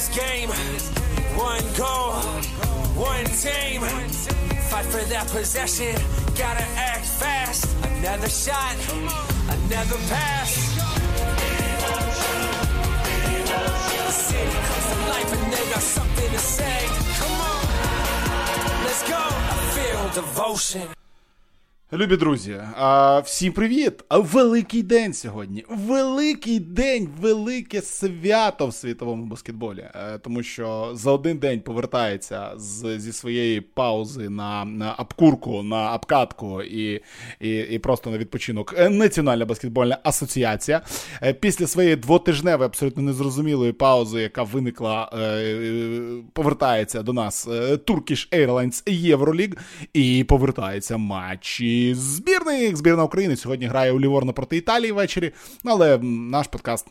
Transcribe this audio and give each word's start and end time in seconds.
this 0.00 0.16
game. 0.16 0.48
One 1.36 1.62
goal, 1.76 2.12
one 2.96 3.24
team. 3.44 3.82
Fight 4.70 4.86
for 4.86 5.04
that 5.12 5.26
possession, 5.28 5.94
gotta 6.36 6.64
act 6.76 7.04
fast. 7.04 7.66
Another 7.84 8.28
shot, 8.28 8.76
another 9.48 9.98
pass. 10.08 10.50
The 13.96 14.10
city 14.10 14.58
comes 14.68 14.86
to 14.90 14.96
life 15.12 15.32
and 15.32 15.52
they 15.52 15.64
got 15.70 15.82
something 15.82 16.30
to 16.30 16.38
say. 16.38 16.86
Come 17.20 17.40
on, 17.52 17.64
let's 18.84 19.02
go. 19.08 19.18
I 19.18 19.56
feel 19.74 20.22
devotion. 20.22 20.99
Любі 21.92 22.16
друзі, 22.16 22.56
а, 22.76 23.18
всім 23.18 23.52
привіт! 23.52 24.04
А 24.08 24.18
великий 24.18 24.82
день 24.82 25.12
сьогодні. 25.14 25.64
Великий 25.68 26.60
день, 26.60 27.08
велике 27.20 27.82
свято 27.82 28.66
в 28.66 28.74
світовому 28.74 29.26
баскетболі. 29.26 29.80
Е, 29.80 30.18
тому 30.18 30.42
що 30.42 30.90
за 30.94 31.12
один 31.12 31.38
день 31.38 31.60
повертається 31.60 32.50
з, 32.56 32.98
зі 32.98 33.12
своєї 33.12 33.60
паузи 33.60 34.28
на 34.28 34.64
на 34.64 34.92
обкурку, 34.92 35.62
на 35.62 35.94
обкатку 35.94 36.62
і 36.62 37.00
і, 37.40 37.50
і 37.58 37.78
просто 37.78 38.10
на 38.10 38.18
відпочинок. 38.18 38.74
Е, 38.78 38.88
Національна 38.88 39.44
баскетбольна 39.44 39.98
асоціація. 40.02 40.80
Е, 41.22 41.32
після 41.32 41.66
своєї 41.66 41.96
двотижневої, 41.96 42.66
абсолютно 42.66 43.02
незрозумілої 43.02 43.72
паузи, 43.72 44.22
яка 44.22 44.42
виникла, 44.42 45.12
повертається 46.32 47.02
до 47.02 47.12
нас 47.12 47.48
Turkish 47.48 48.46
Airlines 48.46 49.06
Euroleague 49.16 49.58
і 49.92 50.24
повертається 50.24 50.96
матчі 50.96 51.79
збірних. 51.94 52.76
Збірна 52.76 53.04
України 53.04 53.36
сьогодні 53.36 53.66
грає 53.66 53.92
у 53.92 54.00
Ліворно 54.00 54.32
проти 54.32 54.56
Італії 54.56 54.92
ввечері. 54.92 55.32
Але 55.64 55.98
наш 56.02 56.46
подкаст. 56.46 56.86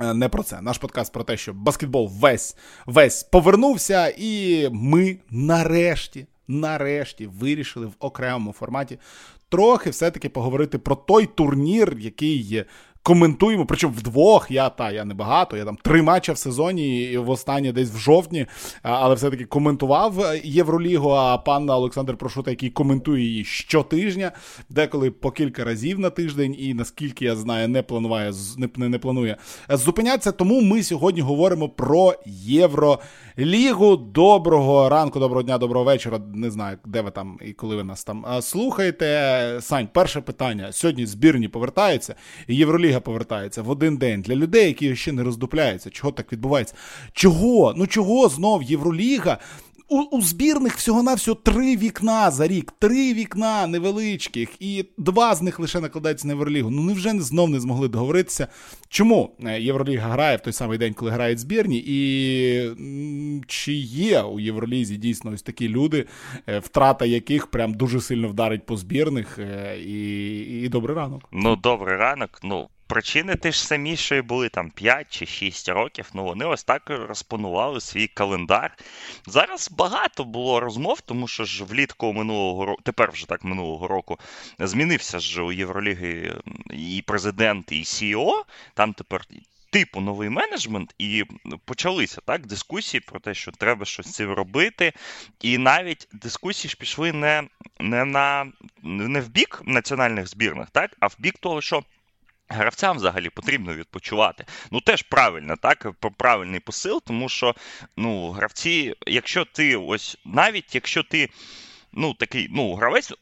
Е, 0.00 0.14
не 0.14 0.28
про 0.28 0.42
це. 0.42 0.60
Наш 0.60 0.78
подкаст 0.78 1.12
про 1.12 1.24
те, 1.24 1.36
що 1.36 1.52
баскетбол 1.52 2.10
весь 2.12 2.56
весь 2.86 3.22
повернувся, 3.22 4.14
і 4.18 4.68
ми 4.72 5.16
нарешті, 5.30 6.26
нарешті 6.48 7.26
вирішили 7.26 7.86
в 7.86 7.92
окремому 7.98 8.52
форматі 8.52 8.98
трохи 9.48 9.90
все-таки 9.90 10.28
поговорити 10.28 10.78
про 10.78 10.96
той 10.96 11.26
турнір, 11.26 11.96
який 11.98 12.64
коментуємо. 13.08 13.66
Причому 13.66 13.94
вдвох. 13.94 14.50
Я 14.50 14.68
та 14.68 14.90
я 14.90 15.04
не 15.04 15.14
багато, 15.14 15.56
я 15.56 15.64
там 15.64 15.76
три 15.82 16.02
матчі 16.02 16.32
в 16.32 16.38
сезоні, 16.38 17.02
і 17.02 17.18
в 17.18 17.30
останнє 17.30 17.72
десь 17.72 17.90
в 17.90 17.96
жовтні, 17.96 18.46
але 18.82 19.14
все-таки 19.14 19.44
коментував 19.44 20.20
е, 20.20 20.40
Євролігу. 20.44 21.10
А 21.10 21.38
пан 21.38 21.70
Олександр 21.70 22.16
Прошута, 22.16 22.50
який 22.50 22.70
коментує 22.70 23.24
її 23.24 23.44
щотижня, 23.44 24.32
деколи 24.70 25.10
по 25.10 25.30
кілька 25.30 25.64
разів 25.64 25.98
на 25.98 26.10
тиждень, 26.10 26.56
і 26.58 26.74
наскільки 26.74 27.24
я 27.24 27.36
знаю, 27.36 27.68
не 27.68 27.82
планує 27.82 28.32
не, 28.76 28.88
не 28.88 28.98
планує 28.98 29.36
зупинятися. 29.68 30.32
Тому 30.32 30.60
ми 30.60 30.82
сьогодні 30.82 31.20
говоримо 31.20 31.68
про 31.68 32.14
Євролігу. 33.38 33.96
Доброго 33.96 34.88
ранку, 34.88 35.18
доброго 35.18 35.42
дня, 35.42 35.58
доброго 35.58 35.84
вечора. 35.84 36.20
Не 36.34 36.50
знаю, 36.50 36.78
де 36.84 37.00
ви 37.00 37.10
там 37.10 37.38
і 37.44 37.52
коли 37.52 37.76
ви 37.76 37.84
нас 37.84 38.04
там 38.04 38.26
слухаєте. 38.40 39.58
Сань, 39.60 39.88
перше 39.92 40.20
питання. 40.20 40.72
Сьогодні 40.72 41.06
збірні 41.06 41.48
повертаються. 41.48 42.14
Євроліга 42.48 43.00
повертається 43.00 43.62
в 43.62 43.70
один 43.70 43.96
день 43.96 44.22
для 44.22 44.34
людей, 44.34 44.66
які 44.66 44.96
ще 44.96 45.12
не 45.12 45.22
роздупляються. 45.22 45.90
Чого 45.90 46.12
так 46.12 46.32
відбувається? 46.32 46.74
Чого? 47.12 47.74
Ну 47.76 47.86
чого 47.86 48.28
знов 48.28 48.62
Євроліга? 48.62 49.38
У 49.90 50.00
у 50.00 50.22
збірних 50.22 50.76
всього-навсього 50.76 51.34
три 51.34 51.76
вікна 51.76 52.30
за 52.30 52.48
рік, 52.48 52.72
три 52.78 53.14
вікна 53.14 53.66
невеличких, 53.66 54.48
і 54.60 54.84
два 54.98 55.34
з 55.34 55.42
них 55.42 55.58
лише 55.58 55.80
накладаються 55.80 56.26
на 56.26 56.32
Євролігу. 56.32 56.70
Ну 56.70 56.82
невже 56.82 57.12
не 57.12 57.22
знов 57.22 57.50
не 57.50 57.60
змогли 57.60 57.88
договоритися? 57.88 58.48
Чому 58.88 59.36
е, 59.44 59.60
Євроліга 59.60 60.08
грає 60.08 60.36
в 60.36 60.40
той 60.40 60.52
самий 60.52 60.78
день, 60.78 60.94
коли 60.94 61.10
грають 61.10 61.38
збірні? 61.38 61.84
І 61.86 62.70
чи 63.46 63.72
є 63.72 64.22
у 64.22 64.40
Євролізі 64.40 64.96
дійсно 64.96 65.30
ось 65.30 65.42
такі 65.42 65.68
люди, 65.68 66.06
е, 66.48 66.58
втрата 66.58 67.04
яких 67.04 67.46
прям 67.46 67.74
дуже 67.74 68.00
сильно 68.00 68.28
вдарить 68.28 68.66
по 68.66 68.76
збірних? 68.76 69.38
Е, 69.38 69.78
і, 69.80 70.38
і 70.64 70.68
добрий 70.68 70.96
ранок. 70.96 71.22
Ну, 71.32 71.56
добрий 71.56 71.96
ранок. 71.96 72.40
Ну 72.42 72.68
причини 72.88 73.36
ти 73.36 73.52
ж 73.52 73.66
самі, 73.66 73.96
що 73.96 74.14
й 74.14 74.20
були 74.20 74.48
там 74.48 74.70
5 74.70 75.06
чи 75.10 75.26
6 75.26 75.68
років, 75.68 76.10
ну 76.14 76.24
вони 76.24 76.44
ось 76.44 76.64
так 76.64 76.82
розпонували 76.90 77.80
свій 77.80 78.06
календар. 78.06 78.76
Зараз 79.26 79.70
багато 79.70 80.24
було 80.24 80.60
розмов, 80.60 81.00
тому 81.00 81.28
що 81.28 81.44
ж 81.44 81.64
влітку 81.64 82.12
минулого 82.12 82.66
року, 82.66 82.82
тепер 82.84 83.10
вже 83.10 83.28
так 83.28 83.44
минулого 83.44 83.88
року, 83.88 84.18
змінився 84.58 85.18
ж 85.18 85.42
у 85.42 85.52
Євроліги 85.52 86.34
і 86.70 87.04
президент, 87.06 87.72
і 87.72 87.82
CEO. 87.82 88.32
Там 88.74 88.92
тепер. 88.92 89.24
Типу 89.70 90.00
новий 90.00 90.28
менеджмент, 90.28 90.94
і 90.98 91.24
почалися 91.64 92.20
так 92.24 92.46
дискусії 92.46 93.00
про 93.00 93.20
те, 93.20 93.34
що 93.34 93.52
треба 93.52 93.84
щось 93.84 94.06
з 94.06 94.12
цим 94.12 94.32
робити. 94.32 94.92
І 95.40 95.58
навіть 95.58 96.08
дискусії 96.12 96.70
ж 96.70 96.76
пішли 96.76 97.12
не 97.12 97.42
не, 97.80 98.04
на 98.04 98.52
не 98.82 99.20
в 99.20 99.28
бік 99.28 99.62
національних 99.64 100.26
збірних, 100.26 100.70
так, 100.70 100.96
а 101.00 101.06
в 101.06 101.16
бік 101.18 101.38
того, 101.38 101.60
що 101.60 101.82
Гравцям 102.48 102.96
взагалі 102.96 103.30
потрібно 103.30 103.74
відпочивати. 103.74 104.44
Ну, 104.70 104.80
теж 104.80 105.02
правильно, 105.02 105.56
так, 105.56 105.86
правильний 106.16 106.60
посил, 106.60 107.02
тому 107.06 107.28
що 107.28 107.54
ну, 107.96 108.30
гравці, 108.30 108.94
якщо 109.06 109.44
ти 109.44 109.76
ось, 109.76 110.18
навіть 110.24 110.74
якщо 110.74 111.02
ти 111.02 111.28
ну, 111.92 112.14
такий 112.14 112.48
ну, 112.50 112.74
гравець 112.74 113.12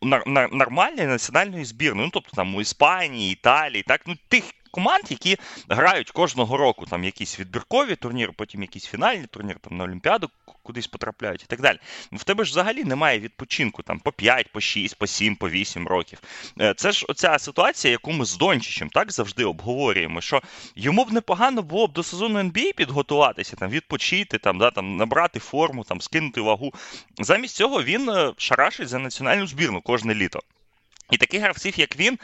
нормальної 0.53 1.06
національної 1.06 1.65
збірної, 1.65 2.06
ну, 2.06 2.10
тобто 2.15 2.36
там 2.36 2.54
у 2.54 2.60
Іспанії, 2.60 3.32
Італії, 3.32 3.82
так, 3.82 4.00
ну, 4.06 4.16
тих 4.28 4.44
команд, 4.76 5.04
які 5.09 5.37
грають 5.69 6.10
кожного 6.10 6.56
року 6.56 6.87
там 6.87 7.04
якісь 7.04 7.41
відбіркові 7.41 7.97
турніри, 7.97 8.32
потім 8.37 8.62
якісь 8.62 8.87
фінальні 8.87 9.26
турніри, 9.26 9.59
там 9.62 9.76
на 9.76 9.84
Олімпіаду 9.84 10.31
кудись 10.62 10.87
потрапляють 10.87 11.42
і 11.42 11.47
так 11.47 11.60
далі. 11.60 11.78
В 12.12 12.25
тебе 12.25 12.44
ж 12.44 12.50
взагалі 12.50 12.84
немає 12.84 13.19
відпочинку 13.20 13.82
там 13.82 13.98
по 13.98 14.12
5, 14.12 14.53
по 14.53 14.60
6, 14.60 14.98
по 14.98 15.06
7, 15.06 15.36
по 15.36 15.50
8 15.50 15.88
років. 15.88 16.19
Е, 16.60 16.75
це 16.75 16.92
ж 16.92 17.06
оця 17.09 17.38
ситуація, 17.38 17.92
яку 17.92 18.12
ми 18.12 18.25
з 18.25 18.36
Дончичем 18.36 18.88
так 18.88 19.12
завжди 19.12 19.44
обговорюємо, 19.44 20.20
що 20.20 20.42
йому 20.75 21.04
б 21.04 21.12
непогано 21.12 21.62
було 21.62 21.86
б 21.86 21.92
до 21.92 22.03
сезону 22.03 22.38
NBA 22.38 22.75
підготуватися, 22.75 23.56
там 23.56 23.70
відпочити, 23.70 24.38
там, 24.38 24.59
да, 24.59 24.70
там 24.70 24.97
набрати 24.97 25.38
форму, 25.38 25.84
там 25.84 26.00
скинути 26.00 26.41
вагу. 26.41 26.72
Замість 27.19 27.56
цього 27.56 27.82
він 27.82 28.09
е, 28.09 28.32
шарашить 28.36 28.88
за 28.88 28.98
національну 28.98 29.47
збірну 29.47 29.81
кожне 29.81 30.15
літо. 30.15 30.42
І 31.11 31.17
таких 31.17 31.41
гравців, 31.41 31.78
як 31.78 31.97
він, 31.99 32.19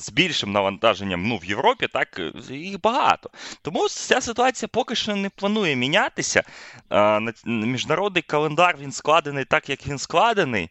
з 0.00 0.10
більшим 0.12 0.52
навантаженням 0.52 1.28
ну, 1.28 1.36
в 1.36 1.44
Європі, 1.44 1.88
так 1.92 2.20
їх 2.50 2.80
багато. 2.80 3.30
Тому 3.62 3.88
ця 3.88 4.20
ситуація 4.20 4.68
поки 4.72 4.94
що 4.94 5.16
не 5.16 5.28
планує 5.28 5.76
мінятися. 5.76 6.42
Міжнародний 7.44 8.22
календар 8.22 8.76
він 8.80 8.92
складений 8.92 9.44
так, 9.44 9.68
як 9.68 9.86
він 9.86 9.98
складений. 9.98 10.70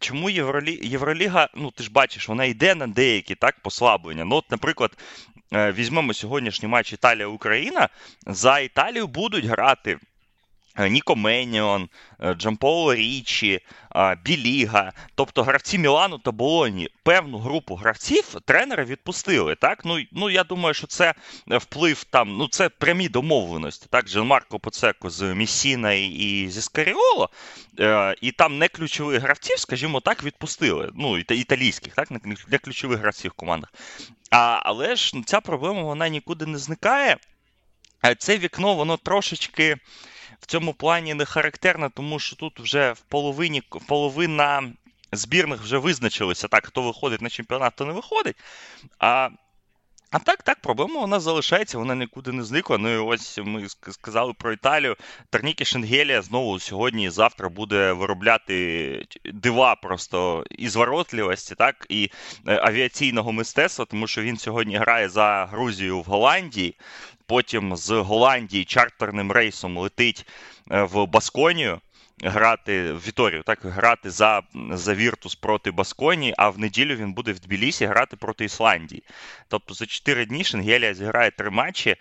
Чому 0.00 0.30
Євролі... 0.30 0.80
Євроліга, 0.82 1.48
ну 1.54 1.70
ти 1.70 1.84
ж 1.84 1.90
бачиш, 1.90 2.28
вона 2.28 2.44
йде 2.44 2.74
на 2.74 2.86
деякі 2.86 3.34
так 3.34 3.60
послаблення. 3.60 4.24
Ну, 4.24 4.36
от, 4.36 4.50
наприклад, 4.50 4.98
е, 5.52 5.72
візьмемо 5.72 6.14
сьогоднішній 6.14 6.68
матч 6.68 6.92
Італія-Україна. 6.92 7.88
За 8.26 8.58
Італію 8.58 9.06
будуть 9.06 9.44
грати 9.44 9.98
Е, 9.98 9.98
Ніко 10.78 11.16
Меніон, 11.16 11.88
е, 12.20 12.34
Джамполо 12.34 12.94
Річі, 12.94 13.60
е, 13.96 14.16
Біліга, 14.24 14.92
тобто 15.14 15.42
гравці 15.42 15.78
Мілану 15.78 16.18
та 16.18 16.30
Болоні, 16.30 16.88
певну 17.02 17.38
групу 17.38 17.74
гравців 17.74 18.24
тренери 18.44 18.84
відпустили. 18.84 19.54
Так, 19.54 19.84
ну 19.84 19.98
ну 20.12 20.30
я 20.30 20.44
думаю, 20.44 20.74
що 20.74 20.86
це 20.86 21.14
вплив 21.46 22.04
там, 22.04 22.36
ну 22.36 22.48
це 22.48 22.68
прямі 22.68 23.08
домовленості. 23.08 23.86
Так, 23.90 24.04
Марко 24.16 24.58
Поцеко 24.58 25.10
з 25.10 25.34
Місіна 25.34 25.92
і 25.92 26.46
зі 26.50 26.62
Скаріоло, 26.62 27.30
і 28.20 28.32
там 28.32 28.58
не 28.58 28.68
ключових 28.68 29.22
гравців, 29.22 29.58
скажімо 29.58 30.00
так, 30.00 30.24
відпустили. 30.24 30.90
Ну, 30.94 31.18
італійських, 31.18 31.94
так, 31.94 32.08
не 32.48 32.58
ключових 32.58 32.98
гравців 32.98 33.30
в 33.30 33.34
командах. 33.34 33.72
А, 34.30 34.60
Але 34.62 34.96
ж 34.96 35.12
ця 35.26 35.40
проблема 35.40 35.82
вона 35.82 36.08
нікуди 36.08 36.46
не 36.46 36.58
зникає. 36.58 37.16
Це 38.18 38.38
вікно, 38.38 38.74
воно 38.74 38.96
трошечки 38.96 39.76
в 40.40 40.46
цьому 40.46 40.74
плані 40.74 41.14
не 41.14 41.24
характерна, 41.24 41.88
тому 41.88 42.18
що 42.18 42.36
тут 42.36 42.60
вже 42.60 42.92
в 42.92 43.00
половині 43.00 43.62
половина 43.86 44.72
збірних 45.12 45.62
вже 45.62 45.78
визначилися, 45.78 46.48
так, 46.48 46.66
хто 46.66 46.82
виходить 46.82 47.22
на 47.22 47.28
чемпіонат, 47.28 47.72
хто 47.74 47.84
не 47.84 47.92
виходить. 47.92 48.36
А 48.98 49.28
а 50.10 50.18
так, 50.18 50.42
так, 50.42 50.60
проблема 50.60 51.00
вона 51.00 51.20
залишається, 51.20 51.78
вона 51.78 51.94
нікуди 51.94 52.32
не 52.32 52.44
зникла. 52.44 52.78
Ну 52.78 52.94
і 52.94 52.96
ось 52.96 53.38
ми 53.44 53.66
сказали 53.68 54.32
про 54.32 54.52
Італію. 54.52 54.96
Тернікі 55.30 55.64
Шенгелія 55.64 56.22
знову 56.22 56.58
сьогодні 56.58 57.04
і 57.04 57.10
завтра 57.10 57.48
буде 57.48 57.92
виробляти 57.92 59.06
дива 59.24 59.74
просто 59.74 60.44
і 60.50 60.68
зворотливості, 60.68 61.54
так, 61.54 61.86
і 61.88 62.10
е, 62.46 62.60
авіаційного 62.62 63.32
мистецтва, 63.32 63.84
тому 63.84 64.06
що 64.06 64.22
він 64.22 64.36
сьогодні 64.36 64.76
грає 64.76 65.08
за 65.08 65.48
Грузію 65.50 66.00
в 66.00 66.04
Голландії 66.04 66.76
потім 67.26 67.76
з 67.76 67.90
Голландії 67.90 68.64
чартерним 68.64 69.32
рейсом 69.32 69.78
летить 69.78 70.26
е, 70.70 70.82
в 70.82 71.06
Басконію. 71.06 71.80
Грати 72.22 72.92
в 72.92 73.06
Віторію, 73.06 73.42
так, 73.42 73.58
грати 73.62 74.10
за 74.10 74.42
за 74.70 74.94
Віртус 74.94 75.34
проти 75.34 75.70
Басконі, 75.70 76.34
а 76.38 76.48
в 76.48 76.58
неділю 76.58 76.96
він 76.96 77.12
буде 77.12 77.32
в 77.32 77.40
Тбілісі 77.40 77.86
грати 77.86 78.16
проти 78.16 78.44
Ісландії. 78.44 79.02
Тобто 79.48 79.74
за 79.74 79.86
4 79.86 80.26
дні 80.26 80.44
Шенгелія 80.44 80.94
зіграє 80.94 81.30
три 81.30 81.50
матчі, 81.50 81.96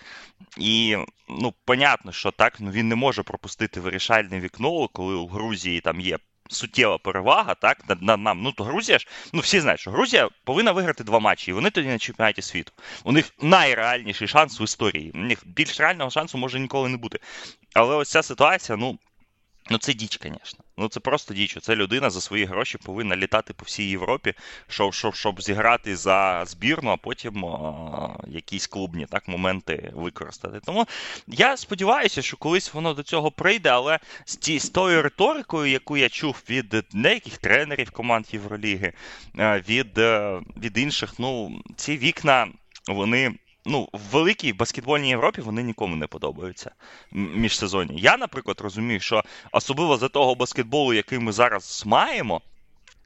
і 0.58 0.98
ну, 1.30 1.54
понятно, 1.66 2.12
що 2.12 2.32
так, 2.32 2.60
ну 2.60 2.72
він 2.72 2.88
не 2.88 2.96
може 2.96 3.24
пропустити 3.24 3.80
вирішальне 3.80 4.40
вікно, 4.40 4.88
коли 4.88 5.16
у 5.16 5.28
Грузії 5.28 5.82
там 5.82 6.00
є. 6.00 6.18
Суттєва 6.50 6.98
перевага, 6.98 7.56
так, 7.56 7.90
над, 7.90 8.02
над 8.02 8.20
нам. 8.20 8.42
Ну, 8.42 8.52
то 8.52 8.64
Грузія 8.64 9.00
ж, 9.00 9.08
ну 9.34 9.42
всі 9.42 9.60
знають, 9.60 9.80
що 9.80 9.92
Грузія 9.92 10.30
повинна 10.44 10.72
виграти 10.72 11.04
два 11.04 11.20
матчі, 11.20 11.52
і 11.52 11.54
вони 11.54 11.70
тоді 11.70 11.88
на 11.88 11.98
чемпіонаті 11.98 12.42
світу. 12.42 12.72
У 13.04 13.12
них 13.12 13.32
найреальніший 13.42 14.28
шанс 14.28 14.62
в 14.62 14.64
історії. 14.64 15.12
У 15.16 15.18
них 15.18 15.40
більш 15.46 15.80
реального 15.80 16.10
шансу 16.10 16.38
може 16.38 16.60
ніколи 16.60 16.90
не 16.90 16.98
бути. 16.98 17.20
Але 17.74 17.96
ось 17.96 18.10
ця 18.10 18.24
ситуація, 18.24 18.78
ну, 18.78 19.00
Ну, 19.70 19.78
це 19.78 19.94
діч, 19.94 20.20
звісно. 20.22 20.66
Ну 20.78 20.88
це 20.88 21.00
просто 21.00 21.34
діч. 21.34 21.58
Це 21.62 21.76
людина 21.76 22.10
за 22.10 22.22
свої 22.22 22.46
гроші 22.46 22.78
повинна 22.78 23.16
літати 23.16 23.54
по 23.54 23.64
всій 23.66 23.90
Європі, 23.90 24.34
щоб 24.68 24.94
щоб, 24.94 25.16
щоб 25.16 25.42
зіграти 25.42 25.96
за 25.96 26.44
збірну, 26.46 26.90
а 26.90 26.98
потім 26.98 27.46
а, 27.46 28.18
якісь 28.28 28.68
клубні 28.68 29.06
так, 29.06 29.28
моменти 29.28 29.92
використати. 29.96 30.60
Тому 30.66 30.86
я 31.28 31.58
сподіваюся, 31.58 32.22
що 32.22 32.38
колись 32.38 32.74
воно 32.74 32.94
до 32.94 33.04
цього 33.04 33.32
прийде, 33.32 33.70
але 33.70 34.00
з 34.26 34.36
ті, 34.36 34.60
з 34.60 34.70
тою 34.70 35.02
риторикою, 35.02 35.72
яку 35.72 35.98
я 35.98 36.10
чув 36.10 36.44
від 36.50 36.86
деяких 36.94 37.38
тренерів 37.38 37.92
команд 37.92 38.26
Євроліги, 38.32 38.94
від, 39.70 39.98
від 40.58 40.78
інших, 40.78 41.14
ну, 41.20 41.62
ці 41.76 41.98
вікна, 41.98 42.48
вони 42.88 43.36
ну, 43.66 43.90
в 43.94 44.00
великій 44.12 44.54
баскетбольній 44.54 45.10
Європі 45.10 45.42
вони 45.42 45.64
нікому 45.64 45.96
не 45.96 46.08
подобаються 46.08 46.72
міжсезонні. 47.12 48.00
Я, 48.00 48.18
наприклад, 48.18 48.62
розумію, 48.62 49.00
що 49.00 49.24
особливо 49.52 49.98
за 49.98 50.08
того 50.08 50.36
баскетболу, 50.36 50.94
який 50.94 51.20
ми 51.20 51.32
зараз 51.32 51.84
маємо. 51.86 52.42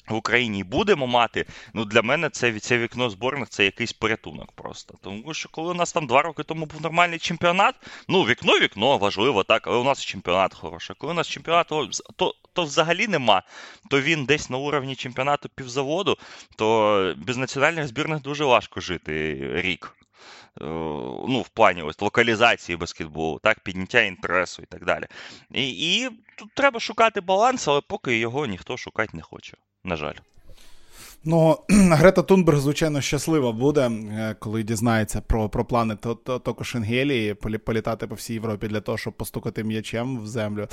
В 0.09 0.15
Україні 0.15 0.63
будемо 0.63 1.07
мати, 1.07 1.45
ну 1.73 1.85
для 1.85 2.01
мене 2.01 2.29
це 2.29 2.59
це 2.59 2.77
вікно 2.77 3.09
зборних 3.09 3.49
це 3.49 3.65
якийсь 3.65 3.93
порятунок 3.93 4.51
просто. 4.51 4.93
Тому 5.01 5.33
що 5.33 5.49
коли 5.49 5.71
у 5.71 5.73
нас 5.73 5.91
там 5.91 6.07
два 6.07 6.21
роки 6.21 6.43
тому 6.43 6.65
був 6.65 6.81
нормальний 6.81 7.19
чемпіонат, 7.19 7.75
ну 8.07 8.23
вікно, 8.23 8.59
вікно 8.59 8.97
важливо, 8.97 9.43
так, 9.43 9.67
але 9.67 9.77
у 9.77 9.83
нас 9.83 10.05
чемпіонат 10.05 10.53
хороший. 10.53 10.95
Коли 10.99 11.13
у 11.13 11.15
нас 11.15 11.27
чемпіонат, 11.27 11.67
то 12.15 12.33
то 12.53 12.63
взагалі 12.63 13.07
нема, 13.07 13.43
то 13.89 14.01
він 14.01 14.25
десь 14.25 14.49
на 14.49 14.57
уровні 14.57 14.95
чемпіонату 14.95 15.49
півзаводу, 15.55 16.17
то 16.55 17.13
без 17.17 17.37
національних 17.37 17.87
збірних 17.87 18.21
дуже 18.21 18.45
важко 18.45 18.79
жити 18.79 19.37
рік. 19.55 19.95
Е, 20.61 20.65
ну, 21.27 21.41
в 21.41 21.49
плані 21.49 21.81
ось 21.81 22.01
локалізації 22.01 22.75
баскетболу, 22.77 23.39
так, 23.39 23.59
підняття 23.59 24.01
інтересу 24.01 24.61
і 24.61 24.65
так 24.65 24.85
далі. 24.85 25.05
І, 25.51 25.69
і 25.69 26.09
тут 26.35 26.53
треба 26.53 26.79
шукати 26.79 27.21
баланс, 27.21 27.67
але 27.67 27.81
поки 27.81 28.17
його 28.17 28.45
ніхто 28.45 28.77
шукати 28.77 29.17
не 29.17 29.23
хоче. 29.23 29.57
На 29.83 29.95
жаль. 29.95 30.15
Ну, 31.23 31.57
Грета 31.69 32.21
Тунберг, 32.21 32.59
звичайно, 32.59 33.01
щаслива 33.01 33.51
буде, 33.51 33.81
е, 33.81 34.35
коли 34.39 34.63
дізнається 34.63 35.21
про 35.21 35.49
про 35.49 35.65
плани 35.65 35.95
Токо 36.23 36.63
Шенгелії, 36.63 37.33
політати 37.33 38.07
по 38.07 38.15
всій 38.15 38.33
Європі 38.33 38.67
для 38.67 38.81
того, 38.81 38.97
щоб 38.97 39.13
постукати 39.13 39.63
м'ячем 39.63 40.19
в 40.19 40.27
землю. 40.27 40.67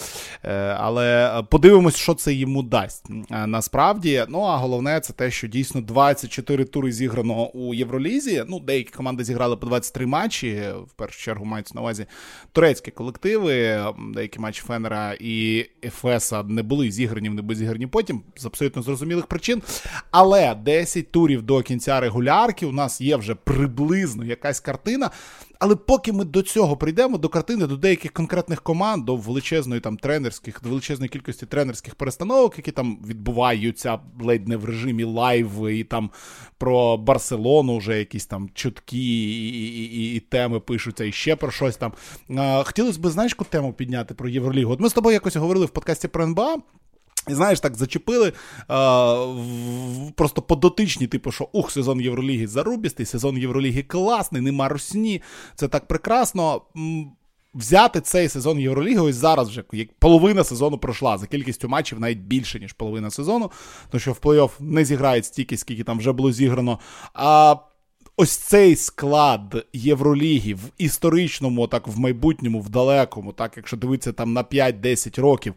Е, 0.45 0.77
але 0.79 1.43
подивимось, 1.51 1.97
що 1.97 2.15
це 2.15 2.35
йому 2.35 2.63
дасть. 2.63 3.11
Е, 3.31 3.47
насправді, 3.47 4.25
ну 4.29 4.41
а 4.41 4.57
головне, 4.57 5.01
це 5.01 5.13
те, 5.13 5.31
що 5.31 5.47
дійсно 5.47 5.81
24 5.81 6.65
тури 6.65 6.93
зіграно 6.93 7.47
у 7.47 7.75
Євролізі. 7.75 8.45
Ну, 8.49 8.61
деякі 8.61 8.91
команди 8.91 9.25
зіграли 9.25 9.57
по 9.57 9.67
23 9.67 10.07
матчі. 10.07 10.63
В 10.87 10.93
першу 10.93 11.21
чергу 11.21 11.45
мають 11.45 11.75
на 11.75 11.81
увазі 11.81 12.07
турецькі 12.53 12.91
колективи. 12.91 13.85
Деякі 14.15 14.39
матчі 14.39 14.63
Фенера 14.67 15.17
і 15.21 15.67
Ефеса 15.85 16.43
не 16.43 16.63
були 16.63 16.91
зіграні, 16.91 17.29
вони 17.29 17.43
були 17.43 17.55
зіграні 17.55 17.87
потім 17.87 18.23
з 18.37 18.47
абсолютно 18.47 18.83
зрозумілих 18.83 19.27
причин. 19.27 19.63
Але 20.11 20.36
але 20.37 20.55
10 20.55 21.13
турів 21.13 21.43
до 21.43 21.63
кінця 21.63 22.01
регулярки 22.01 22.67
у 22.67 22.73
нас 22.73 23.01
є 23.01 23.17
вже 23.17 23.35
приблизно 23.35 24.25
якась 24.25 24.61
картина. 24.61 25.11
Але 25.59 25.77
поки 25.77 26.13
ми 26.13 26.25
до 26.25 26.43
цього 26.43 26.77
прийдемо, 26.77 27.19
до 27.19 27.29
картини, 27.29 27.67
до 27.67 27.77
деяких 27.77 28.13
конкретних 28.13 28.63
команд, 28.63 29.05
до 29.05 29.17
величезної 29.17 29.81
там 29.81 29.97
тренерських, 29.97 30.61
до 30.63 30.69
величезної 30.69 31.09
кількості 31.09 31.47
тренерських 31.47 31.95
перестановок, 31.95 32.55
які 32.57 32.71
там 32.73 32.99
відбуваються 33.07 33.99
ледь 34.21 34.49
не 34.49 34.57
в 34.57 34.65
режимі 34.65 35.05
live, 35.05 35.69
і 35.69 35.85
там 35.85 36.11
про 36.59 36.97
Барселону 36.97 37.79
вже 37.79 37.99
якісь 37.99 38.27
там 38.27 38.51
чутки 38.55 38.97
і, 38.97 39.49
і, 39.49 39.85
і, 39.85 40.15
і 40.15 40.21
теми 40.21 40.61
пишуться, 40.61 41.05
і 41.05 41.13
ще 41.13 41.37
про 41.37 41.51
щось 41.51 41.77
там. 41.77 41.93
Хотілося 42.65 43.01
б, 43.01 43.09
знаєш, 43.09 43.33
яку 43.33 43.45
тему 43.45 43.73
підняти 43.73 44.15
про 44.15 44.29
Євролігу. 44.29 44.73
От 44.73 44.81
ми 44.81 44.89
з 44.89 44.93
тобою 44.93 45.15
якось 45.15 45.37
говорили 45.37 45.67
в 45.67 45.71
подкасті 45.71 46.09
про 46.09 46.25
НБА. 46.25 46.57
І 47.29 47.35
знаєш, 47.35 47.61
так 47.61 47.77
зачепили 47.77 48.33
а, 48.69 49.35
просто 50.15 50.43
подотичні, 50.43 51.07
типу, 51.07 51.33
що 51.33 51.49
ух, 51.53 51.71
сезон 51.71 52.01
Євроліги 52.01 52.47
зарубістий, 52.47 53.07
сезон 53.07 53.39
Євроліги 53.39 53.83
класний, 53.83 54.43
нема 54.43 54.69
русні, 54.69 55.23
це 55.55 55.69
так 55.69 55.89
прекрасно. 55.89 56.63
Взяти 57.55 58.01
цей 58.01 58.29
сезон 58.29 58.61
Євроліги, 58.61 59.01
ось 59.01 59.17
зараз 59.17 59.49
вже 59.49 59.65
половина 59.99 60.45
сезону 60.45 60.79
пройшла 60.79 61.19
за 61.19 61.27
кількістю 61.27 61.69
матчів 61.69 62.01
навіть 62.01 62.19
більше, 62.19 62.61
ніж 62.61 62.73
половина 62.73 63.11
сезону, 63.11 63.51
тому 63.91 64.01
що 64.01 64.13
в 64.13 64.19
плей-офф 64.23 64.51
не 64.61 64.85
зіграють 64.85 65.25
стільки, 65.25 65.57
скільки 65.57 65.85
там 65.85 65.99
вже 65.99 66.13
було 66.13 66.33
зіграно. 66.33 66.79
А 67.15 67.57
ось 68.17 68.37
цей 68.37 68.77
склад 68.77 69.67
Євроліги 69.73 70.55
в 70.55 70.61
історичному, 70.79 71.67
так 71.67 71.89
в 71.89 71.99
майбутньому, 71.99 72.61
в 72.61 72.69
далекому, 72.69 73.33
так, 73.33 73.53
якщо 73.57 73.77
дивитися 73.77 74.13
там 74.13 74.33
на 74.33 74.43
5-10 74.43 75.21
років, 75.21 75.55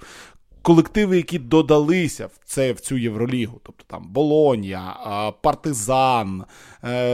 колективи, 0.61 1.17
які 1.17 1.39
додалися 1.39 2.25
в 2.25 2.39
це 2.45 2.71
в 2.73 2.79
цю 2.79 2.97
Євролігу, 2.97 3.59
тобто 3.63 3.83
там 3.87 4.07
Болонія, 4.09 4.95
Партизан, 5.41 6.43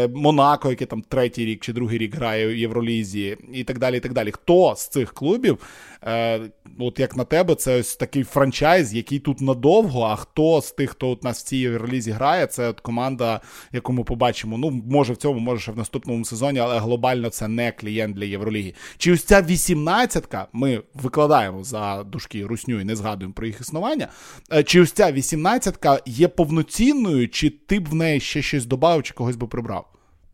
Монако, 0.10 0.70
який 0.70 0.88
там 0.88 1.02
третій 1.02 1.46
рік 1.46 1.62
чи 1.62 1.74
другий 1.74 1.98
рік 1.98 2.16
грає 2.16 2.48
в 2.48 2.58
Євролізі, 2.58 3.38
і 3.54 3.64
так 3.64 3.80
далі. 3.80 3.98
і 3.98 4.00
так 4.00 4.14
далі. 4.14 4.32
Хто 4.32 4.76
з 4.78 4.88
цих 4.88 5.14
клубів, 5.14 5.58
е, 6.04 6.42
от 6.80 7.00
як 7.00 7.16
на 7.16 7.24
тебе, 7.24 7.56
це 7.56 7.80
ось 7.80 7.96
такий 7.96 8.24
франчайз, 8.24 8.94
який 8.94 9.20
тут 9.20 9.42
надовго. 9.42 10.02
А 10.02 10.16
хто 10.16 10.62
з 10.62 10.72
тих, 10.72 10.90
хто 10.90 11.10
от 11.10 11.24
нас 11.24 11.40
в 11.40 11.44
цій 11.44 11.58
Євролізі 11.58 12.12
грає, 12.12 12.48
це 12.48 12.70
от 12.70 12.80
команда, 12.80 13.42
яку 13.72 13.94
ми 13.94 14.04
побачимо. 14.04 14.58
Ну, 14.58 14.84
може 14.90 15.14
в 15.14 15.18
цьому, 15.18 15.40
може 15.40 15.62
ще 15.62 15.72
в 15.72 15.78
наступному 15.78 16.26
сезоні, 16.26 16.60
але 16.60 16.80
глобально 16.80 17.30
це 17.30 17.48
не 17.48 17.72
клієнт 17.72 18.16
для 18.16 18.26
Євроліги. 18.26 18.74
Чи 18.98 19.14
ось 19.14 19.24
ця 19.24 19.42
вісімнадцятка, 19.42 20.48
ми 20.54 20.82
викладаємо 20.94 21.64
за 21.64 22.04
дужки 22.04 22.46
русню 22.46 22.80
і 22.80 22.84
не 22.84 22.96
згадуємо 22.96 23.34
про 23.34 23.46
їх 23.46 23.62
існування. 23.62 24.08
Е, 24.54 24.64
чи 24.64 24.82
ось 24.82 24.92
ця 24.92 25.12
18-ка 25.12 26.00
є 26.06 26.28
повноцінною, 26.28 27.30
чи 27.30 27.50
ти 27.50 27.80
б 27.80 27.90
в 27.90 27.94
неї 27.94 28.20
ще 28.20 28.42
щось 28.42 28.66
додав, 28.66 29.04
чи 29.04 29.14
когось 29.14 29.36
би 29.36 29.48
прибрав? 29.56 29.86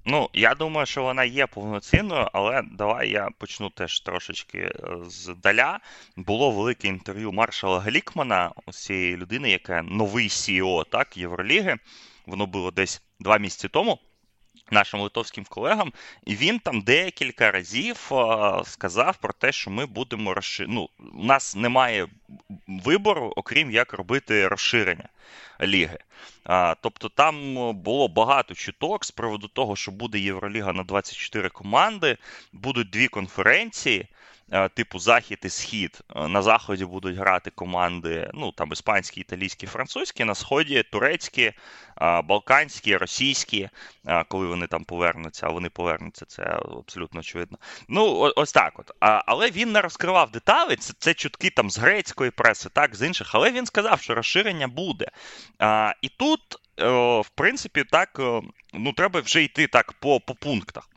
Ну, 0.05 0.29
я 0.33 0.55
думаю, 0.55 0.85
що 0.85 1.03
вона 1.03 1.23
є 1.23 1.47
повноцінною, 1.47 2.27
але 2.33 2.61
давай 2.71 3.09
я 3.09 3.29
почну 3.37 3.69
теж 3.69 3.99
трошечки 3.99 4.73
з 5.07 5.13
здаля. 5.13 5.79
Було 6.17 6.51
велике 6.51 6.87
інтерв'ю 6.87 7.31
Маршала 7.31 7.79
Глікмана, 7.79 8.51
цієї 8.71 9.17
людини, 9.17 9.49
яка 9.49 9.81
новий 9.81 10.27
CEO 10.27 10.85
так, 10.89 11.17
Євроліги. 11.17 11.77
Воно 12.25 12.45
було 12.45 12.71
десь 12.71 13.01
два 13.19 13.37
місяці 13.37 13.67
тому 13.67 13.99
нашим 14.71 14.99
литовським 14.99 15.45
колегам, 15.49 15.93
і 16.25 16.35
він 16.35 16.59
там 16.59 16.81
декілька 16.81 17.51
разів 17.51 18.13
а, 18.13 18.63
сказав 18.65 19.17
про 19.17 19.33
те, 19.33 19.51
що 19.51 19.71
ми 19.71 19.85
будемо 19.85 20.33
розшир... 20.33 20.67
ну, 20.69 20.89
У 21.13 21.23
нас 21.23 21.55
немає 21.55 22.07
вибору, 22.67 23.33
окрім 23.35 23.71
як 23.71 23.93
робити 23.93 24.47
розширення 24.47 25.09
ліги. 25.61 25.97
А, 26.43 26.75
Тобто 26.81 27.09
там 27.09 27.55
було 27.73 28.07
багато 28.07 28.53
чуток 28.53 29.05
з 29.05 29.11
приводу 29.11 29.47
того, 29.47 29.75
що 29.75 29.91
буде 29.91 30.19
Євроліга 30.19 30.73
на 30.73 30.83
24 30.83 31.49
команди, 31.49 32.17
будуть 32.53 32.89
дві 32.89 33.07
конференції. 33.07 34.07
Е, 34.53 34.69
типу 34.69 34.99
Захід 34.99 35.39
і 35.43 35.49
Схід. 35.49 35.99
Е, 36.15 36.27
на 36.27 36.41
заході 36.41 36.85
будуть 36.85 37.17
грати 37.17 37.51
команди, 37.51 38.31
ну 38.33 38.51
там 38.51 38.71
іспанські, 38.71 39.21
італійські, 39.21 39.67
французькі, 39.67 40.23
на 40.23 40.35
сході 40.35 40.83
турецькі, 40.83 41.43
е, 41.43 42.21
балканські, 42.21 42.97
російські, 42.97 43.69
коли 44.27 44.47
вони 44.47 44.67
там 44.67 44.83
повернуться, 44.83 45.47
а 45.47 45.49
вони 45.49 45.69
повернуться, 45.69 46.25
це 46.25 46.43
абсолютно 46.77 47.19
очевидно. 47.19 47.57
Ну, 47.87 48.33
ось 48.35 48.51
так 48.51 48.79
от. 48.79 48.91
Але 48.99 49.51
він 49.51 49.71
не 49.71 49.81
розкривав 49.81 50.31
деталі, 50.31 50.75
це 50.75 50.93
це 50.99 51.13
чутки 51.13 51.49
там 51.49 51.69
з 51.69 51.77
грецької 51.77 52.31
преси, 52.31 52.69
так, 52.69 52.95
з 52.95 53.07
інших, 53.07 53.35
але 53.35 53.51
він 53.51 53.65
сказав, 53.65 54.01
що 54.01 54.15
розширення 54.15 54.67
буде. 54.67 55.07
І 56.01 56.09
тут, 56.09 56.41
в 57.25 57.29
принципі, 57.35 57.83
так, 57.91 58.09
ну, 58.73 58.93
треба 58.93 59.19
вже 59.19 59.43
йти 59.43 59.67
так 59.67 59.93
по, 59.93 60.19
по 60.19 60.35
пунктах. 60.35 60.89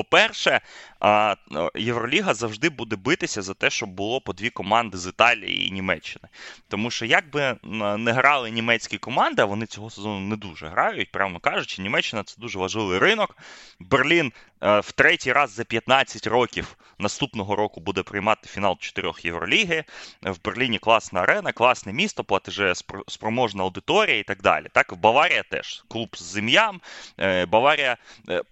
По-перше, 0.00 0.60
Євроліга 1.74 2.34
завжди 2.34 2.68
буде 2.68 2.96
битися 2.96 3.42
за 3.42 3.54
те, 3.54 3.70
щоб 3.70 3.90
було 3.90 4.20
по 4.20 4.32
дві 4.32 4.50
команди 4.50 4.98
з 4.98 5.06
Італії 5.06 5.68
і 5.68 5.70
Німеччини. 5.70 6.28
Тому 6.68 6.90
що 6.90 7.04
як 7.04 7.30
би 7.30 7.56
не 7.98 8.12
грали 8.12 8.50
німецькі 8.50 8.98
команди, 8.98 9.42
а 9.42 9.44
вони 9.44 9.66
цього 9.66 9.90
сезону 9.90 10.20
не 10.20 10.36
дуже 10.36 10.66
грають, 10.66 11.12
прямо 11.12 11.38
кажучи, 11.40 11.82
Німеччина 11.82 12.22
це 12.22 12.34
дуже 12.38 12.58
важливий 12.58 12.98
ринок. 12.98 13.36
Берлін 13.80 14.32
е, 14.62 14.80
в 14.80 14.92
третій 14.92 15.32
раз 15.32 15.50
за 15.50 15.64
15 15.64 16.26
років 16.26 16.76
наступного 16.98 17.56
року 17.56 17.80
буде 17.80 18.02
приймати 18.02 18.48
фінал 18.48 18.78
чотирьох 18.78 19.24
Євроліги. 19.24 19.84
В 20.22 20.36
Берліні 20.44 20.78
класна 20.78 21.20
арена, 21.20 21.52
класне 21.52 21.92
місто, 21.92 22.24
платеже 22.24 22.74
спроможна 23.08 23.62
аудиторія 23.62 24.18
і 24.18 24.22
так 24.22 24.42
далі. 24.42 24.66
Так, 24.72 24.92
в 24.92 24.96
Баварія 24.96 25.42
теж 25.42 25.84
клуб 25.88 26.16
з 26.16 26.32
зім'ям. 26.32 26.80
Е, 27.18 27.46
Баварія 27.46 27.96
е, 28.28 28.42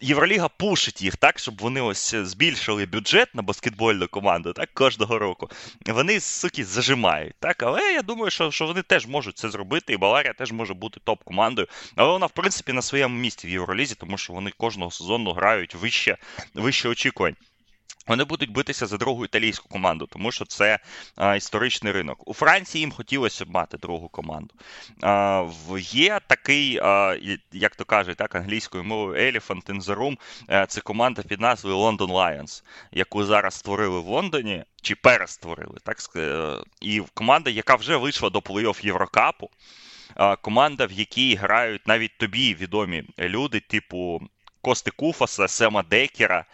Євроліга 0.00 0.48
пушить 0.48 1.02
їх 1.02 1.16
так, 1.16 1.38
щоб 1.38 1.60
вони 1.60 1.80
ось 1.80 2.14
збільшили 2.14 2.86
бюджет 2.86 3.34
на 3.34 3.42
баскетбольну 3.42 4.08
команду 4.08 4.52
так, 4.52 4.74
кожного 4.74 5.18
року. 5.18 5.50
Вони, 5.86 6.20
суки, 6.20 6.64
зажимають. 6.64 7.34
так, 7.38 7.62
Але 7.62 7.92
я 7.92 8.02
думаю, 8.02 8.30
що 8.30 8.50
що 8.50 8.66
вони 8.66 8.82
теж 8.82 9.06
можуть 9.06 9.38
це 9.38 9.50
зробити, 9.50 9.92
і 9.92 9.96
Баварія 9.96 10.32
теж 10.32 10.52
може 10.52 10.74
бути 10.74 11.00
топ-командою. 11.04 11.68
Але 11.96 12.12
вона, 12.12 12.26
в 12.26 12.30
принципі, 12.30 12.72
на 12.72 12.82
своєму 12.82 13.18
місці 13.18 13.46
в 13.46 13.50
Євролізі, 13.50 13.94
тому 13.94 14.18
що 14.18 14.32
вони 14.32 14.50
кожного 14.56 14.90
сезону 14.90 15.32
грають 15.32 15.74
вище, 15.74 16.16
вище 16.54 16.88
очікувань. 16.88 17.36
Вони 18.10 18.24
будуть 18.24 18.50
битися 18.50 18.86
за 18.86 18.96
другу 18.96 19.24
італійську 19.24 19.68
команду, 19.68 20.06
тому 20.12 20.32
що 20.32 20.44
це 20.44 20.78
а, 21.16 21.36
історичний 21.36 21.92
ринок. 21.92 22.28
У 22.28 22.34
Франції 22.34 22.80
їм 22.80 22.92
хотілося 22.92 23.44
б 23.44 23.50
мати 23.50 23.78
другу 23.78 24.08
команду. 24.08 24.54
А, 25.02 25.46
Є 25.78 26.20
такий, 26.26 26.78
а, 26.82 27.16
як 27.52 27.76
то 27.76 27.84
кажуть, 27.84 28.16
так, 28.16 28.34
англійською 28.34 28.84
мовою 28.84 29.32
Elephant 29.32 29.64
in 29.64 29.82
the 29.82 29.94
Room. 29.94 30.18
Е, 30.50 30.66
це 30.68 30.80
команда 30.80 31.22
під 31.22 31.40
назвою 31.40 31.76
London 31.76 32.12
Lions, 32.12 32.62
яку 32.92 33.24
зараз 33.24 33.54
створили 33.54 34.00
в 34.00 34.06
Лондоні 34.06 34.64
чи 34.82 34.94
перестворили. 34.94 35.78
так, 35.84 35.96
е, 36.16 36.56
І 36.80 37.02
команда, 37.14 37.50
яка 37.50 37.74
вже 37.74 37.96
вийшла 37.96 38.30
до 38.30 38.38
плей-офф 38.38 38.86
Єврокапу. 38.86 39.50
Команда, 40.42 40.86
в 40.86 40.92
якій 40.92 41.34
грають 41.34 41.86
навіть 41.86 42.18
тобі 42.18 42.54
відомі 42.54 43.04
люди, 43.18 43.60
типу 43.60 44.22
Кости 44.62 44.90
Куфаса, 44.90 45.48
Сема 45.48 45.82
Декера. 45.82 46.44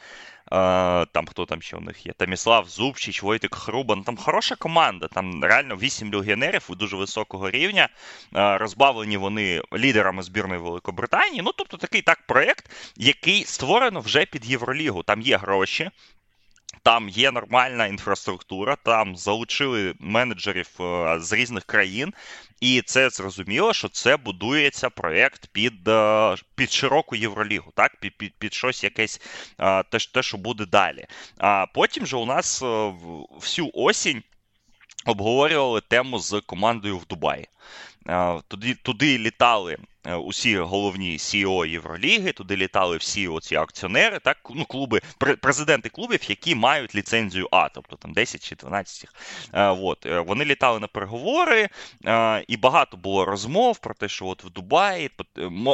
Там 1.13 1.27
хто 1.31 1.47
там 1.47 1.63
ще 1.63 1.77
у 1.77 1.81
них 1.81 2.07
є? 2.07 2.13
Таміслав 2.13 2.69
Зубчич, 2.69 3.23
Войтик 3.23 3.55
Хрубан. 3.55 4.03
Там 4.03 4.17
хороша 4.17 4.55
команда. 4.55 5.09
Там 5.09 5.45
реально 5.45 5.77
вісім 5.77 6.15
легіонерів 6.15 6.67
дуже 6.69 6.97
високого 6.97 7.51
рівня. 7.51 7.89
Розбавлені 8.33 9.17
вони 9.17 9.63
лідерами 9.73 10.23
збірної 10.23 10.61
Великобританії. 10.61 11.43
Ну, 11.45 11.53
тобто 11.59 11.77
такий 11.77 12.03
так 12.03 12.27
проєкт, 12.27 12.71
який 12.97 13.45
створено 13.45 14.01
вже 14.01 14.27
під 14.27 14.47
Євролігу. 14.47 15.03
Там 15.03 15.21
є 15.21 15.37
гроші. 15.37 15.91
Там 16.83 17.09
є 17.09 17.31
нормальна 17.31 17.87
інфраструктура, 17.87 18.77
там 18.77 19.17
залучили 19.17 19.95
менеджерів 19.99 20.69
з 21.19 21.33
різних 21.33 21.65
країн, 21.65 22.15
і 22.61 22.83
це 22.83 23.11
зрозуміло, 23.11 23.73
що 23.73 23.89
це 23.89 24.17
будується 24.17 24.91
проєкт 24.91 25.47
під 25.47 25.89
е, 25.89 26.35
під 26.55 26.73
широку 26.73 27.17
Євролігу, 27.17 27.73
так, 27.75 27.97
під 28.01 28.19
під, 28.19 28.35
під 28.39 28.55
щось 28.55 28.85
якесь 28.85 29.21
е, 29.59 29.83
те, 29.83 29.99
те, 29.99 30.23
що 30.23 30.37
буде 30.37 30.67
далі. 30.67 31.07
А 31.39 31.67
потім 31.75 32.07
же 32.07 32.17
у 32.17 32.27
нас 32.27 32.63
всю 33.41 33.71
осінь 33.75 34.23
обговорювали 35.07 35.81
тему 35.81 36.19
з 36.19 36.41
командою 36.47 36.99
в 36.99 37.07
Дубаї. 37.07 37.49
Туди 38.49 38.75
туди 38.75 39.19
літали 39.19 39.73
е, 39.73 39.79
усі 40.15 40.57
головні 40.59 41.17
CEO 41.17 41.67
Євроліги, 41.67 42.33
туди 42.33 42.57
літали 42.57 42.97
всі 42.97 43.29
оці 43.29 43.57
акціонери, 43.57 44.19
так 44.19 44.37
ну 44.55 44.65
клуби, 44.65 45.01
президенти 45.41 45.89
клубів, 45.89 46.21
які 46.29 46.55
мають 46.55 46.95
ліцензію 46.95 47.49
А, 47.53 47.69
тобто 47.69 47.97
там 47.97 48.13
10 48.13 48.49
чи 48.49 48.55
12. 48.55 49.07
От, 49.53 50.07
е, 50.07 50.21
Вони 50.21 50.45
літали 50.45 50.81
на 50.81 50.87
переговори, 50.87 51.69
і 52.49 52.57
багато 52.57 52.97
було 52.97 53.25
розмов 53.25 53.79
про 53.79 53.95
те, 53.95 54.09
що 54.09 54.27
от 54.27 54.45
в 54.45 54.51
Дубаї 54.51 55.11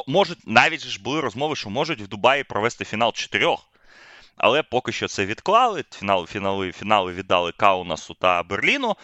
можуть 0.07 0.39
навіть 0.47 0.81
ж 0.81 1.03
були 1.03 1.21
розмови, 1.21 1.57
що 1.57 1.71
можуть 1.71 2.01
в 2.01 2.09
Дубаї 2.09 2.45
провести 2.45 2.85
фінал 2.85 3.12
чотирьох. 3.12 3.72
Але 4.37 4.62
поки 4.62 4.93
що 4.93 5.09
це 5.09 5.27
відклали. 5.27 5.85
Фінали 5.91 6.27
фінали, 6.27 6.73
фінали 6.73 7.12
віддали 7.12 7.53
Каунасу 7.53 8.15
та 8.15 8.43
Берліну. 8.43 8.97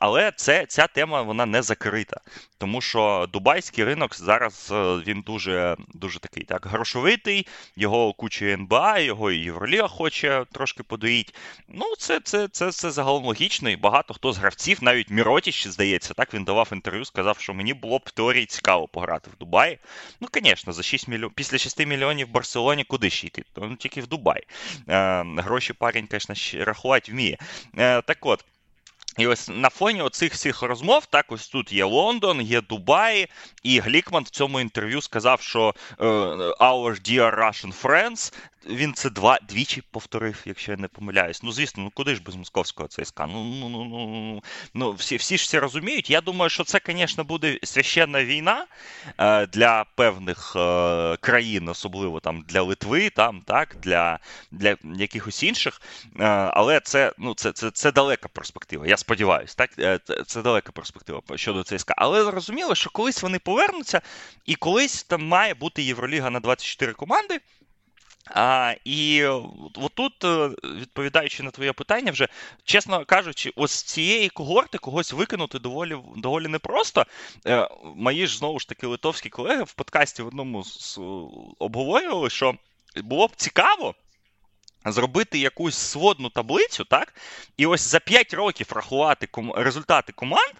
Але 0.00 0.32
це, 0.36 0.66
ця 0.66 0.86
тема 0.86 1.22
вона 1.22 1.46
не 1.46 1.62
закрита. 1.62 2.20
Тому 2.58 2.80
що 2.80 3.28
дубайський 3.32 3.84
ринок 3.84 4.16
зараз 4.16 4.68
е, 4.72 5.02
він 5.06 5.20
дуже 5.20 5.76
дуже 5.94 6.18
такий 6.18 6.44
так 6.44 6.66
грошовитий, 6.66 7.46
його 7.76 8.12
куча 8.12 8.44
НБА, 8.44 8.98
його 8.98 9.30
і 9.30 9.38
Євроліга 9.38 9.88
хоче 9.88 10.44
трошки 10.52 10.82
подоїть. 10.82 11.34
Ну, 11.68 11.84
це 11.98 12.20
це, 12.20 12.48
це, 12.48 12.72
це 12.72 12.90
загалом 12.90 13.24
логічно, 13.24 13.70
і 13.70 13.76
багато 13.76 14.14
хто 14.14 14.32
з 14.32 14.38
гравців, 14.38 14.78
навіть 14.80 15.10
Міротіч, 15.10 15.68
здається, 15.68 16.14
так 16.14 16.34
він 16.34 16.44
давав 16.44 16.68
інтерв'ю, 16.72 17.04
сказав, 17.04 17.38
що 17.38 17.54
мені 17.54 17.74
було 17.74 17.98
б 17.98 18.10
теорії 18.10 18.46
цікаво 18.46 18.88
пограти 18.88 19.30
в 19.34 19.38
Дубаї. 19.38 19.78
Ну, 20.20 20.28
звісно, 20.34 20.72
за 20.72 20.82
6 20.82 21.08
мільйонів 21.08 21.32
після 21.34 21.58
6 21.58 21.86
мільйонів 21.86 22.28
в 22.28 22.30
Барселоні 22.30 22.84
куди 22.84 23.10
ще 23.10 23.26
йти? 23.26 23.44
Ну, 23.56 23.76
тільки 23.76 24.00
в 24.00 24.06
Дубай. 24.06 24.42
Е, 24.88 25.24
Гроші 25.36 25.72
парень, 25.72 26.08
звісно, 26.10 26.64
рахувати 26.64 27.12
вміє. 27.12 27.38
Е, 27.78 28.02
Так 28.02 28.26
от. 28.26 28.44
І 29.18 29.26
ось 29.26 29.48
на 29.48 29.68
фоні 29.68 30.02
оцих 30.02 30.32
всіх 30.32 30.62
розмов, 30.62 31.06
так 31.06 31.32
ось 31.32 31.48
тут 31.48 31.72
є 31.72 31.84
Лондон, 31.84 32.40
є 32.40 32.60
Дубай, 32.60 33.26
і 33.62 33.80
Глікман 33.80 34.24
в 34.24 34.28
цьому 34.28 34.60
інтерв'ю 34.60 35.00
сказав, 35.00 35.40
що 35.40 35.74
uh, 35.98 36.56
our 36.56 37.00
dear 37.08 37.38
Russian 37.38 37.82
friends 37.82 38.34
він 38.66 38.94
це 38.94 39.10
два 39.10 39.38
двічі 39.48 39.82
повторив, 39.90 40.42
якщо 40.44 40.72
я 40.72 40.78
не 40.78 40.88
помиляюсь. 40.88 41.42
Ну, 41.42 41.52
звісно, 41.52 41.82
ну 41.82 41.90
куди 41.94 42.14
ж 42.14 42.22
без 42.22 42.34
московського 42.34 42.88
ЦСКА? 42.88 43.26
Ну 43.26 43.44
ну, 43.44 43.68
ну, 43.68 43.84
ну, 43.84 44.42
ну 44.74 44.92
всі 44.92 45.16
всі 45.16 45.38
ж 45.38 45.48
це 45.48 45.60
розуміють. 45.60 46.10
Я 46.10 46.20
думаю, 46.20 46.50
що 46.50 46.64
це, 46.64 46.80
звісно, 46.86 47.24
буде 47.24 47.58
священна 47.62 48.24
війна 48.24 48.66
е, 49.18 49.46
для 49.46 49.84
певних 49.84 50.56
е, 50.56 51.16
країн, 51.16 51.68
особливо 51.68 52.20
там 52.20 52.44
для 52.48 52.62
Литви, 52.62 53.10
там, 53.10 53.42
так, 53.46 53.76
для 53.82 54.18
для 54.50 54.76
якихось 54.94 55.42
інших. 55.42 55.80
Е, 56.20 56.24
але 56.54 56.80
це 56.80 57.12
ну, 57.18 57.34
це, 57.34 57.52
це, 57.52 57.70
це 57.70 57.92
далека 57.92 58.28
перспектива. 58.28 58.86
Я 58.86 58.96
сподіваюся, 58.96 59.54
так? 59.56 60.00
Це 60.26 60.42
далека 60.42 60.72
перспектива 60.72 61.22
щодо 61.34 61.62
ЦСКА. 61.62 61.94
Але 61.96 62.24
зрозуміло, 62.24 62.74
що 62.74 62.90
колись 62.90 63.22
вони 63.22 63.38
повернуться, 63.38 64.00
і 64.46 64.54
колись 64.54 65.02
там 65.02 65.26
має 65.26 65.54
бути 65.54 65.82
Євроліга 65.82 66.30
на 66.30 66.40
24 66.40 66.92
команди. 66.92 67.40
А, 68.26 68.74
І 68.84 69.24
отут, 69.74 70.24
е, 70.24 70.50
відповідаючи 70.64 71.42
на 71.42 71.50
твоє 71.50 71.72
питання, 71.72 72.12
вже, 72.12 72.28
чесно 72.64 73.04
кажучи, 73.04 73.52
ось 73.56 73.70
з 73.72 73.82
цієї 73.82 74.28
когорти 74.28 74.78
когось 74.78 75.12
викинути 75.12 75.58
доволі 75.58 75.96
доволі 76.16 76.48
непросто. 76.48 77.06
Е, 77.46 77.68
Мої 77.96 78.26
ж 78.26 78.38
знову 78.38 78.58
ж 78.58 78.68
таки 78.68 78.86
литовські 78.86 79.28
колеги 79.28 79.62
в 79.62 79.72
подкасті 79.72 80.22
в 80.22 80.26
одному 80.26 80.64
з 80.64 80.98
обговорювали, 81.58 82.30
що 82.30 82.54
було 82.96 83.26
б 83.26 83.36
цікаво 83.36 83.94
зробити 84.84 85.38
якусь 85.38 85.76
сводну 85.76 86.30
таблицю, 86.30 86.84
так? 86.84 87.14
І 87.56 87.66
ось 87.66 87.80
за 87.80 88.00
5 88.00 88.34
років 88.34 88.66
рахувати 88.74 89.26
ком... 89.26 89.52
результати 89.52 90.12
команд, 90.12 90.54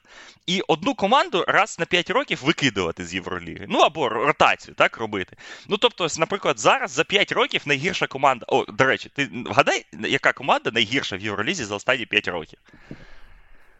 і 0.47 0.61
одну 0.69 0.95
команду 0.95 1.45
раз 1.49 1.79
на 1.79 1.87
5 1.87 2.11
років 2.11 2.41
викидувати 2.43 3.07
з 3.07 3.15
Євроліги. 3.15 3.67
Ну 3.69 3.79
або 3.79 4.09
ротацію 4.09 4.75
так 4.75 4.97
робити. 4.97 5.37
Ну 5.69 5.77
тобто, 5.77 6.05
ось, 6.05 6.19
наприклад, 6.19 6.59
зараз 6.59 6.91
за 6.91 7.05
5 7.05 7.33
років 7.33 7.63
найгірша 7.65 8.07
команда. 8.07 8.47
О, 8.49 8.65
до 8.65 8.85
речі, 8.85 9.11
ти 9.15 9.31
вгадай, 9.47 9.87
яка 9.93 10.33
команда 10.33 10.71
найгірша 10.71 11.17
в 11.17 11.21
Євролізі 11.21 11.65
за 11.65 11.75
останні 11.75 12.07
5 12.07 12.29
років? 12.29 12.59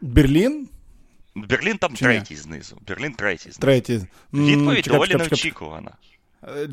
Берлін? 0.01 0.69
Берлін 1.35 1.77
там 1.77 1.95
Чи 1.95 2.05
третій 2.05 2.33
ні? 2.33 2.39
знизу. 2.39 2.77
Берлін 2.87 3.13
третій 3.13 3.43
знизу. 3.43 3.59
Третій. 3.59 4.01
Відповідь 4.33 4.85
чекай, 4.85 4.93
доволі 4.93 5.09
чекай, 5.09 5.27
неочікувана. 5.27 5.91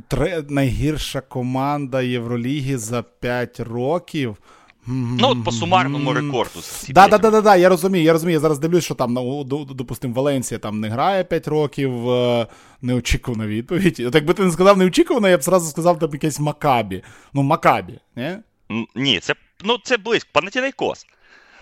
Тре... 0.08 0.44
Найгірша 0.48 1.20
команда 1.20 2.02
Євроліги 2.02 2.78
за 2.78 3.02
5 3.02 3.60
років. 3.60 4.36
Ну, 4.86 5.28
от 5.28 5.44
по 5.44 5.52
сумарному 5.52 6.12
рекорду. 6.12 6.60
Так, 6.94 7.10
так, 7.10 7.22
так, 7.22 7.42
да, 7.44 7.56
я 7.56 7.68
розумію, 7.68 8.04
я 8.04 8.12
розумію. 8.12 8.34
Я 8.34 8.40
зараз 8.40 8.58
дивлюсь, 8.58 8.84
що 8.84 8.94
там, 8.94 9.12
ну, 9.12 9.44
допустимо, 9.44 10.14
Валенсія 10.14 10.58
там 10.58 10.80
не 10.80 10.88
грає 10.88 11.24
5 11.24 11.48
років, 11.48 12.10
е, 12.10 12.46
неочікувана 12.82 13.46
відповідь. 13.46 14.00
От 14.00 14.14
якби 14.14 14.34
ти 14.34 14.44
не 14.44 14.52
сказав 14.52 14.78
неочікувано, 14.78 15.28
я 15.28 15.38
б 15.38 15.42
зразу 15.42 15.70
сказав 15.70 15.98
там 15.98 16.10
якесь 16.12 16.40
Макабі. 16.40 17.02
Ну, 17.32 17.42
Макабі, 17.42 17.98
не? 18.16 18.42
Ні, 18.94 19.20
це 19.20 19.34
ну, 19.64 19.78
це 19.84 19.96
близько, 19.96 20.30
Панатінайкос. 20.32 21.06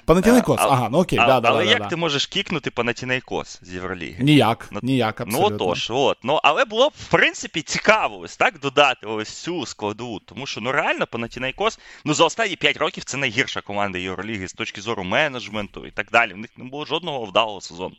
Панатінайкос, 0.08 0.60
ага, 0.60 0.88
ну 0.88 0.98
окей, 0.98 1.18
а, 1.18 1.26
да, 1.26 1.40
да, 1.40 1.48
але 1.48 1.64
да, 1.64 1.70
як 1.70 1.82
да. 1.82 1.88
ти 1.88 1.96
можеш 1.96 2.26
кікнути 2.26 2.70
Панатінайкос 2.70 3.60
з 3.62 3.74
Євроліги? 3.74 4.24
Ніяк, 4.24 4.68
Ну, 4.70 4.80
ніяк, 4.82 5.20
абсолютно. 5.20 5.58
Ну 5.58 5.64
отож, 5.64 5.90
от. 5.90 6.18
Ну, 6.22 6.40
але 6.42 6.64
було 6.64 6.88
б, 6.88 6.92
в 7.00 7.10
принципі, 7.10 7.62
цікаво 7.62 8.18
ось 8.18 8.36
так 8.36 8.58
додати 8.58 9.06
ось 9.06 9.28
цю 9.28 9.66
складову. 9.66 10.20
Тому 10.20 10.46
що 10.46 10.60
ну 10.60 10.72
реально 10.72 11.06
Панатінайкос, 11.06 11.78
ну 12.04 12.14
за 12.14 12.24
останні 12.24 12.56
5 12.56 12.76
років 12.76 13.04
це 13.04 13.16
найгірша 13.16 13.60
команда 13.60 13.98
Євроліги 13.98 14.48
з 14.48 14.52
точки 14.52 14.80
зору 14.80 15.04
менеджменту 15.04 15.86
і 15.86 15.90
так 15.90 16.06
далі. 16.12 16.32
В 16.32 16.36
них 16.36 16.50
не 16.56 16.64
було 16.64 16.84
жодного 16.84 17.24
вдалого 17.24 17.60
сезону. 17.60 17.94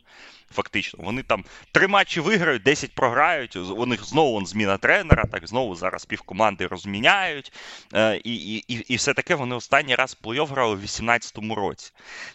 Фактично, 0.54 1.00
вони 1.02 1.22
там 1.22 1.44
три 1.72 1.86
матчі 1.86 2.20
виграють, 2.20 2.62
10 2.62 2.92
програють. 2.92 3.56
У 3.56 3.86
них 3.86 4.04
знову 4.04 4.36
он, 4.36 4.46
зміна 4.46 4.76
тренера, 4.76 5.24
так 5.32 5.46
знову 5.46 5.74
зараз 5.74 6.04
півкоманди 6.04 6.66
розміняють. 6.66 7.52
Е, 7.94 8.20
і, 8.24 8.56
і, 8.56 8.74
і, 8.88 8.96
все 8.96 9.14
таке 9.14 9.34
вони 9.34 9.54
останній 9.54 9.94
раз 9.94 10.16
в 10.20 10.26
плей-офф 10.26 10.46
грали 10.46 10.74
у 10.74 10.78
18-му 10.78 11.54
році. 11.54 11.92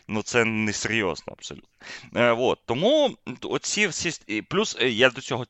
Ну 0.07 0.21
це 0.21 0.45
не 0.45 0.73
серйозно 0.73 1.33
абсолютно. 1.33 1.69
Е, 2.15 2.31
от. 2.31 2.59
Тому 2.65 3.17
оці 3.41 3.87
всі 3.87 4.11
плюс 4.49 4.77
е, 4.79 4.89
я 4.89 5.09
до 5.09 5.21
цього 5.21 5.45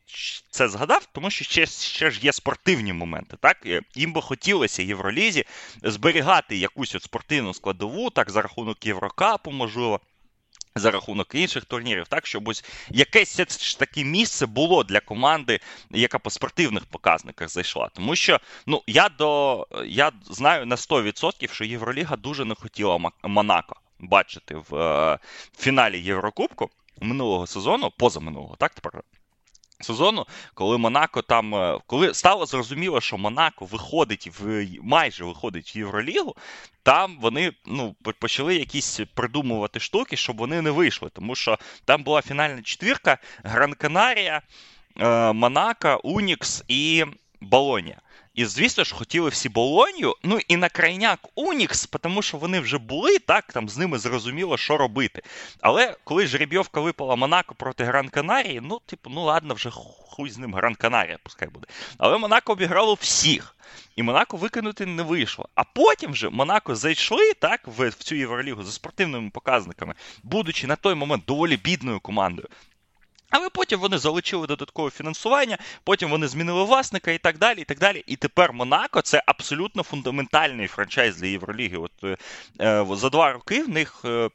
це 0.52 0.68
згадав, 0.68 1.08
тому 1.12 1.30
що 1.30 1.46
ще, 1.46 1.66
ще 1.66 2.12
ж 2.12 2.20
є 2.24 2.34
спортивні 2.34 2.94
моменти. 2.94 3.38
Так 3.40 3.66
Е, 3.66 3.82
їм 3.96 4.14
би 4.14 4.22
хотілося 4.22 4.84
Євролізі 4.84 5.46
зберігати 5.84 6.58
якусь 6.58 6.96
от 6.96 7.04
спортивну 7.04 7.54
складову, 7.54 8.10
так 8.10 8.32
за 8.32 8.42
рахунок 8.42 8.86
Єврокапу, 8.86 9.52
можливо. 9.52 10.00
За 10.78 10.92
рахунок 10.92 11.36
інших 11.36 11.66
турнірів, 11.66 12.08
так 12.08 12.28
щоб 12.28 12.48
ось 12.48 12.66
якесь 12.90 13.36
таке 13.80 14.04
місце 14.04 14.46
було 14.46 14.84
для 14.84 15.00
команди, 15.00 15.60
яка 15.92 16.20
по 16.20 16.30
спортивних 16.30 16.86
показниках 16.86 17.50
зайшла. 17.50 17.90
Тому 17.90 18.16
що 18.16 18.40
ну 18.66 18.84
я 18.88 19.10
до 19.10 19.68
я 19.86 20.12
знаю 20.30 20.66
на 20.66 20.76
100%, 20.76 21.54
що 21.54 21.66
Євроліга 21.66 22.16
дуже 22.16 22.46
не 22.46 22.56
хотіла 22.56 23.12
Монако 23.24 23.76
бачити 24.08 24.56
в 24.70 24.76
е, 24.76 25.20
фіналі 25.58 26.00
Єврокубку 26.00 26.70
минулого 27.02 27.48
сезону, 27.48 27.92
позаминулого, 27.98 28.56
так 28.56 28.74
тепер. 28.74 29.04
Сезону, 29.82 30.26
коли 30.54 30.78
Монако 30.78 31.22
там, 31.22 31.56
е, 31.56 31.80
коли 31.88 32.14
стало 32.14 32.46
зрозуміло, 32.46 33.02
що 33.02 33.18
Монако 33.18 33.66
виходить 33.66 34.30
в 34.40 34.68
майже 34.82 35.24
виходить 35.24 35.76
в 35.76 35.78
Євролігу, 35.78 36.36
там 36.84 37.18
вони 37.22 37.52
ну, 37.66 37.96
почали 38.20 38.56
якісь 38.56 39.00
придумувати 39.14 39.80
штуки, 39.80 40.18
щоб 40.18 40.38
вони 40.38 40.62
не 40.62 40.72
вийшли. 40.72 41.10
Тому 41.14 41.36
що 41.36 41.60
там 41.86 42.04
була 42.04 42.22
фінальна 42.22 42.62
четвірка: 42.62 43.18
Гран 43.44 43.74
Канарія, 43.74 44.42
е, 45.00 45.34
Монако, 45.34 46.02
Унікс 46.04 46.64
і 46.68 47.06
Болонія. 47.46 48.02
І, 48.36 48.46
звісно 48.46 48.84
ж, 48.84 48.96
хотіли 48.96 49.30
всі 49.30 49.50
Болонью, 49.50 50.16
ну 50.24 50.40
і 50.48 50.58
на 50.58 50.70
крайняк 50.70 51.20
Унікс, 51.36 51.88
тому 52.02 52.22
що 52.22 52.38
вони 52.38 52.60
вже 52.60 52.78
були, 52.78 53.20
так, 53.20 53.54
там 53.54 53.70
з 53.70 53.78
ними 53.78 54.00
зрозуміло, 54.00 54.58
що 54.58 54.78
робити. 54.78 55.22
Але 55.62 55.96
коли 56.04 56.28
жеребйовка 56.28 56.82
випала 56.82 57.16
Монако 57.16 57.56
проти 57.56 57.84
Гран 57.84 58.10
Канарії, 58.10 58.62
ну, 58.64 58.82
типу, 58.86 59.10
ну 59.10 59.24
ладно, 59.24 59.54
вже 59.54 59.70
хуй 59.72 60.30
з 60.30 60.38
ним 60.38 60.54
Гран 60.54 60.76
Канарія, 60.76 61.18
пускай 61.24 61.50
буде. 61.50 61.68
Але 61.98 62.18
Монако 62.18 62.52
обіграло 62.52 62.94
всіх. 62.94 63.56
І 63.96 64.04
Монако 64.04 64.38
викинути 64.38 64.86
не 64.86 65.04
вийшло. 65.04 65.50
А 65.56 65.64
потім 65.64 66.12
вже 66.12 66.30
Монако 66.30 66.76
зайшли 66.76 67.34
так 67.34 67.62
в, 67.66 67.90
в 67.90 67.94
цю 67.94 68.16
Євролігу 68.16 68.64
за 68.64 68.72
спортивними 68.72 69.30
показниками, 69.30 69.94
будучи 70.24 70.68
на 70.68 70.76
той 70.76 70.96
момент 70.96 71.24
доволі 71.28 71.58
бідною 71.58 72.00
командою. 72.00 72.48
Але 73.30 73.50
потім 73.50 73.80
вони 73.80 73.98
залучили 73.98 74.48
додаткове 74.48 74.90
фінансування, 74.90 75.58
потім 75.84 76.10
вони 76.10 76.28
змінили 76.28 76.64
власника 76.64 77.12
і 77.12 77.18
так 77.18 77.38
далі. 77.38 77.62
І 77.62 77.64
так 77.64 77.80
далі. 77.80 78.04
І 78.08 78.16
тепер 78.16 78.54
Монако 78.54 79.02
це 79.02 79.24
абсолютно 79.26 79.84
фундаментальний 79.84 80.68
франчайз 80.68 81.18
для 81.18 81.28
Євроліги. 81.28 81.78
От 81.78 81.92
е, 82.04 82.18
е 82.62 82.86
за 82.96 83.10
два 83.10 83.34
роки 83.34 83.64
в 83.64 83.70
них. 83.70 84.02
Е, 84.06 84.30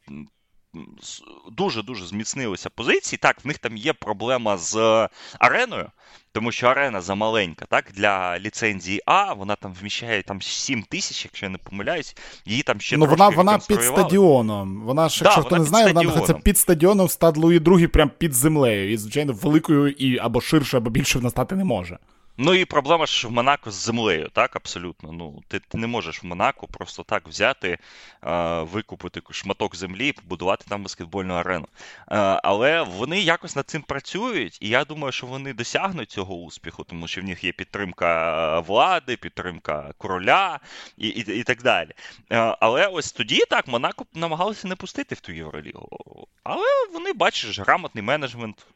Дуже-дуже 1.52 2.06
зміцнилися 2.06 2.70
позиції. 2.70 3.18
Так, 3.22 3.44
в 3.44 3.46
них 3.46 3.58
там 3.58 3.76
є 3.76 3.92
проблема 3.92 4.56
з 4.56 5.08
ареною, 5.38 5.86
тому 6.32 6.52
що 6.52 6.66
арена 6.66 7.00
замаленька. 7.00 7.66
Так, 7.66 7.84
Для 7.94 8.38
ліцензії 8.38 9.02
А 9.06 9.32
вона 9.32 9.56
там 9.56 9.74
вміщає 9.80 10.22
там 10.22 10.42
7 10.42 10.82
тисяч, 10.82 11.24
якщо 11.24 11.46
я 11.46 11.50
не 11.50 11.58
помиляюсь, 11.58 12.16
її 12.44 12.62
там 12.62 12.80
ще 12.80 12.96
Ну, 12.96 13.06
вона 13.06 13.28
вона 13.28 13.58
під 13.58 13.82
стадіоном. 13.82 14.82
Вона 14.82 15.08
ж, 15.08 15.24
якщо 15.24 15.42
да, 15.42 15.46
хто 15.46 15.58
не 15.58 15.64
знає, 15.64 15.86
вона 15.86 16.00
знаходиться 16.00 16.34
під 16.34 16.58
стадіоном 16.58 17.06
в 17.06 17.10
стад 17.10 17.36
Луї 17.36 17.58
II, 17.60 17.86
прямо 17.86 18.10
під 18.18 18.34
землею. 18.34 18.92
І, 18.92 18.96
звичайно, 18.96 19.32
великою 19.32 19.88
і 19.88 20.18
або 20.18 20.40
ширше, 20.40 20.76
або 20.76 20.90
більше 20.90 21.18
вона 21.18 21.30
стати 21.30 21.56
не 21.56 21.64
може. 21.64 21.98
Ну 22.36 22.54
і 22.54 22.64
проблема 22.64 23.06
ж 23.06 23.28
в 23.28 23.30
Монако 23.30 23.70
з 23.70 23.74
землею, 23.74 24.28
так, 24.32 24.56
абсолютно. 24.56 25.12
Ну, 25.12 25.42
Ти 25.48 25.58
ти 25.58 25.78
не 25.78 25.86
можеш 25.86 26.22
в 26.22 26.26
Монако 26.26 26.66
просто 26.66 27.02
так 27.02 27.28
взяти, 27.28 27.78
е, 28.24 28.62
викупити 28.62 29.22
шматок 29.30 29.76
землі 29.76 30.08
і 30.08 30.12
побудувати 30.12 30.64
там 30.68 30.82
баскетбольну 30.82 31.34
арену. 31.34 31.68
Е, 32.10 32.16
але 32.42 32.82
вони 32.82 33.20
якось 33.20 33.56
над 33.56 33.70
цим 33.70 33.82
працюють, 33.82 34.58
і 34.60 34.68
я 34.68 34.84
думаю, 34.84 35.12
що 35.12 35.26
вони 35.26 35.52
досягнуть 35.52 36.10
цього 36.10 36.34
успіху, 36.34 36.84
тому 36.84 37.08
що 37.08 37.20
в 37.20 37.24
них 37.24 37.44
є 37.44 37.52
підтримка 37.52 38.60
влади, 38.60 39.16
підтримка 39.16 39.92
короля 39.98 40.60
і 40.96 41.08
і, 41.08 41.38
і 41.38 41.42
так 41.42 41.62
далі. 41.62 41.90
Е, 42.32 42.56
але 42.60 42.86
ось 42.86 43.12
тоді 43.12 43.40
так 43.50 43.68
Монако 43.68 44.06
намагалися 44.14 44.68
не 44.68 44.76
пустити 44.76 45.14
в 45.14 45.20
ту 45.20 45.32
Євролігу. 45.32 46.26
Але 46.42 46.66
вони, 46.92 47.12
бачиш, 47.12 47.58
грамотний 47.58 48.04
менеджмент. 48.04 48.66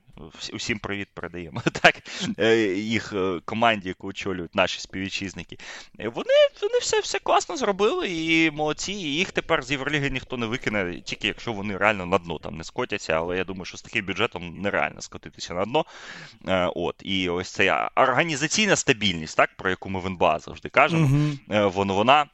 Усім 0.53 0.79
привіт 0.79 1.09
передаємо. 1.15 1.63
Так, 1.83 2.03
е, 2.39 2.57
їх 2.67 3.13
е, 3.13 3.41
команді, 3.45 3.89
яку 3.89 4.09
очолюють 4.09 4.55
наші 4.55 4.81
співвітчизники. 4.81 5.59
Вони 5.99 6.35
вони 6.63 6.79
все 6.81 7.01
все 7.01 7.19
класно 7.19 7.57
зробили 7.57 8.09
і 8.11 8.51
молодці. 8.51 8.93
І 8.93 9.15
їх 9.15 9.33
тепер 9.33 9.63
з 9.63 9.71
Євроліги 9.71 10.11
ніхто 10.11 10.37
не 10.37 10.47
викине, 10.47 11.01
тільки 11.01 11.27
якщо 11.27 11.53
вони 11.53 11.77
реально 11.77 12.07
на 12.07 12.19
дно 12.19 12.39
там 12.39 12.57
не 12.57 12.65
скотяться. 12.65 13.13
Але 13.13 13.37
я 13.37 13.45
думаю, 13.45 13.65
що 13.65 13.77
з 13.77 13.83
таким 13.83 14.07
бюджетом 14.07 14.61
нереально 14.61 15.01
скотитися 15.01 15.55
на 15.55 15.65
дно. 15.65 15.85
Е, 16.49 16.71
от, 16.75 16.97
І 17.03 17.29
ось 17.29 17.51
ця 17.51 17.91
організаційна 17.97 18.77
стабільність, 18.77 19.37
так, 19.37 19.57
про 19.57 19.71
яку 19.71 19.89
ми 19.89 20.01
в 20.01 20.07
НБА 20.07 20.39
завжди 20.39 20.69
кажемо, 20.69 21.07
mm 21.07 21.71
вона 21.71 21.95
вона 21.95 22.27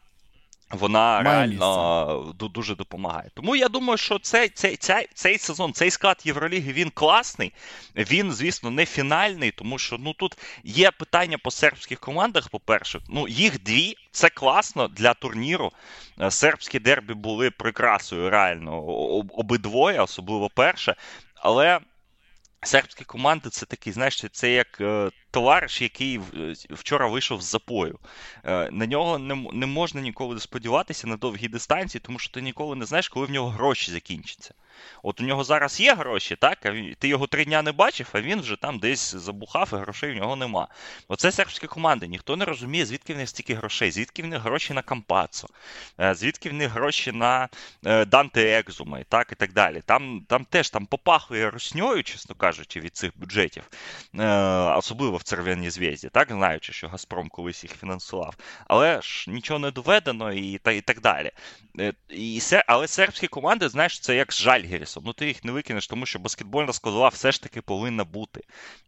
Має 1.22 1.22
реально 1.22 2.24
місце. 2.30 2.48
дуже 2.48 2.74
допомагає. 2.74 3.30
Тому 3.34 3.56
я 3.56 3.68
думаю, 3.68 3.96
що 3.96 4.18
цей 4.18 4.48
цей, 4.48 4.76
цей, 4.76 5.08
цей 5.14 5.38
сезон, 5.38 5.72
цей 5.72 5.90
склад 5.90 6.22
Євроліги, 6.24 6.72
він 6.72 6.90
класний. 6.90 7.52
Він, 7.96 8.32
звісно, 8.32 8.70
не 8.70 8.86
фінальний, 8.86 9.50
тому 9.50 9.78
що 9.78 9.96
ну 9.98 10.12
тут 10.12 10.38
є 10.64 10.90
питання 10.90 11.38
по 11.38 11.50
сербських 11.50 12.00
командах. 12.00 12.48
По-перше, 12.48 13.00
ну 13.08 13.28
їх 13.28 13.62
дві. 13.62 13.96
Це 14.12 14.28
класно 14.28 14.88
для 14.88 15.14
турніру. 15.14 15.72
Е, 16.20 16.30
сербські 16.30 16.78
дербі 16.78 17.14
були 17.14 17.50
прикрасою 17.50 18.30
реально 18.30 18.82
обидвоє, 19.32 20.00
особливо 20.00 20.48
перше. 20.48 20.94
Але 21.34 21.80
сербські 22.62 23.04
команди 23.04 23.50
це 23.50 23.66
такий, 23.66 23.92
знаєш, 23.92 24.24
це 24.32 24.50
як 24.50 24.80
е, 24.80 25.10
товариш, 25.30 25.82
який 25.82 26.16
е, 26.16 26.54
вчора 26.70 27.06
вийшов 27.06 27.42
з 27.42 27.44
запою. 27.44 27.98
Е, 28.44 28.70
на 28.70 28.86
нього 28.86 29.18
не 29.52 29.66
можна 29.66 30.00
ніколи 30.00 30.40
сподіватися 30.40 31.06
на 31.06 31.16
довгі 31.16 31.48
дистанції, 31.48 32.02
тому 32.04 32.18
що 32.18 32.32
ти 32.32 32.42
ніколи 32.42 32.76
не 32.76 32.84
знаєш, 32.84 33.08
коли 33.08 33.26
в 33.26 33.30
нього 33.30 33.48
гроші 33.48 33.90
закінчаться. 33.90 34.54
От 35.02 35.20
у 35.20 35.24
нього 35.24 35.44
зараз 35.44 35.80
є 35.80 35.94
гроші, 35.94 36.36
так? 36.36 36.66
А 36.66 36.94
ти 36.98 37.08
його 37.08 37.26
три 37.26 37.44
дня 37.44 37.62
не 37.62 37.72
бачив, 37.72 38.08
а 38.12 38.20
він 38.20 38.40
вже 38.40 38.56
там 38.56 38.78
десь 38.78 39.14
забухав, 39.14 39.70
і 39.72 39.76
грошей 39.76 40.12
в 40.12 40.16
нього 40.16 40.36
нема. 40.36 40.68
Оце 41.08 41.32
сербські 41.32 41.66
команди. 41.66 42.06
Ніхто 42.06 42.36
не 42.36 42.44
розуміє, 42.44 42.86
звідки 42.86 43.14
в 43.14 43.16
них 43.16 43.28
стільки 43.28 43.54
грошей, 43.54 43.90
звідки 43.90 44.22
в 44.22 44.26
них 44.26 44.42
гроші 44.42 44.72
на 44.72 44.82
Кампацо, 44.82 45.48
е, 46.00 46.14
звідки 46.14 46.50
в 46.50 46.52
них 46.52 46.70
гроші 46.70 47.12
на 47.12 47.48
Данте 48.06 48.58
Екзума 48.58 48.98
і 48.98 49.04
так 49.04 49.32
і 49.32 49.34
так 49.34 49.52
далі. 49.52 49.82
Там 49.86 50.24
там 50.28 50.44
теж 50.44 50.70
там 50.70 50.86
попахує 50.86 51.50
русньою, 51.50 52.02
чесно 52.02 52.34
кажучи, 52.34 52.80
від 52.80 52.96
цих 52.96 53.12
бюджетів, 53.16 53.64
особливо 54.76 55.16
в 55.20 55.22
Церв'яній 55.22 55.70
зв'язі, 55.70 56.08
так 56.08 56.28
знаючи, 56.30 56.72
що 56.72 56.88
Газпром 56.88 57.28
колись 57.28 57.64
їх 57.64 57.72
фінансував. 57.76 58.36
Але 58.68 59.02
ж 59.02 59.30
нічого 59.30 59.58
не 59.58 59.70
доведено 59.70 60.32
і 60.32 60.58
та, 60.58 60.72
і 60.72 60.80
так 60.80 61.00
далі. 61.00 61.30
Е, 61.78 61.92
і, 62.08 62.40
Але 62.66 62.88
сербські 62.88 63.26
команди, 63.26 63.68
знаєш, 63.68 64.00
це 64.00 64.16
як 64.16 64.32
з 64.32 64.42
Жальгерісом. 64.42 65.02
Ну 65.06 65.12
ти 65.12 65.26
їх 65.26 65.44
не 65.44 65.52
викинеш, 65.52 65.86
тому 65.86 66.06
що 66.06 66.18
баскетбольна 66.18 66.72
складова 66.72 67.08
все 67.08 67.32
ж 67.32 67.42
таки 67.42 67.60
повинна 67.60 68.04
бути. 68.04 68.40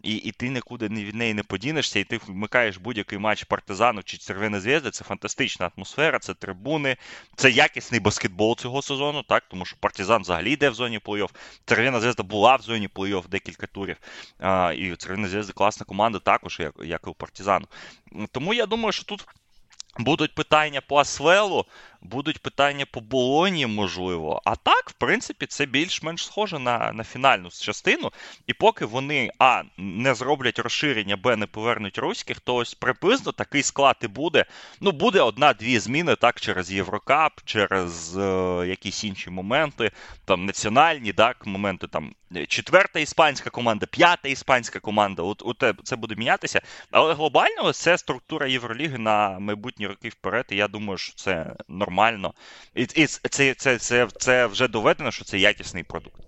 І 0.02 0.14
і 0.14 0.32
ти 0.32 0.48
нікуди 0.48 0.88
від 0.88 1.14
неї 1.14 1.34
не 1.34 1.42
подінешся, 1.42 1.98
і 1.98 2.04
ти 2.04 2.20
вмикаєш 2.26 2.76
будь-який 2.76 3.18
матч 3.18 3.44
партизану 3.44 4.02
чи 4.02 4.18
Червоної 4.18 4.62
зв'язки. 4.62 4.90
Це 4.90 5.04
фантастична 5.04 5.70
атмосфера, 5.76 6.18
це 6.18 6.34
трибуни, 6.34 6.96
це 7.36 7.50
якісний 7.50 8.00
баскетбол 8.00 8.56
цього 8.56 8.82
сезону, 8.82 9.22
так, 9.22 9.44
тому 9.50 9.64
що 9.64 9.76
партизан 9.80 10.22
взагалі 10.22 10.52
йде 10.52 10.70
в 10.70 10.74
зоні 10.74 10.98
плей-офф. 10.98 11.30
Червона 11.64 12.00
зв'язка 12.00 12.22
була 12.22 12.56
в 12.56 12.62
зоні 12.62 12.88
плей-офф 12.88 13.28
декілька 13.28 13.66
турів. 13.66 13.96
А, 14.38 14.72
І 14.76 14.96
Червона 14.96 15.28
зв'язка 15.28 15.52
класна 15.52 15.86
команда 15.86 16.18
також, 16.22 16.60
як 16.60 16.74
як 16.84 17.02
і 17.06 17.10
у 17.10 17.14
партизану. 17.14 17.66
Тому 18.32 18.54
я 18.54 18.66
думаю, 18.66 18.92
що 18.92 19.04
тут. 19.04 19.26
Будуть 19.98 20.34
питання 20.34 20.80
по 20.80 20.96
Асвелу, 20.96 21.66
будуть 22.02 22.38
питання 22.38 22.86
по 22.86 23.00
болоні, 23.00 23.66
можливо. 23.66 24.42
А 24.44 24.56
так, 24.56 24.90
в 24.90 24.92
принципі, 24.92 25.46
це 25.46 25.66
більш-менш 25.66 26.24
схоже 26.24 26.58
на 26.58 26.92
на 26.92 27.04
фінальну 27.04 27.48
частину. 27.50 28.12
І 28.46 28.54
поки 28.54 28.84
вони 28.84 29.30
А, 29.38 29.62
не 29.76 30.14
зроблять 30.14 30.58
розширення, 30.58 31.16
Б, 31.16 31.36
не 31.36 31.46
повернуть 31.46 31.98
руських, 31.98 32.40
то 32.40 32.54
ось 32.54 32.74
приблизно 32.74 33.32
такий 33.32 33.62
склад 33.62 33.96
і 34.02 34.06
буде. 34.06 34.44
Ну, 34.80 34.92
буде 34.92 35.20
одна-дві 35.20 35.78
зміни 35.78 36.16
так, 36.16 36.40
через 36.40 36.72
Єврокап, 36.72 37.32
через 37.44 38.16
е, 38.16 38.64
якісь 38.66 39.04
інші 39.04 39.30
моменти, 39.30 39.90
там 40.24 40.46
національні 40.46 41.12
так, 41.12 41.46
моменти 41.46 41.86
там 41.86 42.14
четверта 42.48 43.00
іспанська 43.00 43.50
команда, 43.50 43.86
п'ята 43.86 44.28
іспанська 44.28 44.80
команда. 44.80 45.22
От, 45.22 45.42
от 45.44 45.64
це 45.84 45.96
буде 45.96 46.14
мінятися. 46.14 46.60
Але 46.90 47.14
глобально 47.14 47.72
це 47.72 47.98
структура 47.98 48.46
Євроліги 48.46 48.98
на 48.98 49.38
майбутні 49.38 49.86
роки 49.86 50.08
вперед. 50.08 50.46
І 50.50 50.56
я 50.56 50.68
думаю, 50.68 50.98
що 50.98 51.14
це 51.14 51.56
нормально. 51.68 51.91
І, 52.74 52.82
і 52.82 53.06
це, 53.06 53.20
це, 53.30 53.54
це, 53.54 53.78
це, 53.78 54.08
це 54.18 54.46
вже 54.46 54.68
доведено, 54.68 55.10
що 55.10 55.24
це 55.24 55.38
якісний 55.38 55.82
продукт. 55.82 56.22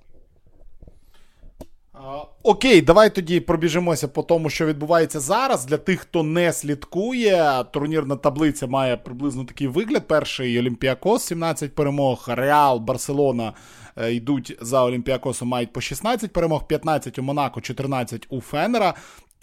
Окей, 2.42 2.82
давай 2.82 3.14
тоді 3.14 3.40
пробіжимося 3.40 4.08
по 4.08 4.22
тому, 4.22 4.50
що 4.50 4.66
відбувається 4.66 5.20
зараз. 5.20 5.64
Для 5.64 5.76
тих, 5.76 6.00
хто 6.00 6.22
не 6.22 6.52
слідкує, 6.52 7.64
турнірна 7.72 8.16
таблиця 8.16 8.66
має 8.66 8.96
приблизно 8.96 9.44
такий 9.44 9.66
вигляд. 9.66 10.08
Перший 10.08 10.58
Олімпіакос, 10.58 11.24
17 11.24 11.74
перемог, 11.74 12.24
Реал, 12.28 12.78
Барселона 12.78 13.52
е, 13.96 14.12
йдуть 14.14 14.58
за 14.60 14.84
Олімпіакосом, 14.84 15.48
мають 15.48 15.72
по 15.72 15.80
16 15.80 16.32
перемог, 16.32 16.66
15 16.66 17.18
у 17.18 17.22
Монако, 17.22 17.60
14 17.60 18.26
у 18.28 18.40
Фенера. 18.40 18.94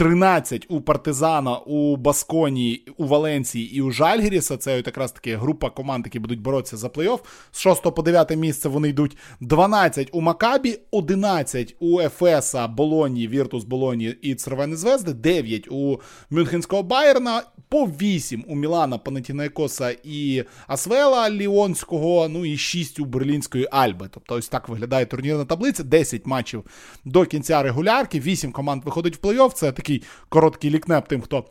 13 0.01 0.65
у 0.69 0.81
Партизана, 0.81 1.57
у 1.57 1.95
Басконі, 1.95 2.81
у 2.97 3.05
Валенції 3.05 3.75
і 3.75 3.81
у 3.81 3.91
Жальгіріса. 3.91 4.57
Це 4.57 4.75
якраз 4.75 5.11
таки 5.11 5.35
група 5.35 5.69
команд, 5.69 6.05
які 6.05 6.19
будуть 6.19 6.41
боротися 6.41 6.77
за 6.77 6.87
плей-офф. 6.87 7.19
З 7.51 7.59
6 7.59 7.83
по 7.95 8.01
9 8.01 8.37
місце 8.37 8.69
вони 8.69 8.89
йдуть 8.89 9.17
12 9.39 10.09
у 10.11 10.21
Макабі, 10.21 10.79
11 10.91 11.75
у 11.79 11.99
Ефеса, 11.99 12.67
Болоні, 12.67 13.27
Віртус 13.27 13.63
Болоні 13.63 14.15
і 14.21 14.35
Цервени 14.35 14.75
Звезди, 14.75 15.13
9 15.13 15.67
у 15.71 15.99
Мюнхенського 16.29 16.83
Байерна, 16.83 17.43
по 17.69 17.85
8 17.85 18.45
у 18.47 18.55
Мілана, 18.55 18.97
Панатінайкоса 18.97 19.95
і 20.03 20.43
Асвела 20.67 21.29
Ліонського, 21.29 22.27
ну 22.29 22.45
і 22.45 22.57
6 22.57 22.99
у 22.99 23.05
Берлінської 23.05 23.67
Альби. 23.71 24.09
Тобто 24.13 24.35
ось 24.35 24.49
так 24.49 24.69
виглядає 24.69 25.05
турнірна 25.05 25.45
таблиця. 25.45 25.83
10 25.83 26.25
матчів 26.25 26.63
до 27.05 27.25
кінця 27.25 27.63
регулярки, 27.63 28.19
8 28.19 28.51
команд 28.51 28.85
виходить 28.85 29.23
в 29.23 29.27
плей-офф. 29.27 29.53
Це 29.53 29.71
такий 29.91 30.07
короткий 30.29 30.69
лікнеп 30.69 31.07
тим, 31.07 31.21
хто. 31.21 31.45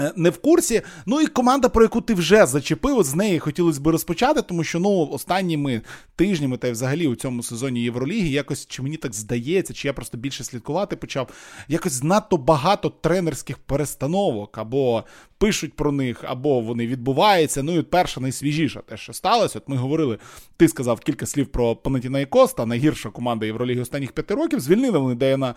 Е, 0.00 0.12
не 0.16 0.30
в 0.30 0.38
курсі, 0.38 0.82
ну 1.06 1.20
і 1.20 1.26
команда, 1.26 1.68
про 1.68 1.82
яку 1.82 2.00
ти 2.00 2.14
вже 2.14 2.46
зачепив, 2.46 3.02
з 3.02 3.14
неї 3.14 3.38
хотілося 3.38 3.80
б 3.80 3.86
розпочати, 3.86 4.42
тому 4.42 4.64
що 4.64 4.80
ну 4.80 5.08
останніми 5.12 5.82
тижнями 6.16 6.56
та 6.56 6.68
й 6.68 6.70
взагалі 6.70 7.06
у 7.06 7.14
цьому 7.14 7.42
сезоні 7.42 7.82
Євроліги 7.82 8.28
якось 8.28 8.66
чи 8.66 8.82
мені 8.82 8.96
так 8.96 9.14
здається, 9.14 9.74
чи 9.74 9.88
я 9.88 9.92
просто 9.92 10.18
більше 10.18 10.44
слідкувати 10.44 10.96
почав. 10.96 11.28
Якось 11.68 12.02
надто 12.02 12.36
багато 12.36 12.90
тренерських 12.90 13.58
перестановок 13.58 14.58
або 14.58 15.04
пишуть 15.42 15.76
про 15.76 15.92
них, 15.92 16.24
або 16.24 16.60
вони 16.60 16.86
відбуваються. 16.86 17.62
Ну 17.62 17.78
і 17.78 17.82
перша 17.82 18.20
найсвіжіша 18.20 18.80
те, 18.80 18.96
що 18.96 19.12
сталося. 19.12 19.58
От 19.58 19.68
ми 19.68 19.76
говорили, 19.76 20.18
ти 20.56 20.68
сказав 20.68 21.00
кілька 21.00 21.26
слів 21.26 21.46
про 21.46 21.76
Панатінайкос, 21.76 22.52
та 22.52 22.66
найгірша 22.66 23.10
команда 23.10 23.46
Євроліги 23.46 23.80
останніх 23.80 24.12
п'яти 24.12 24.34
років. 24.34 24.60
Звільнили 24.60 24.98
вони 24.98 25.14
Деяна 25.14 25.54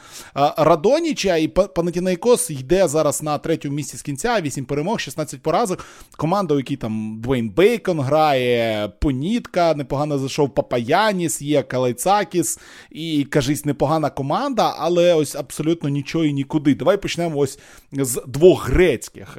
Радоніча, 0.57 1.37
і 1.37 1.47
Панатінайкос 1.47 2.49
йде 2.49 2.87
зараз 2.87 3.23
на 3.23 3.37
третьому 3.37 3.75
місці 3.75 3.97
з 3.97 4.01
кінця. 4.01 4.41
8 4.41 4.65
перемог, 4.65 4.99
16 4.99 5.41
поразок. 5.41 5.85
Команда, 6.17 6.53
у 6.53 6.57
якій 6.57 6.75
там 6.75 7.21
Двейн 7.21 7.49
Бейкон 7.49 7.99
грає, 7.99 8.91
Понітка, 9.01 9.73
непогано 9.73 10.17
зайшов 10.17 10.53
Папаяніс, 10.53 11.41
є 11.41 11.63
Калайцакіс 11.63 12.59
і 12.91 13.23
кажись, 13.29 13.65
непогана 13.65 14.09
команда, 14.09 14.75
але 14.77 15.13
ось 15.13 15.35
абсолютно 15.35 15.89
нічого 15.89 16.25
і 16.25 16.33
нікуди. 16.33 16.75
Давай 16.75 17.01
почнемо 17.01 17.37
ось 17.37 17.59
з 17.91 18.21
двох 18.27 18.69
грецьких 18.69 19.37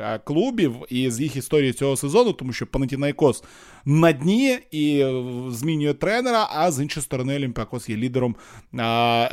і 0.88 1.10
з 1.10 1.20
їх 1.20 1.36
історії 1.36 1.72
цього 1.72 1.96
сезону, 1.96 2.32
тому 2.32 2.52
що 2.52 2.66
Панатінайкос 2.66 3.44
на 3.84 4.12
дні 4.12 4.58
і 4.70 4.98
е, 4.98 5.22
змінює 5.50 5.94
тренера. 5.94 6.48
А 6.50 6.70
з 6.70 6.82
іншої 6.82 7.04
сторони, 7.04 7.36
Олімпіакос 7.36 7.88
є 7.88 7.96
лідером 7.96 8.36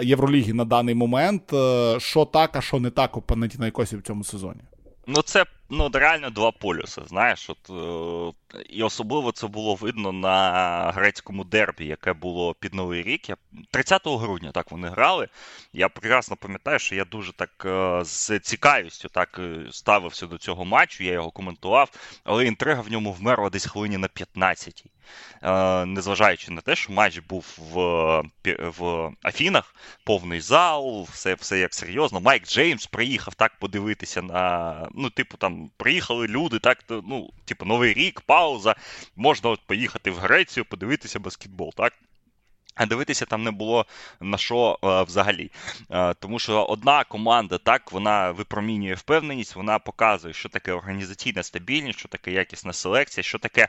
Євроліги 0.02 0.54
на 0.54 0.66
даний 0.66 0.96
момент. 0.96 1.54
Е, 1.54 1.96
що 2.00 2.26
так, 2.26 2.56
а 2.56 2.62
що 2.62 2.80
не 2.80 2.90
так 2.90 3.18
у 3.18 3.22
Панатінайкосі 3.22 3.98
в 3.98 4.02
цьому 4.02 4.24
сезоні? 4.24 4.62
Ну, 5.08 5.22
це 5.22 5.46
ну, 5.74 5.90
реально 5.94 6.30
два 6.30 6.52
полюси. 6.52 7.02
Знаєш, 7.08 7.50
от, 7.50 7.70
е, 7.70 8.60
і 8.70 8.84
особливо 8.84 9.32
це 9.32 9.48
було 9.48 9.76
видно 9.76 10.12
на 10.12 10.92
грецькому 10.96 11.44
дербі, 11.44 11.86
яке 11.86 12.14
було 12.14 12.54
під 12.54 12.74
Новий 12.74 13.04
рік. 13.04 13.30
Я, 13.30 13.38
30 13.72 14.02
грудня 14.06 14.52
так 14.52 14.72
вони 14.72 14.88
грали. 14.88 15.28
Я 15.74 15.90
прекрасно 15.90 16.36
пам'ятаю, 16.36 16.80
що 16.80 16.96
я 16.96 17.06
дуже 17.06 17.34
так 17.34 17.64
е, 17.66 18.06
з 18.06 18.40
цікавістю 18.40 19.10
так 19.10 19.40
е, 19.40 19.68
ставився 19.72 20.28
до 20.28 20.38
цього 20.38 20.66
матчу, 20.66 21.04
я 21.04 21.12
його 21.12 21.32
коментував, 21.32 21.92
але 22.24 22.46
інтрига 22.46 22.82
в 22.82 22.92
ньому 22.92 23.12
вмерла 23.12 23.50
десь 23.50 23.66
хвилині 23.66 23.98
на 23.98 24.08
15-й. 24.08 24.86
Е, 25.42 25.86
незважаючи 25.86 26.52
на 26.52 26.62
те, 26.62 26.76
що 26.76 26.94
матч 26.94 27.20
був 27.20 27.58
в 27.58 27.74
в 28.60 29.12
Афінах, 29.24 29.76
повний 30.04 30.42
зал, 30.42 31.08
все 31.12 31.34
все 31.34 31.60
як 31.60 31.74
серйозно. 31.74 32.20
Майк 32.20 32.48
Джеймс 32.48 32.86
приїхав 32.86 33.34
так 33.34 33.60
подивитися 33.60 34.22
на. 34.22 34.88
Ну, 34.96 35.10
типу, 35.10 35.38
там 35.38 35.63
приїхали 35.78 36.28
люди, 36.28 36.60
так, 36.60 36.84
ну, 36.90 37.30
типу, 37.46 37.66
Новий 37.66 37.94
рік, 37.94 38.22
пауза. 38.22 38.76
Можна 39.16 39.50
от 39.50 39.62
поїхати 39.68 40.12
в 40.12 40.16
Грецію, 40.16 40.66
подивитися 40.66 41.20
баскетбол, 41.20 41.74
так? 41.74 41.94
А 42.76 42.86
дивитися 42.86 43.26
там 43.26 43.44
не 43.44 43.52
було 43.52 43.86
на 44.22 44.38
що 44.38 44.80
е, 44.84 45.04
взагалі. 45.04 45.52
Е, 45.92 46.14
тому 46.14 46.40
що 46.40 46.64
одна 46.64 47.04
команда 47.04 47.58
так 47.58 47.92
вона 47.92 48.32
випромінює 48.32 48.94
впевненість, 48.94 49.56
вона 49.56 49.80
показує, 49.80 50.34
що 50.34 50.50
таке 50.50 50.74
організаційна 50.74 51.44
стабільність, 51.44 52.00
що 52.00 52.08
таке 52.08 52.32
якісна 52.32 52.74
селекція, 52.74 53.24
що 53.24 53.40
таке 53.40 53.68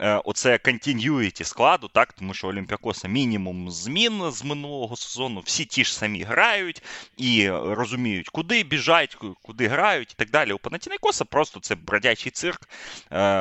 е, 0.00 0.20
оце 0.24 0.56
continuity 0.56 1.44
складу, 1.44 1.88
так, 1.88 2.12
тому 2.12 2.34
що 2.34 2.48
Олімпіакоса 2.48 3.08
мінімум 3.08 3.70
змін 3.70 4.30
з 4.30 4.44
минулого 4.44 4.96
сезону, 4.96 5.40
всі 5.40 5.64
ті 5.64 5.84
ж 5.84 5.96
самі 5.96 6.22
грають 6.22 6.82
і 7.16 7.50
розуміють, 7.50 8.28
куди 8.28 8.62
біжать, 8.62 9.16
куди 9.42 9.68
грають 9.68 10.12
і 10.12 10.14
так 10.16 10.30
далі. 10.30 10.52
У 10.52 10.58
Панатінайкоса 10.58 11.24
просто 11.24 11.60
це 11.60 11.74
бродячий 11.74 12.32
цирк 12.32 12.68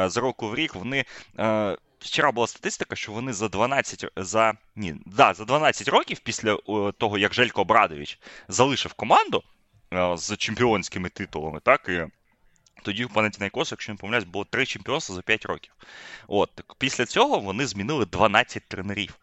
з 0.05 0.17
року 0.17 0.49
в 0.49 0.55
рік. 0.55 0.75
Вони. 0.75 1.05
Вчора 2.05 2.31
була 2.31 2.47
статистика, 2.47 2.95
що 2.95 3.11
вони 3.11 3.33
за 3.33 3.47
12 3.47 4.05
за 4.15 4.53
ні, 4.75 4.95
да, 5.05 5.33
за 5.33 5.45
12 5.45 5.87
років 5.87 6.19
після 6.19 6.57
того, 6.97 7.17
як 7.17 7.33
Желько 7.33 7.61
Обрадович 7.61 8.19
залишив 8.47 8.93
команду 8.93 9.43
е, 9.93 10.17
з 10.17 10.37
чемпіонськими 10.37 11.09
титулами, 11.09 11.59
так 11.59 11.89
і 11.89 12.05
тоді 12.83 13.05
в 13.05 13.13
Панатінайкос, 13.13 13.71
якщо 13.71 13.91
не 13.91 13.97
помиляюсь, 13.97 14.25
було 14.25 14.45
три 14.45 14.65
чемпіонства 14.65 15.15
за 15.15 15.21
5 15.21 15.45
років. 15.45 15.73
От, 16.27 16.49
так 16.55 16.75
Після 16.77 17.05
цього 17.05 17.39
вони 17.39 17.65
змінили 17.65 18.05
12 18.05 18.63
тренерів. 18.67 19.15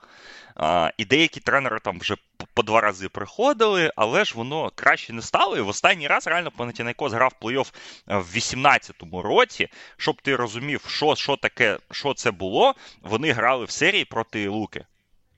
А, 0.56 0.90
І 0.96 1.04
деякі 1.04 1.40
тренери 1.40 1.80
там 1.80 1.98
вже 1.98 2.16
по 2.54 2.62
два 2.62 2.80
рази 2.80 3.08
приходили, 3.08 3.92
але 3.96 4.24
ж 4.24 4.34
воно 4.36 4.70
краще 4.74 5.12
не 5.12 5.22
стало. 5.22 5.56
І 5.56 5.60
в 5.60 5.68
останній 5.68 6.06
раз 6.08 6.26
реально 6.26 6.50
Панатінайкос 6.50 7.12
грав 7.12 7.32
плей-офф 7.40 7.72
е, 8.08 8.16
в 8.16 8.36
18-му 8.36 9.22
році. 9.22 9.68
Щоб 9.96 10.22
ти 10.22 10.36
розумів, 10.36 10.84
що 10.88 11.14
що 11.14 11.36
таке, 11.36 11.78
що 11.90 12.14
це 12.14 12.30
було, 12.30 12.74
вони 13.02 13.32
грали 13.32 13.64
в 13.64 13.70
серії 13.70 14.04
проти 14.04 14.48
Луки. 14.48 14.84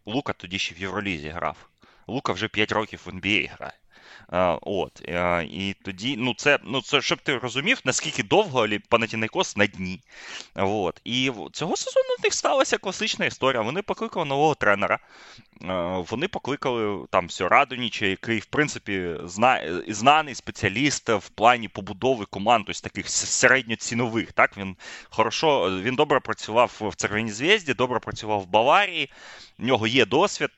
Лука 0.06 0.32
тоді 0.32 0.58
ще 0.58 0.74
в 0.74 0.78
Євролізі 0.78 1.28
грав. 1.28 1.56
Лука 2.06 2.32
вже 2.32 2.48
5 2.48 2.72
років 2.72 3.00
в 3.04 3.08
NBA 3.08 3.50
грає. 3.56 3.83
От, 4.60 5.02
І 5.42 5.74
тоді, 5.84 6.16
ну 6.18 6.34
це, 6.36 6.58
ну 6.64 6.82
це, 6.82 7.02
щоб 7.02 7.18
ти 7.18 7.38
розумів, 7.38 7.80
наскільки 7.84 8.22
довго 8.22 8.66
Панатінайкос 8.88 9.56
на 9.56 9.66
дні. 9.66 10.00
От. 10.54 11.00
І 11.04 11.32
цього 11.52 11.76
сезону 11.76 12.08
в 12.18 12.24
них 12.24 12.34
сталася 12.34 12.78
класична 12.78 13.26
історія. 13.26 13.62
Вони 13.62 13.82
покликали 13.82 14.26
нового 14.26 14.54
тренера. 14.54 14.98
Вони 16.10 16.28
покликали 16.28 17.06
там 17.10 17.26
все 17.26 17.48
Радоніча, 17.48 18.06
який, 18.06 18.38
в 18.38 18.46
принципі, 18.46 19.14
зна... 19.24 19.82
знаний 19.88 20.34
спеціаліст 20.34 21.08
в 21.08 21.28
плані 21.28 21.68
побудови 21.68 22.24
команд, 22.24 22.68
ось 22.68 22.80
таких 22.80 23.08
середньоцінових. 23.08 24.32
Так? 24.32 24.56
Він 24.56 24.76
хорошо, 25.10 25.80
він 25.80 25.94
добре 25.94 26.20
працював 26.20 26.72
в 26.80 26.94
Цервеній 26.94 27.32
Зв'язді, 27.32 27.74
добре 27.74 27.98
працював 27.98 28.40
в 28.40 28.46
Баварії, 28.46 29.10
в 29.58 29.64
нього 29.64 29.86
є 29.86 30.06
досвід. 30.06 30.50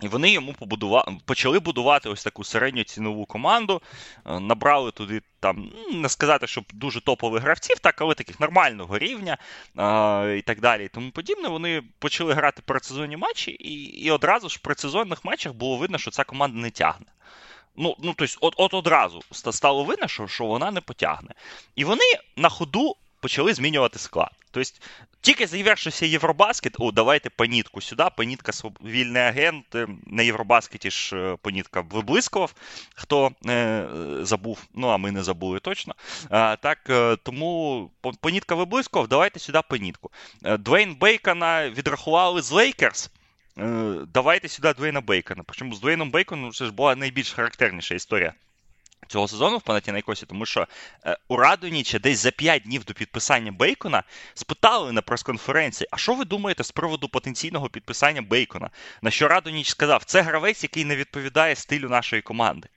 І 0.00 0.08
вони 0.08 0.30
йому 0.30 0.52
побудували, 0.52 1.18
почали 1.24 1.58
будувати 1.58 2.08
ось 2.08 2.24
таку 2.24 2.44
середню 2.44 2.84
цінову 2.84 3.26
команду, 3.26 3.82
е, 4.26 4.40
набрали 4.40 4.90
туди 4.90 5.22
там, 5.40 5.72
не 5.92 6.08
сказати, 6.08 6.46
щоб 6.46 6.64
дуже 6.74 7.00
топових 7.00 7.42
гравців, 7.42 7.78
так, 7.78 8.00
але 8.00 8.14
таких 8.14 8.40
нормального 8.40 8.98
рівня 8.98 9.38
а, 9.76 10.34
і 10.38 10.42
так 10.42 10.60
далі. 10.60 10.84
І 10.84 10.88
тому 10.88 11.10
подібне. 11.10 11.48
Вони 11.48 11.82
почали 11.98 12.34
грати 12.34 12.62
передсезонні 12.64 13.16
матчі, 13.16 13.50
і 13.50 13.74
і 13.82 14.10
одразу 14.10 14.48
ж 14.48 14.56
в 14.56 14.58
предсезонних 14.58 15.24
матчах 15.24 15.52
було 15.52 15.76
видно, 15.76 15.98
що 15.98 16.10
ця 16.10 16.24
команда 16.24 16.58
не 16.58 16.70
тягне. 16.70 17.06
Ну, 17.76 17.96
ну 18.02 18.14
тобто, 18.16 18.36
от 18.40 18.54
от 18.56 18.74
одразу 18.74 19.22
стало 19.30 19.84
видно, 19.84 20.08
що 20.08 20.28
що 20.28 20.44
вона 20.44 20.70
не 20.70 20.80
потягне. 20.80 21.34
І 21.76 21.84
вони 21.84 22.04
на 22.36 22.48
ходу 22.48 22.96
почали 23.20 23.54
змінювати 23.54 23.98
склад. 23.98 24.30
Тобто, 24.50 24.70
тільки 25.20 25.46
завершився 25.46 26.06
Євробаскет, 26.06 26.76
о, 26.78 26.92
давайте 26.92 27.30
панітку 27.30 27.80
сюди. 27.80 28.04
Панітка 28.16 28.52
вільний 28.84 29.22
агент. 29.22 29.74
Е, 29.74 29.86
на 30.06 30.22
Євробаскеті 30.22 30.90
ж 30.90 31.16
е, 31.16 31.36
панітка 31.42 31.80
виблискував, 31.80 32.54
хто 32.94 33.30
е, 33.46 33.86
забув, 34.22 34.64
ну 34.74 34.88
а 34.88 34.96
ми 34.96 35.10
не 35.10 35.22
забули 35.22 35.60
точно. 35.60 35.94
А, 36.30 36.56
Так, 36.56 36.78
е, 36.90 37.16
тому 37.16 37.90
панітка 38.20 38.54
виблискував, 38.54 39.08
давайте 39.08 39.40
сюди 39.40 39.60
панітку. 39.68 40.10
Двейн 40.58 40.94
Бейкона 40.94 41.70
відрахували 41.70 42.42
з 42.42 42.50
Лейкерс. 42.50 43.10
Давайте 44.14 44.48
сюди 44.48 44.72
Двейна 44.72 45.00
Бейкона. 45.00 45.42
Причому 45.46 45.74
з 45.74 45.80
Двейном 45.80 46.10
Бейконом 46.10 46.52
це 46.52 46.64
ж 46.64 46.72
була 46.72 46.96
найбільш 46.96 47.32
характерніша 47.32 47.94
історія 47.94 48.34
цього 49.10 49.28
сезону 49.28 49.58
в 49.58 49.62
Панатінайкосі, 49.62 50.26
тому 50.26 50.46
що 50.46 50.68
е, 51.04 51.16
у 51.28 51.36
Радоніча 51.36 51.98
десь 51.98 52.18
за 52.18 52.30
5 52.30 52.62
днів 52.62 52.84
до 52.84 52.94
підписання 52.94 53.52
Бейкона 53.52 54.02
спитали 54.34 54.92
на 54.92 55.02
прес-конференції, 55.02 55.88
а 55.90 55.96
що 55.96 56.14
ви 56.14 56.24
думаєте 56.24 56.64
з 56.64 56.70
приводу 56.70 57.08
потенційного 57.08 57.68
підписання 57.68 58.22
Бейкона? 58.22 58.70
На 59.02 59.10
що 59.10 59.28
Радоніч 59.28 59.68
сказав, 59.68 60.04
це 60.04 60.20
гравець, 60.22 60.62
який 60.62 60.84
не 60.84 60.96
відповідає 60.96 61.56
стилю 61.56 61.88
нашої 61.88 62.22
команди. 62.22 62.68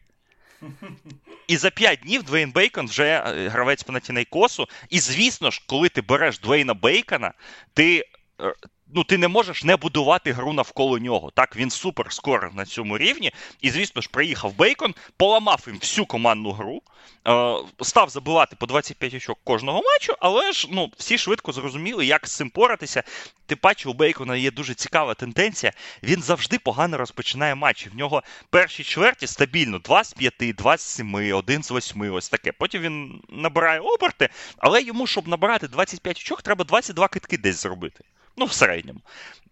І 1.48 1.58
за 1.58 1.70
5 1.70 2.00
днів 2.00 2.24
Двейн 2.24 2.52
Бейкон 2.52 2.88
вже 2.88 3.06
е, 3.06 3.48
гравець 3.50 3.84
Панатінайкосу. 3.84 4.68
І 4.90 5.00
звісно 5.00 5.52
ж, 5.52 5.62
коли 5.68 5.90
ти 5.90 6.02
береш 6.02 6.40
Двейна 6.40 6.74
Бейкона, 6.74 7.34
ти 7.74 8.06
е, 8.42 8.54
ну, 8.96 9.04
ти 9.04 9.18
не 9.18 9.28
можеш 9.28 9.64
не 9.64 9.78
будувати 9.78 10.32
гру 10.32 10.54
навколо 10.54 11.00
нього. 11.00 11.32
Так, 11.36 11.56
він 11.56 11.70
супер 11.70 12.14
скоро 12.14 12.52
на 12.54 12.66
цьому 12.66 12.98
рівні. 12.98 13.32
І, 13.62 13.70
звісно 13.70 14.02
ж, 14.02 14.10
приїхав 14.12 14.56
Бейкон, 14.56 14.96
поламав 15.18 15.64
їм 15.68 15.78
всю 15.78 16.06
командну 16.06 16.52
гру, 16.52 16.82
е, 17.28 17.56
став 17.82 18.10
забивати 18.10 18.56
по 18.56 18.66
25 18.66 19.14
очок 19.14 19.40
кожного 19.44 19.82
матчу, 19.82 20.14
але 20.20 20.52
ж 20.52 20.68
ну, 20.72 20.92
всі 20.98 21.18
швидко 21.18 21.52
зрозуміли, 21.52 22.06
як 22.06 22.28
з 22.28 22.36
цим 22.36 22.50
поратися. 22.50 23.04
Ти 23.46 23.56
паче, 23.56 23.90
у 23.90 23.94
Бейкона 23.94 24.36
є 24.36 24.52
дуже 24.52 24.74
цікава 24.74 25.14
тенденція. 25.14 25.72
Він 26.04 26.22
завжди 26.22 26.60
погано 26.60 26.98
розпочинає 26.98 27.56
матчі. 27.56 27.90
В 27.90 27.96
нього 27.96 28.24
перші 28.50 28.84
чверті 28.84 29.28
стабільно 29.28 29.80
2 29.80 30.04
з 30.04 30.14
5, 30.14 30.34
2 30.58 30.78
з 30.78 30.82
7, 30.82 31.16
1 31.36 31.64
з 31.64 31.72
8, 31.72 32.14
ось 32.14 32.30
таке. 32.30 32.52
Потім 32.52 32.82
він 32.82 33.22
набирає 33.30 33.80
оберти, 33.80 34.30
але 34.58 34.82
йому, 34.82 35.08
щоб 35.08 35.28
набирати 35.28 35.68
25 35.68 36.18
очок, 36.18 36.42
треба 36.42 36.64
22 36.64 37.08
китки 37.08 37.38
десь 37.38 37.62
зробити. 37.62 38.04
Ну, 38.38 38.46
в 38.46 38.54
середньому. 38.54 39.00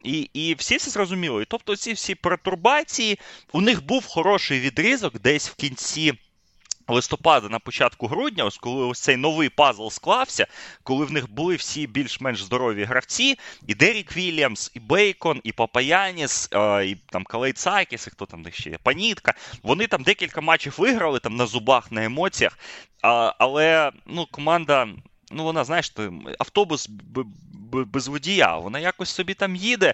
І 0.03 0.29
і 0.33 0.53
всі 0.53 0.77
це 0.77 0.91
зрозуміли. 0.91 1.45
тобто 1.47 1.75
ці 1.75 1.93
всі 1.93 2.15
пертурбації, 2.15 3.19
у 3.53 3.61
них 3.61 3.85
був 3.85 4.05
хороший 4.05 4.59
відрізок 4.59 5.19
десь 5.19 5.49
в 5.49 5.55
кінці. 5.55 6.13
Листопада 6.87 7.49
на 7.49 7.59
початку 7.59 8.07
грудня, 8.07 8.45
ось 8.45 8.57
коли 8.57 8.85
ось 8.85 8.99
цей 8.99 9.17
новий 9.17 9.49
пазл 9.49 9.87
склався, 9.87 10.47
коли 10.83 11.05
в 11.05 11.11
них 11.11 11.31
були 11.31 11.55
всі 11.55 11.87
більш-менш 11.87 12.43
здорові 12.43 12.83
гравці, 12.83 13.37
і 13.67 13.75
Дерік 13.75 14.17
Вільямс, 14.17 14.71
і 14.73 14.79
Бейкон, 14.79 15.41
і 15.43 15.51
Папаяніс, 15.51 16.49
і 16.85 16.95
там 16.95 17.23
Калей 17.23 17.53
Цакіс, 17.53 18.07
і 18.07 18.09
хто 18.09 18.25
там 18.25 18.45
ще 18.51 18.69
є, 18.69 18.77
Панітка. 18.83 19.33
Вони 19.63 19.87
там 19.87 20.03
декілька 20.03 20.41
матчів 20.41 20.75
виграли 20.77 21.19
там 21.19 21.35
на 21.35 21.45
зубах, 21.45 21.91
на 21.91 22.03
емоціях. 22.03 22.59
Але 23.37 23.91
ну, 24.05 24.27
команда, 24.31 24.87
ну 25.31 25.43
вона, 25.43 25.63
знаєш, 25.63 25.93
автобус 26.39 26.89
без 27.71 28.07
водія. 28.07 28.57
Вона 28.57 28.79
якось 28.79 29.09
собі 29.09 29.33
там 29.33 29.55
їде, 29.55 29.93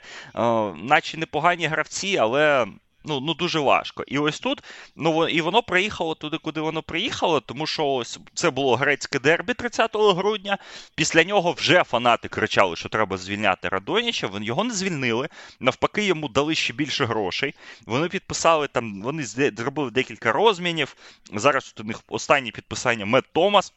наче 0.76 1.18
непогані 1.18 1.68
гравці, 1.68 2.18
але. 2.18 2.68
Ну, 3.08 3.20
ну 3.20 3.34
дуже 3.34 3.60
важко. 3.60 4.04
І 4.08 4.18
ось 4.18 4.40
тут, 4.40 4.63
ну 4.96 5.28
і 5.28 5.42
воно 5.42 5.63
приїхало 5.63 6.16
туди, 6.16 6.38
куди 6.38 6.62
воно 6.62 6.84
приїхало, 6.84 7.40
тому 7.40 7.68
що 7.68 7.88
ось 7.88 8.20
це 8.34 8.50
було 8.50 8.76
грецьке 8.76 9.20
дербі 9.20 9.54
30 9.54 9.92
грудня. 9.96 10.58
Після 10.96 11.24
нього 11.24 11.52
вже 11.52 11.84
фанати 11.84 12.28
кричали, 12.28 12.76
що 12.76 12.90
треба 12.90 13.18
звільняти 13.18 13.70
Радоніча. 13.70 14.28
Вони 14.28 14.46
його 14.46 14.63
не 14.63 14.74
звільнили. 14.74 15.30
Навпаки, 15.60 16.04
йому 16.04 16.28
дали 16.28 16.56
ще 16.56 16.74
більше 16.74 17.06
грошей. 17.06 17.56
Вони 17.86 18.08
підписали 18.08 18.68
там, 18.68 19.02
вони 19.02 19.24
зробили 19.26 19.92
декілька 19.92 20.32
розмінів. 20.32 20.96
Зараз 21.34 21.72
тут 21.72 21.86
у 21.86 21.88
них 21.88 22.02
останнє 22.08 22.52
підписання 22.52 23.06
Мед 23.06 23.24
Томас 23.34 23.74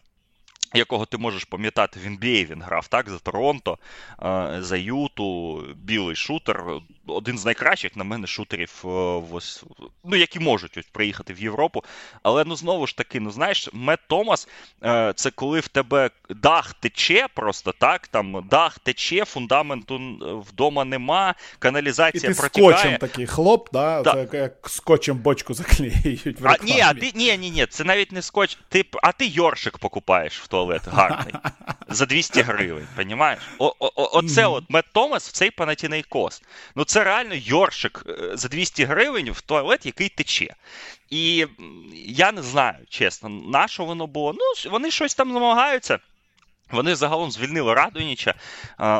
якого 0.74 1.06
ти 1.06 1.18
можеш 1.18 1.44
пам'ятати 1.44 2.00
в 2.00 2.06
NBA 2.06 2.50
він 2.50 2.62
грав, 2.62 2.88
так, 2.88 3.11
за 3.11 3.18
Торонто, 3.18 3.78
е, 4.22 4.56
за 4.61 4.76
Юту, 4.76 5.62
білий 5.76 6.16
шутер. 6.16 6.64
Один 7.10 7.38
з 7.38 7.44
найкращих, 7.44 7.96
на 7.96 8.04
мене, 8.04 8.26
шутерів, 8.26 8.82
е, 8.84 9.22
ну, 10.04 10.16
які 10.16 10.40
можуть 10.40 10.78
ось 10.78 10.86
приїхати 10.92 11.32
в 11.32 11.40
Європу. 11.42 11.84
Але 12.22 12.44
ну 12.44 12.56
знову 12.56 12.86
ж 12.86 12.96
таки, 12.96 13.20
ну 13.20 13.30
знаєш, 13.30 13.68
Мет 13.72 14.00
Томас 14.08 14.48
е, 14.84 15.12
це 15.16 15.30
коли 15.30 15.60
в 15.60 15.68
тебе 15.68 16.10
дах 16.30 16.74
тече 16.74 17.26
просто 17.34 17.72
так. 17.72 18.08
Там 18.08 18.46
дах 18.50 18.78
тече, 18.78 19.24
фундаменту 19.24 20.00
вдома 20.48 20.84
нема, 20.84 21.34
каналізація 21.58 22.30
І 22.30 22.34
ти 22.34 22.40
протікає. 22.40 22.72
скотчем 22.72 22.96
такий 22.96 23.26
хлоп, 23.26 23.68
да? 23.72 24.02
да. 24.02 24.26
Це 24.26 24.36
як 24.36 24.68
скотчем 24.68 25.16
бочку 25.16 25.54
заклеюють. 25.60 26.40
в 26.40 26.48
А, 26.48 26.56
Ні, 26.62 26.80
а 26.80 26.94
ти, 26.94 27.12
ні, 27.14 27.38
ні, 27.38 27.50
ні, 27.50 27.66
це 27.66 27.84
навіть 27.84 28.12
не 28.12 28.22
скотч. 28.22 28.58
Ти, 28.68 28.84
А 29.02 29.12
ти 29.12 29.26
Йоршик 29.26 29.78
покупаєш 29.78 30.40
в 30.40 30.46
туалет 30.46 30.82
гарний. 30.86 31.34
За 31.88 32.06
200 32.06 32.42
гривень, 32.42 32.86
понімаєш? 32.96 33.40
Оце 33.94 34.46
от 34.46 34.64
Мет 34.68 34.84
Томас 34.92 35.28
в 35.28 35.32
цей 35.32 35.50
Панатінейкос. 35.50 36.42
Ну 36.76 36.84
це 36.84 36.99
реально 37.04 37.34
Йоршик 37.34 38.04
е, 38.08 38.36
за 38.36 38.48
200 38.48 38.84
гривень 38.84 39.30
в 39.30 39.40
туалет, 39.40 39.86
який 39.86 40.08
тече. 40.08 40.54
І 41.10 41.46
я 42.06 42.32
не 42.32 42.42
знаю, 42.42 42.78
чесно, 42.88 43.28
на 43.28 43.68
що 43.68 43.84
воно 43.84 44.06
було. 44.06 44.32
Ну, 44.32 44.70
вони 44.70 44.90
щось 44.90 45.14
там 45.14 45.32
намагаються. 45.32 45.98
Вони 46.70 46.94
загалом 46.94 47.30
звільнили 47.30 47.74
Радоніча, 47.74 48.34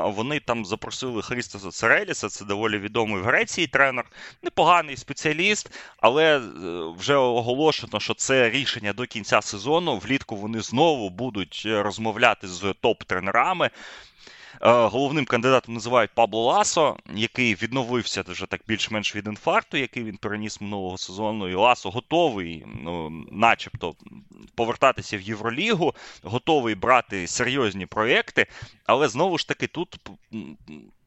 вони 0.05 0.41
там 0.41 0.65
запросили 0.65 1.23
Христоса 1.23 1.71
Цереліса, 1.71 2.29
це 2.29 2.45
доволі 2.45 2.79
відомий 2.79 3.23
в 3.23 3.25
Греції 3.25 3.67
тренер, 3.67 4.05
непоганий 4.43 4.97
спеціаліст, 4.97 5.71
але 6.01 6.39
е, 6.39 6.43
вже 6.99 7.15
оголошено, 7.15 8.01
що 8.01 8.15
це 8.15 8.51
рішення 8.51 8.93
до 8.93 9.07
кінця 9.07 9.43
сезону. 9.43 9.99
Влітку 9.99 10.37
вони 10.37 10.61
знову 10.61 11.11
будуть 11.11 11.63
е, 11.67 11.83
розмовляти 11.83 12.49
з 12.49 12.75
топ-тренерами. 12.83 13.71
Е, 14.63 14.73
головним 14.73 15.25
кандидатом 15.25 15.75
називають 15.75 16.11
Пабло 16.15 16.45
Ласо, 16.45 16.97
який 17.15 17.55
відновився 17.55 18.25
вже 18.27 18.47
так 18.47 18.61
більш-менш 18.67 19.17
від 19.17 19.27
інфаркту, 19.27 19.77
який 19.77 20.05
він 20.05 20.17
переніс 20.17 20.61
минулого 20.61 20.99
сезону. 20.99 21.49
І 21.49 21.55
Ласо 21.55 21.91
готовий, 21.91 22.65
ну, 22.83 23.11
начебто, 23.31 23.95
повертатися 24.55 25.19
в 25.19 25.21
Євролігу, 25.21 25.95
готовий 26.23 26.75
брати 26.75 27.27
серйозні 27.27 27.87
проекти, 27.87 28.47
але 28.87 29.09
знову 29.09 29.39
ж 29.39 29.49
таки 29.49 29.67
тут 29.67 30.01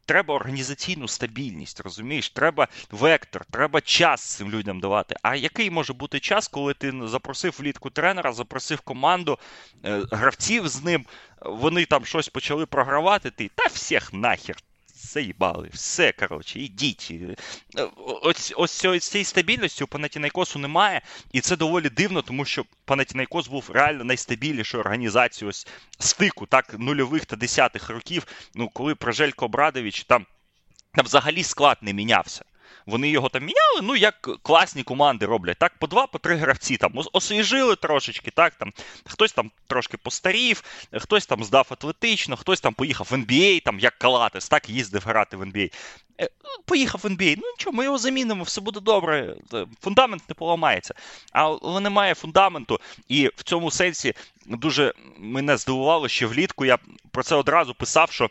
треба 0.05 0.35
організаційну 0.35 1.07
стабільність, 1.07 1.79
розумієш? 1.79 2.29
Треба 2.29 2.67
вектор, 2.91 3.45
треба 3.51 3.81
час 3.81 4.21
цим 4.21 4.51
людям 4.51 4.79
давати. 4.79 5.15
А 5.21 5.35
який 5.35 5.69
може 5.69 5.93
бути 5.93 6.19
час, 6.19 6.47
коли 6.47 6.73
ти 6.73 6.93
запросив 7.03 7.55
влітку 7.59 7.89
тренера, 7.89 8.33
запросив 8.33 8.81
команду 8.81 9.39
е, 9.85 10.01
гравців 10.11 10.67
з 10.67 10.83
ним, 10.83 11.05
вони 11.41 11.85
там 11.85 12.05
щось 12.05 12.29
почали 12.29 12.65
програвати, 12.65 13.31
ти 13.31 13.51
та 13.55 13.65
всіх 13.67 14.13
нахер 14.13 14.55
заїбали, 15.05 15.69
все, 15.73 16.11
коротше, 16.11 16.59
ідіть. 16.59 17.11
Е, 17.77 17.87
ось 18.21 18.53
ось 18.57 18.71
цієї 18.99 19.25
стабільності 19.25 19.83
у 19.83 19.87
Панатінайкосу 19.87 20.59
немає, 20.59 21.01
і 21.31 21.41
це 21.41 21.55
доволі 21.55 21.89
дивно, 21.89 22.21
тому 22.21 22.45
що 22.45 22.65
Панатінайкос 22.85 23.47
був 23.47 23.69
реально 23.73 24.03
найстабільнішою 24.03 24.81
організацією 24.81 25.49
ось 25.49 25.67
стику 25.99 26.45
так, 26.45 26.75
нульових 26.79 27.25
та 27.25 27.35
десятих 27.35 27.89
років, 27.89 28.27
ну, 28.55 28.69
коли 28.73 28.95
Прожелько 28.95 29.47
Брадович 29.47 30.03
там, 30.03 30.25
там 30.93 31.05
взагалі 31.05 31.43
склад 31.43 31.77
не 31.81 31.93
мінявся. 31.93 32.45
Вони 32.85 33.09
його 33.09 33.29
там 33.29 33.41
міняли, 33.41 33.81
ну 33.81 33.95
як 33.95 34.29
класні 34.41 34.83
команди 34.83 35.25
роблять. 35.25 35.57
Так, 35.57 35.73
по 35.79 35.87
два, 35.87 36.07
по 36.07 36.19
три 36.19 36.35
гравці 36.35 36.77
там 36.77 36.91
освіжили 37.13 37.75
трошечки, 37.75 38.31
так 38.31 38.53
там 38.53 38.73
хтось 39.05 39.31
там 39.31 39.51
трошки 39.67 39.97
постарів, 39.97 40.63
хтось 40.93 41.25
там 41.25 41.43
здав 41.43 41.67
атлетично, 41.69 42.35
хтось 42.35 42.61
там 42.61 42.73
поїхав 42.73 43.07
в 43.11 43.13
NBA, 43.13 43.63
там 43.63 43.79
як 43.79 43.97
Калатес, 43.97 44.49
так 44.49 44.69
їздив 44.69 45.03
грати 45.05 45.37
в 45.37 45.41
NBA. 45.41 45.71
Е, 46.21 46.29
ну, 46.43 46.49
поїхав 46.65 47.01
в 47.03 47.05
NBA, 47.05 47.35
ну 47.41 47.51
нічого, 47.51 47.77
ми 47.77 47.83
його 47.83 47.97
замінимо, 47.97 48.43
все 48.43 48.61
буде 48.61 48.79
добре. 48.79 49.35
Фундамент 49.81 50.29
не 50.29 50.35
поламається. 50.35 50.93
Але 51.31 51.79
немає 51.79 52.15
фундаменту, 52.15 52.79
і 53.07 53.27
в 53.35 53.43
цьому 53.43 53.71
сенсі 53.71 54.13
дуже 54.45 54.93
мене 55.17 55.57
здивувало, 55.57 56.07
що 56.07 56.27
влітку 56.27 56.65
я 56.65 56.77
про 57.11 57.23
це 57.23 57.35
одразу 57.35 57.73
писав, 57.73 58.11
що 58.11 58.29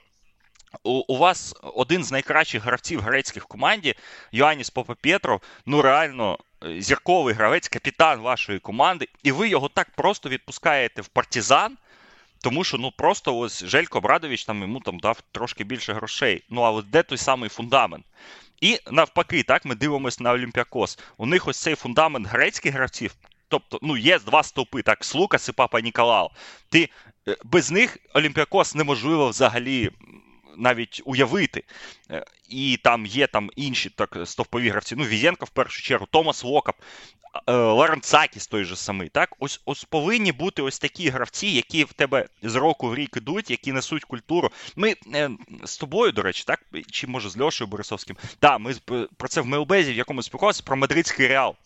у, 0.85 0.91
у 1.15 1.19
вас 1.19 1.55
один 1.63 2.05
з 2.05 2.13
найкращих 2.13 2.63
гравців 2.63 3.01
грецьких 3.01 3.45
в 3.45 3.47
команді, 3.47 3.95
Йоанніс 4.33 4.73
Попа-Пєтров, 4.73 5.41
ну 5.67 5.83
реально 5.83 6.39
е, 6.65 6.81
зірковий 6.81 7.35
гравець, 7.35 7.69
капітан 7.69 8.21
вашої 8.21 8.59
команди, 8.59 9.09
і 9.23 9.33
ви 9.33 9.49
його 9.49 9.69
так 9.69 9.91
просто 9.91 10.29
відпускаєте 10.29 11.03
в 11.03 11.09
партизан. 11.09 11.77
Тому 12.41 12.65
що 12.65 12.79
ну 12.79 12.91
просто 12.91 13.39
ось 13.39 13.65
Желько 13.65 14.01
Брадович 14.01 14.45
там 14.45 14.63
йому 14.63 14.81
там 14.81 14.99
дав 14.99 15.23
трошки 15.33 15.65
більше 15.65 15.93
грошей. 15.93 16.45
Ну 16.51 16.61
але 16.63 16.83
де 16.83 17.03
той 17.03 17.19
самий 17.19 17.49
фундамент? 17.49 18.05
І 18.61 18.79
навпаки, 18.91 19.43
так 19.43 19.65
ми 19.65 19.75
дивимося 19.75 20.25
на 20.25 20.33
Олімпіакос. 20.33 20.99
У 21.17 21.27
них 21.27 21.49
ось 21.49 21.59
цей 21.59 21.75
фундамент 21.75 22.27
грецьких 22.27 22.75
гравців 22.75 23.17
тобто, 23.53 23.79
ну, 23.83 23.97
є 23.97 24.19
два 24.19 24.43
стовпи, 24.43 24.83
так, 24.83 25.05
Слукас 25.05 25.49
і 25.49 25.53
Папа 25.53 25.81
Ніколау. 25.81 26.31
Ти 26.69 26.89
е, 27.29 27.37
без 27.45 27.71
них 27.71 27.99
Олімпіакос 28.15 28.75
неможливо 28.75 29.29
взагалі 29.29 29.91
навіть 30.57 31.03
уявити. 31.05 31.65
Е, 32.11 32.25
і 32.49 32.79
там 32.85 33.07
є 33.07 33.27
там 33.27 33.51
інші 33.57 33.91
так 33.91 34.17
стовпові 34.25 34.69
гравці. 34.69 34.95
Ну, 34.97 35.05
Візенко 35.05 35.45
в 35.45 35.51
першу 35.51 35.83
чергу, 35.83 36.07
Томас 36.11 36.45
Локап, 36.45 36.77
е, 37.47 37.53
Ларенцакіс 37.53 38.47
той 38.47 38.65
же 38.65 38.77
самий. 38.77 39.09
Так, 39.09 39.37
ось 39.39 39.61
ось 39.65 39.85
повинні 39.85 40.33
бути 40.33 40.63
ось 40.63 40.79
такі 40.79 41.09
гравці, 41.09 41.47
які 41.47 41.85
в 41.85 41.93
тебе 41.93 42.27
з 42.43 42.55
року 42.55 42.89
в 42.89 42.95
рік 42.95 43.17
ідуть, 43.17 43.51
які 43.51 43.73
несуть 43.73 44.05
культуру. 44.05 44.51
Ми 44.77 44.95
е, 45.15 45.31
з 45.65 45.79
тобою, 45.79 46.13
до 46.13 46.23
речі, 46.23 46.45
так, 46.47 46.65
чи 46.91 47.07
може 47.07 47.31
з 47.31 47.41
Льошою 47.41 47.69
Борисовським. 47.69 48.17
Так, 48.39 48.61
ми 48.61 48.75
про 49.17 49.29
це 49.29 49.41
в 49.41 49.47
Мелбезі 49.47 49.93
в 49.93 49.97
якомусь 49.97 50.27
спілкувалися 50.27 50.63
про 50.67 50.77
мадридський 50.77 51.29
реал. 51.29 51.57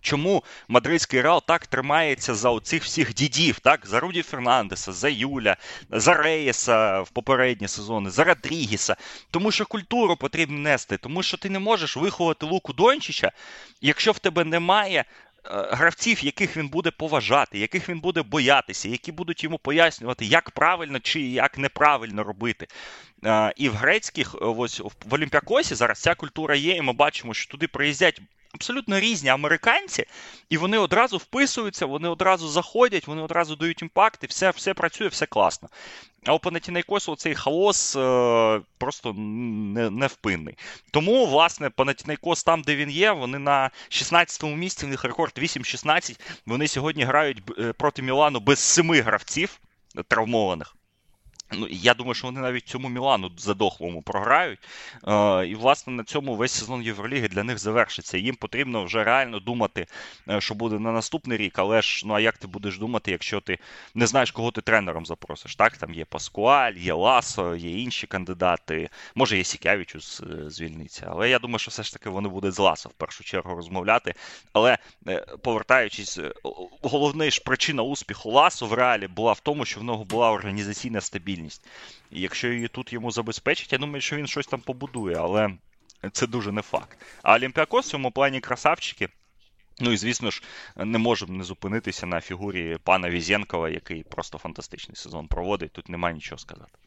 Чому 0.00 0.44
мадридський 0.68 1.20
реал 1.20 1.42
так 1.46 1.66
тримається 1.66 2.34
за 2.34 2.50
оцих 2.50 2.84
всіх 2.84 3.14
дідів, 3.14 3.58
так? 3.58 3.86
За 3.86 4.00
Руді 4.00 4.22
Фернандеса, 4.22 4.92
за 4.92 5.08
Юля, 5.08 5.56
за 5.90 6.14
Реєса 6.14 7.00
в 7.00 7.10
попередні 7.10 7.68
сезони, 7.68 8.10
за 8.10 8.24
Родрігіса. 8.24 8.96
Тому 9.30 9.52
що 9.52 9.66
культуру 9.66 10.16
потрібно 10.16 10.58
нести, 10.58 10.96
тому 10.96 11.22
що 11.22 11.36
ти 11.36 11.50
не 11.50 11.58
можеш 11.58 11.96
виховати 11.96 12.46
Луку 12.46 12.72
Дончича, 12.72 13.32
якщо 13.80 14.12
в 14.12 14.18
тебе 14.18 14.44
немає. 14.44 15.04
Е, 15.44 15.68
гравців, 15.70 16.24
яких 16.24 16.56
він 16.56 16.68
буде 16.68 16.90
поважати, 16.90 17.58
яких 17.58 17.88
він 17.88 18.00
буде 18.00 18.22
боятися, 18.22 18.88
які 18.88 19.12
будуть 19.12 19.44
йому 19.44 19.58
пояснювати, 19.58 20.24
як 20.24 20.50
правильно 20.50 21.00
чи 21.00 21.20
як 21.20 21.58
неправильно 21.58 22.24
робити. 22.24 22.66
Е, 23.24 23.52
і 23.56 23.68
в 23.68 23.74
грецьких, 23.74 24.36
ось 24.40 24.80
в 24.80 25.14
Олімпіакосі 25.14 25.74
зараз 25.74 25.98
ця 25.98 26.14
культура 26.14 26.56
є, 26.56 26.76
і 26.76 26.82
ми 26.82 26.92
бачимо, 26.92 27.34
що 27.34 27.50
туди 27.50 27.68
приїздять 27.68 28.20
абсолютно 28.54 29.00
різні 29.00 29.28
американці, 29.28 30.04
і 30.48 30.56
вони 30.56 30.78
одразу 30.78 31.16
вписуються, 31.16 31.86
вони 31.86 32.08
одразу 32.08 32.48
заходять, 32.48 33.06
вони 33.06 33.22
одразу 33.22 33.56
дають 33.56 33.82
impact, 33.82 34.24
і 34.24 34.26
все 34.26 34.50
все 34.50 34.74
працює, 34.74 35.08
все 35.08 35.26
класно. 35.26 35.68
А 36.26 36.34
у 36.34 36.38
Панатінайкосу 36.38 37.16
цей 37.16 37.34
хаос 37.34 37.96
е, 37.96 38.60
просто 38.78 39.12
не, 39.12 39.90
невпинний. 39.90 40.56
Тому, 40.90 41.26
власне, 41.26 41.70
Панатінайкос 41.70 42.44
там, 42.44 42.62
де 42.62 42.76
він 42.76 42.90
є, 42.90 43.12
вони 43.12 43.38
на 43.38 43.70
16-му 43.90 44.56
місці, 44.56 44.86
в 44.86 44.88
них 44.88 45.04
рекорд 45.04 45.32
8-16. 45.38 46.20
Вони 46.46 46.68
сьогодні 46.68 47.04
грають 47.04 47.42
е, 47.58 47.72
проти 47.72 48.02
Мілану 48.02 48.40
без 48.40 48.58
семи 48.58 49.00
гравців 49.00 49.60
травмованих. 50.08 50.76
Ну, 51.52 51.66
Я 51.70 51.94
думаю, 51.94 52.14
що 52.14 52.26
вони 52.26 52.40
навіть 52.40 52.68
цьому 52.68 52.88
Мілану 52.88 53.30
задохлому 53.36 54.02
програють. 54.02 54.58
Е, 55.08 55.46
І, 55.46 55.54
власне, 55.54 55.92
на 55.92 56.04
цьому 56.04 56.36
весь 56.36 56.52
сезон 56.52 56.82
Євроліги 56.82 57.28
для 57.28 57.42
них 57.42 57.58
завершиться. 57.58 58.18
Їм 58.18 58.34
потрібно 58.36 58.84
вже 58.84 59.04
реально 59.04 59.40
думати, 59.40 59.86
е, 60.28 60.40
що 60.40 60.54
буде 60.54 60.78
на 60.78 60.92
наступний 60.92 61.38
рік. 61.38 61.58
Але 61.58 61.82
ж, 61.82 62.02
ну 62.06 62.14
а 62.14 62.20
як 62.20 62.38
ти 62.38 62.46
будеш 62.46 62.78
думати, 62.78 63.10
якщо 63.10 63.40
ти 63.40 63.58
не 63.94 64.06
знаєш, 64.06 64.30
кого 64.30 64.50
ти 64.50 64.60
тренером 64.60 65.06
запросиш? 65.06 65.56
Так, 65.56 65.76
там 65.76 65.94
є 65.94 66.04
Паскуаль, 66.04 66.72
є 66.72 66.92
Ласо, 66.92 67.56
є 67.56 67.70
інші 67.82 68.06
кандидати. 68.06 68.88
Може, 69.14 69.36
є 69.36 69.44
Сікявічус 69.44 70.20
е, 70.20 70.50
звільниться. 70.50 71.06
Але 71.10 71.30
я 71.30 71.38
думаю, 71.38 71.58
що 71.58 71.70
все 71.70 71.82
ж 71.82 71.92
таки 71.92 72.10
вони 72.10 72.28
будуть 72.28 72.54
з 72.54 72.58
Ласо 72.58 72.88
в 72.88 72.92
першу 72.92 73.24
чергу 73.24 73.54
розмовляти. 73.54 74.14
Але 74.52 74.78
е, 75.08 75.26
повертаючись, 75.42 76.18
головна 76.82 77.30
ж 77.30 77.42
причина 77.44 77.82
успіху 77.82 78.30
Ласо 78.30 78.66
в 78.66 78.72
реалі 78.72 79.06
була 79.06 79.32
в 79.32 79.40
тому, 79.40 79.64
що 79.64 79.80
в 79.80 79.84
нього 79.84 80.04
була 80.04 80.30
організаційна 80.30 81.00
стабільність 81.00 81.39
стабільність. 81.40 81.66
І 82.10 82.20
якщо 82.20 82.48
її 82.48 82.68
тут 82.68 82.92
йому 82.92 83.10
забезпечить, 83.10 83.72
я 83.72 83.78
думаю, 83.78 84.00
що 84.00 84.16
він 84.16 84.26
щось 84.26 84.46
там 84.46 84.60
побудує, 84.60 85.16
але 85.16 85.50
це 86.12 86.26
дуже 86.26 86.52
не 86.52 86.62
факт. 86.62 86.98
А 87.22 87.34
Олімпіакос 87.34 87.86
в 87.86 87.90
цьому 87.90 88.10
плані 88.10 88.40
красавчики. 88.40 89.08
Ну 89.80 89.92
і 89.92 89.96
звісно 89.96 90.30
ж, 90.30 90.42
не 90.76 90.98
можемо 90.98 91.34
не 91.34 91.44
зупинитися 91.44 92.06
на 92.06 92.20
фігурі 92.20 92.78
пана 92.84 93.10
Візєнкова, 93.10 93.68
який 93.68 94.02
просто 94.02 94.38
фантастичний 94.38 94.96
сезон 94.96 95.26
проводить. 95.26 95.72
Тут 95.72 95.88
немає 95.88 96.14
нічого 96.14 96.38
сказати. 96.38 96.78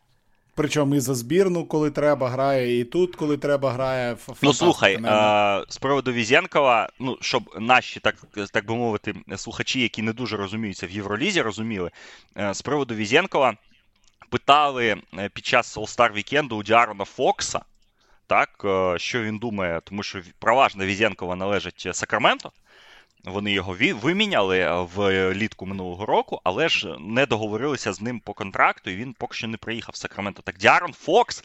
Причому 0.55 0.95
і 0.95 0.99
за 0.99 1.15
збірну, 1.15 1.65
коли 1.65 1.91
треба, 1.91 2.29
грає, 2.29 2.79
і 2.79 2.83
тут, 2.83 3.15
коли 3.15 3.37
треба, 3.37 3.71
грає. 3.71 4.17
Ну 4.41 4.53
слухай, 4.53 4.99
а, 5.05 5.63
з 5.69 5.77
приводу 5.77 6.11
Візєнкова, 6.11 6.89
ну 6.99 7.17
щоб 7.21 7.55
наші, 7.59 7.99
так 7.99 8.15
так 8.51 8.65
би 8.65 8.75
мовити, 8.75 9.13
слухачі, 9.37 9.81
які 9.81 10.01
не 10.01 10.13
дуже 10.13 10.37
розуміються 10.37 10.87
в 10.87 10.91
Євролізі, 10.91 11.41
розуміли, 11.41 11.91
з 12.51 12.61
приводу 12.61 12.95
Візєнкова 12.95 13.57
питали 14.33 14.97
е, 15.17 15.29
під 15.29 15.45
час 15.45 15.77
All-Star 15.77 16.13
вікенду 16.13 16.55
у 16.55 16.63
Діарона 16.63 17.05
Фокса, 17.05 17.61
так, 18.27 18.49
е, 18.65 18.99
що 18.99 19.21
він 19.21 19.37
думає, 19.37 19.81
тому 19.83 20.03
що 20.03 20.21
проважно 20.39 20.85
Візенкова 20.85 21.35
належить 21.35 21.87
Сакраменто. 21.91 22.51
Вони 23.23 23.51
його 23.51 23.77
виміняли 24.01 24.85
в 24.95 25.33
літку 25.33 25.65
минулого 25.65 26.05
року, 26.05 26.41
але 26.43 26.69
ж 26.69 26.95
не 26.99 27.25
договорилися 27.25 27.93
з 27.93 28.01
ним 28.01 28.19
по 28.19 28.33
контракту, 28.33 28.89
і 28.89 28.95
він 28.95 29.13
поки 29.13 29.35
що 29.35 29.47
не 29.47 29.57
приїхав 29.57 29.93
в 29.93 29.97
Сакраменто. 29.97 30.41
Так 30.41 30.57
Діарон 30.57 30.93
Фокс, 30.93 31.43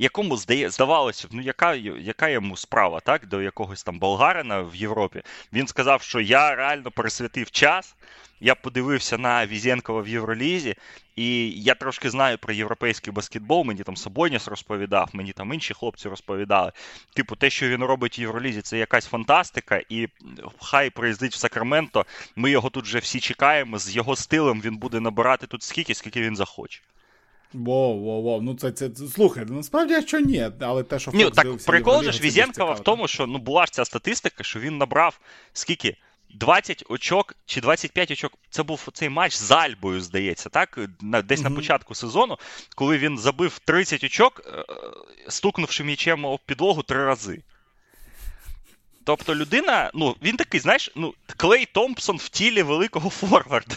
якому 0.00 0.36
здавалося, 0.68 1.28
ну 1.30 1.42
яка 1.42 1.74
яка 1.74 2.28
йому 2.28 2.56
справа 2.56 3.00
так, 3.00 3.26
до 3.26 3.42
якогось 3.42 3.82
там 3.82 3.98
болгарина 3.98 4.60
в 4.60 4.76
Європі, 4.76 5.22
він 5.52 5.66
сказав, 5.66 6.02
що 6.02 6.20
я 6.20 6.54
реально 6.54 6.90
пересвятив 6.90 7.50
час. 7.50 7.94
Я 8.42 8.54
подивився 8.54 9.18
на 9.18 9.46
Візєнкова 9.46 10.02
в 10.02 10.08
Євролізі, 10.08 10.74
і 11.16 11.50
я 11.50 11.74
трошки 11.74 12.10
знаю 12.10 12.38
про 12.38 12.52
європейський 12.54 13.12
баскетбол. 13.12 13.64
Мені 13.64 13.82
там 13.82 13.96
Собоніс 13.96 14.48
розповідав, 14.48 15.08
мені 15.12 15.32
там 15.32 15.52
інші 15.52 15.74
хлопці 15.74 16.08
розповідали. 16.08 16.72
Типу, 17.14 17.36
те, 17.36 17.50
що 17.50 17.68
він 17.68 17.84
робить 17.84 18.18
в 18.18 18.20
Євролізі, 18.20 18.62
це 18.62 18.78
якась 18.78 19.06
фантастика, 19.06 19.82
і 19.88 20.08
хай 20.60 20.90
приїздить 20.90 21.32
в 21.32 21.38
Сакраменто. 21.38 22.06
Ми 22.36 22.50
його 22.50 22.70
тут 22.70 22.84
вже 22.84 22.98
всі 22.98 23.20
чекаємо. 23.20 23.78
З 23.78 23.96
його 23.96 24.16
стилем 24.16 24.60
він 24.60 24.76
буде 24.76 25.00
набирати 25.00 25.46
тут 25.46 25.62
скільки, 25.62 25.94
скільки 25.94 26.20
він 26.20 26.36
захоче. 26.36 26.80
Воу, 27.52 28.00
воу, 28.00 28.22
воу. 28.22 28.40
Ну 28.42 28.54
це 28.54 28.72
це 28.72 28.90
слухай, 29.14 29.44
насправді 29.48 30.02
що 30.02 30.20
ні, 30.20 30.50
але 30.60 30.82
те, 30.82 30.98
що 30.98 31.10
Ні, 31.10 31.30
так 31.30 31.56
прикол 31.66 32.02
ж 32.02 32.22
Візєнкова 32.22 32.72
в 32.72 32.82
тому, 32.82 33.08
що 33.08 33.26
ну 33.26 33.38
була 33.38 33.66
ж 33.66 33.72
ця 33.72 33.84
статистика, 33.84 34.44
що 34.44 34.60
він 34.60 34.78
набрав 34.78 35.20
скільки? 35.52 35.96
20 36.34 36.84
очок 36.88 37.34
чи 37.46 37.60
25 37.60 38.10
очок. 38.10 38.32
Це 38.50 38.62
був 38.62 38.88
цей 38.92 39.08
матч 39.08 39.34
з 39.34 39.50
Альбою, 39.50 40.00
здається, 40.00 40.48
так? 40.48 40.78
Десь 41.00 41.40
mm-hmm. 41.40 41.42
на 41.42 41.50
початку 41.50 41.94
сезону, 41.94 42.38
коли 42.74 42.98
він 42.98 43.18
забив 43.18 43.58
30 43.58 44.04
очок, 44.04 44.42
е, 44.46 44.64
стукнувши 45.28 45.84
м'ячем 45.84 46.24
об 46.24 46.40
підлогу 46.46 46.82
три 46.82 47.04
рази. 47.04 47.42
Тобто 49.10 49.34
людина, 49.34 49.90
ну, 49.94 50.16
він 50.22 50.36
такий, 50.36 50.60
знаєш, 50.60 50.90
ну, 50.96 51.14
Клей 51.36 51.66
Томпсон 51.66 52.16
в 52.16 52.28
тілі 52.28 52.62
великого 52.62 53.10
форварда. 53.20 53.76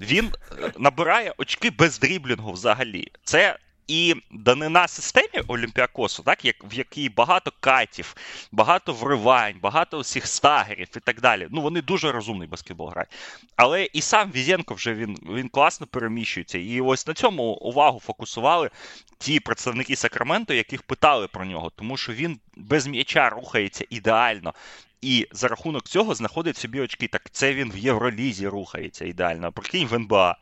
Він 0.00 0.30
е, 0.62 0.72
набирає 0.78 1.34
очки 1.38 1.70
без 1.70 1.98
дріблінгу 1.98 2.52
взагалі. 2.52 3.08
Це 3.24 3.58
і 3.88 4.14
данина 4.30 4.88
системі 4.88 5.44
Олімпіакосу, 5.48 6.22
так, 6.22 6.44
як, 6.44 6.56
в 6.64 6.74
якій 6.74 7.08
багато 7.08 7.52
катів, 7.60 8.14
багато 8.52 8.92
вривань, 8.92 9.54
багато 9.62 9.98
усіх 9.98 10.26
стагерів 10.26 10.88
і 10.96 11.00
так 11.00 11.20
далі. 11.20 11.48
Ну, 11.50 11.60
вони 11.60 11.82
дуже 11.82 12.12
розумний 12.12 12.48
баскетбол 12.48 12.88
грають. 12.88 13.10
Але 13.56 13.84
і 13.84 14.00
сам 14.00 14.30
Візенко 14.32 14.74
вже 14.74 14.94
він 14.94 15.18
він 15.28 15.48
класно 15.48 15.86
переміщується. 15.86 16.58
І 16.58 16.80
ось 16.80 17.06
на 17.06 17.14
цьому 17.14 17.42
увагу 17.42 18.00
фокусували 18.00 18.70
ті 19.18 19.40
представники 19.40 19.96
Сакраменто, 19.96 20.54
яких 20.54 20.82
питали 20.82 21.26
про 21.26 21.44
нього, 21.44 21.70
тому 21.76 21.96
що 21.96 22.12
він 22.12 22.40
без 22.56 22.86
м'яча 22.86 23.30
рухається 23.30 23.84
ідеально. 23.90 24.54
І 25.02 25.28
за 25.32 25.48
рахунок 25.48 25.88
цього 25.88 26.14
знаходить 26.14 26.56
собі 26.56 26.80
очки. 26.80 27.08
Так 27.08 27.30
це 27.30 27.54
він 27.54 27.72
в 27.72 27.78
Євролізі 27.78 28.48
рухається 28.48 29.04
ідеально. 29.04 29.52
Прикинь 29.52 29.86
в 29.86 29.94
НБА, 29.94 30.36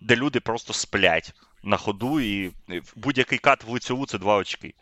де 0.00 0.16
люди 0.16 0.40
просто 0.40 0.72
сплять 0.72 1.34
на 1.64 1.76
ходу, 1.76 2.20
і 2.20 2.50
будь-який 2.96 3.38
кат 3.38 3.64
в 3.64 3.70
лицьову 3.70 4.06
це 4.06 4.18
два 4.18 4.36
очки. 4.36 4.74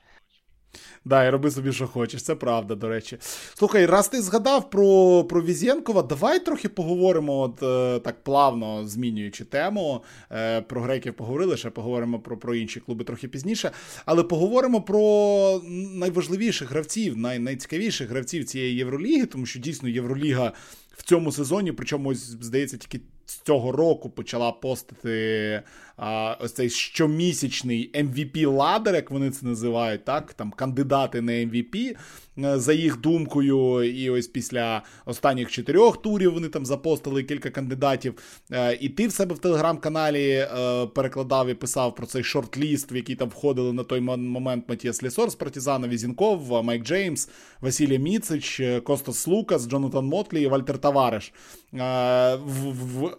Да, 1.05 1.25
і 1.25 1.31
роби 1.31 1.51
собі, 1.51 1.73
що 1.73 1.87
хочеш, 1.87 2.23
це 2.23 2.35
правда, 2.35 2.75
до 2.75 2.88
речі. 2.88 3.19
Слухай, 3.55 3.87
раз 3.87 4.09
ти 4.09 4.23
згадав 4.23 4.71
про 4.71 5.25
про 5.25 5.43
Візєнкова, 5.43 6.03
давай 6.03 6.45
трохи 6.45 6.69
поговоримо, 6.69 7.38
от 7.40 7.62
е, 7.62 8.01
так 8.01 8.25
плавно 8.25 8.88
змінюючи 8.88 9.45
тему. 9.45 10.05
Е, 10.33 10.61
Про 10.61 10.83
греків 10.83 11.14
поговорили, 11.14 11.57
ще 11.57 11.71
поговоримо 11.71 12.19
про 12.21 12.37
про 12.37 12.55
інші 12.55 12.81
клуби 12.81 13.05
трохи 13.05 13.29
пізніше. 13.29 13.71
Але 14.07 14.23
поговоримо 14.23 14.83
про 14.83 15.61
найважливіших 15.95 16.71
гравців, 16.71 17.16
най, 17.16 17.38
найцікавіших 17.38 18.11
гравців 18.11 18.45
цієї 18.45 18.77
Євроліги, 18.77 19.27
тому 19.27 19.47
що 19.47 19.59
дійсно 19.59 19.88
Євроліга 19.88 20.53
в 20.97 21.03
цьому 21.03 21.33
сезоні, 21.33 21.73
причому, 21.73 22.14
здається, 22.14 22.77
тільки 22.77 23.01
з 23.27 23.38
цього 23.38 23.73
року 23.73 24.11
почала 24.11 24.53
постити 24.53 25.62
а, 26.03 26.37
ось 26.41 26.53
цей 26.53 26.71
щомісячний 26.71 27.91
MVP 27.95 28.53
ladder, 28.53 28.95
як 28.95 29.11
вони 29.11 29.31
це 29.31 29.47
називають, 29.47 30.05
так 30.05 30.35
там 30.35 30.51
кандидати 30.51 31.21
на 31.21 31.33
MVP, 31.33 31.97
е, 32.39 32.59
за 32.59 32.73
їх 32.73 33.01
думкою. 33.01 33.83
І 33.83 34.11
ось 34.11 34.27
після 34.27 34.83
останніх 35.07 35.51
чотирьох 35.51 36.03
турів 36.03 36.35
вони 36.35 36.49
там 36.49 36.67
запостили 36.67 37.23
кілька 37.23 37.51
кандидатів. 37.51 38.15
Е, 38.53 38.79
і 38.81 38.89
ти 38.89 39.07
в 39.07 39.13
себе 39.13 39.35
в 39.35 39.39
телеграм-каналі 39.39 40.31
е, 40.31 40.87
перекладав 40.87 41.49
і 41.49 41.55
писав 41.55 41.95
про 41.95 42.07
цей 42.07 42.23
шорт-ліст, 42.23 42.93
в 42.93 42.97
який 42.97 43.17
там 43.17 43.29
входили 43.29 43.73
на 43.73 43.85
той 43.85 44.01
момент 44.01 44.65
Матіас 44.69 45.03
Лессор 45.03 45.31
з 45.31 45.35
Партізана, 45.35 45.88
Везенков, 45.88 46.64
Майк 46.65 46.83
Джеймс, 46.83 47.29
Василіє 47.61 47.99
Міцич, 47.99 48.63
Костас 48.85 49.27
Слукас, 49.27 49.69
Джонатан 49.69 50.07
Мотлі 50.07 50.43
і 50.43 50.47
Вальтер 50.47 50.79
Таварес. 50.79 51.33
В, 51.73 52.39
в, 52.73 53.17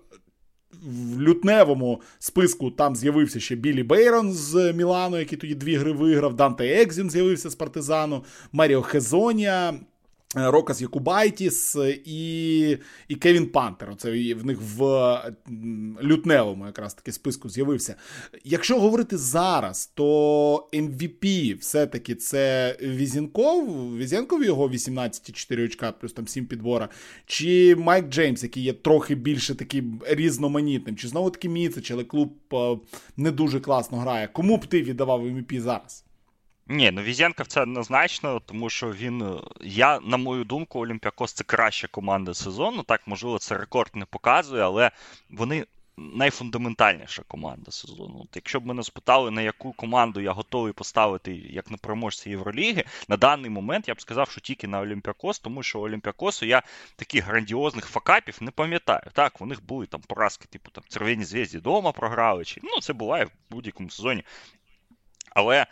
в 0.81 1.21
лютневому 1.21 2.01
списку 2.19 2.71
там 2.71 2.95
з'явився 2.95 3.39
ще 3.39 3.55
Біллі 3.55 3.83
Бейрон 3.83 4.33
з 4.33 4.73
Мілану, 4.73 5.19
який 5.19 5.37
тоді 5.37 5.55
дві 5.55 5.75
гри 5.75 5.91
виграв. 5.91 6.35
Данте 6.35 6.67
Екзум 6.67 7.09
з'явився 7.09 7.49
з 7.49 7.55
партизану, 7.55 8.23
Маріо 8.51 8.81
Хезонія, 8.81 9.73
Рокас 10.35 10.81
Якубайтіс 10.81 11.77
і 12.05 12.77
і 13.07 13.15
Кевін 13.15 13.45
Пантер. 13.45 13.91
Оце 13.91 14.33
в 14.33 14.45
них 14.45 14.57
в 14.77 15.17
лютневому 16.03 16.65
якраз 16.65 16.93
таки 16.93 17.11
списку 17.11 17.49
з'явився. 17.49 17.95
Якщо 18.43 18.79
говорити 18.79 19.17
зараз, 19.17 19.91
то 19.93 20.69
MVP 20.73 21.57
все-таки 21.59 22.15
це 22.15 22.77
Везенков, 22.81 23.97
Везенков 23.97 24.43
його 24.43 24.69
18,4 24.69 25.65
очка, 25.65 25.91
плюс 25.91 26.13
там 26.13 26.27
7 26.27 26.45
підбора, 26.45 26.89
чи 27.25 27.75
Майк 27.75 28.09
Джеймс, 28.09 28.43
який 28.43 28.63
є 28.63 28.73
трохи 28.73 29.15
більше 29.15 29.55
таким 29.55 30.01
різноманітним, 30.07 30.95
чи 30.95 31.07
знову 31.07 31.29
таки 31.29 31.49
Міцич, 31.49 31.91
але 31.91 32.03
клуб 32.03 32.33
е, 32.53 32.77
не 33.17 33.31
дуже 33.31 33.59
класно 33.59 33.97
грає. 33.97 34.29
Кому 34.33 34.57
б 34.57 34.65
ти 34.65 34.81
віддавав 34.81 35.25
MVP 35.25 35.59
зараз? 35.59 36.03
Ні, 36.67 36.91
ну 36.91 37.01
Візенков 37.01 37.47
це 37.47 37.61
однозначно, 37.61 38.39
тому 38.39 38.69
що 38.69 38.91
він. 38.91 39.21
Е, 39.21 39.39
я, 39.61 39.99
на 39.99 40.17
мою 40.17 40.43
думку, 40.43 40.79
Олімпіакос 40.79 41.33
це 41.33 41.43
краща 41.43 41.87
команда 41.87 42.33
сезону. 42.33 42.83
Так, 42.83 43.01
можливо, 43.07 43.39
це 43.39 43.57
рекорд 43.57 43.91
не 43.95 44.05
показує, 44.05 44.63
але 44.63 44.91
вони 45.29 45.65
найфундаментальніша 45.97 47.23
команда 47.27 47.71
сезону. 47.71 48.21
От 48.23 48.35
Якщо 48.35 48.59
б 48.59 48.65
мене 48.65 48.83
спитали, 48.83 49.31
на 49.31 49.41
яку 49.41 49.73
команду 49.73 50.21
я 50.21 50.31
готовий 50.31 50.73
поставити 50.73 51.33
як 51.33 51.71
на 51.71 51.77
переможця 51.77 52.29
Євроліги, 52.29 52.83
на 53.07 53.17
даний 53.17 53.49
момент 53.49 53.87
я 53.87 53.93
б 53.93 54.01
сказав, 54.01 54.29
що 54.29 54.41
тільки 54.41 54.67
на 54.67 54.79
Олімпіакос, 54.79 55.39
тому 55.39 55.63
що 55.63 55.79
Олімпіакосу 55.79 56.45
я 56.45 56.63
таких 56.95 57.25
грандіозних 57.25 57.85
факапів 57.85 58.37
не 58.41 58.51
пам'ятаю. 58.51 59.03
Так, 59.13 59.41
у 59.41 59.45
них 59.45 59.65
були 59.65 59.85
там 59.85 60.01
поразки, 60.01 60.47
типу 60.47 60.71
там 60.71 60.83
Червені 60.89 61.23
зв'язді 61.23 61.59
дома 61.59 61.91
програли. 61.91 62.45
Чи, 62.45 62.61
Ну, 62.63 62.81
це 62.81 62.93
буває 62.93 63.25
в 63.25 63.31
будь-якому 63.49 63.89
сезоні. 63.89 64.23
Але 65.35 65.65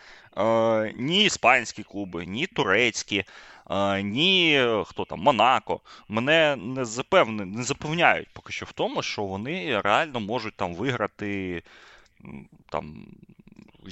ні 0.95 1.23
іспанські 1.25 1.83
клуби, 1.83 2.25
ні 2.25 2.47
турецькі, 2.47 3.23
е, 3.69 4.01
ні 4.03 4.65
хто 4.85 5.05
там, 5.05 5.19
Монако. 5.19 5.81
Мене 6.07 6.55
не 6.55 6.85
запевни, 6.85 7.45
не 7.45 7.63
запевняють 7.63 8.29
поки 8.33 8.53
що 8.53 8.65
в 8.65 8.71
тому, 8.71 9.01
що 9.01 9.23
вони 9.23 9.81
реально 9.81 10.19
можуть 10.19 10.55
там 10.55 10.75
виграти 10.75 11.63
там 12.69 13.07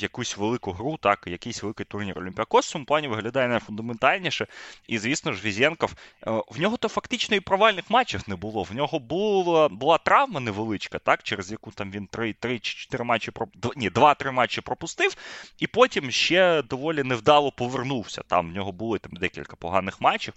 якусь 0.03 0.37
велику 0.37 0.71
гру, 0.71 0.97
так, 0.97 1.23
якийсь 1.27 1.63
великий 1.63 1.85
турнір 1.85 2.19
Олімпіакос 2.19 2.67
в 2.67 2.71
цьому 2.71 2.85
плані 2.85 3.07
виглядає 3.07 3.47
найфундаментальніше. 3.47 4.47
І, 4.87 4.97
звісно 4.97 5.33
ж, 5.33 5.43
Візєнков, 5.43 5.93
е, 6.27 6.31
в 6.49 6.59
нього 6.59 6.77
то 6.77 6.87
фактично 6.87 7.35
і 7.35 7.39
провальних 7.39 7.89
матчів 7.89 8.23
не 8.27 8.35
було. 8.35 8.63
В 8.63 8.75
нього 8.75 8.99
була 8.99 9.69
була 9.69 9.97
травма 9.97 10.39
невеличка, 10.39 10.99
так, 10.99 11.23
через 11.23 11.51
яку 11.51 11.71
там 11.71 11.91
він 11.91 12.07
3 12.07 12.35
чи 12.59 12.59
4 12.59 13.03
матчі 13.03 13.31
ні, 13.75 13.89
2-3 13.89 14.31
матчі 14.31 14.61
пропустив, 14.61 15.15
і 15.59 15.67
потім 15.67 16.11
ще 16.11 16.61
доволі 16.61 17.03
невдало 17.03 17.51
повернувся. 17.51 18.21
Там 18.27 18.49
в 18.49 18.55
нього 18.55 18.71
були 18.71 18.99
там 18.99 19.11
декілька 19.13 19.55
поганих 19.55 20.01
матчів. 20.01 20.33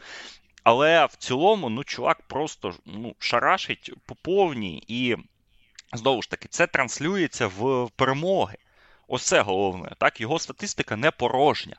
Але 0.63 1.07
в 1.07 1.17
цілому, 1.17 1.69
ну, 1.71 1.85
чувак 1.85 2.23
просто 2.23 2.75
ну, 2.87 3.15
шарашить 3.19 3.93
по 4.07 4.15
повній 4.15 4.85
і. 4.89 5.17
Знову 5.93 6.23
ж 6.23 6.31
таки, 6.31 6.49
це 6.49 6.67
транслюється 6.67 7.47
в 7.47 7.91
перемоги. 7.97 8.57
Ось 9.13 9.23
це 9.23 9.43
головне. 9.43 9.91
Так, 9.99 10.21
його 10.21 10.39
статистика 10.39 10.97
не 10.97 11.11
порожня. 11.11 11.77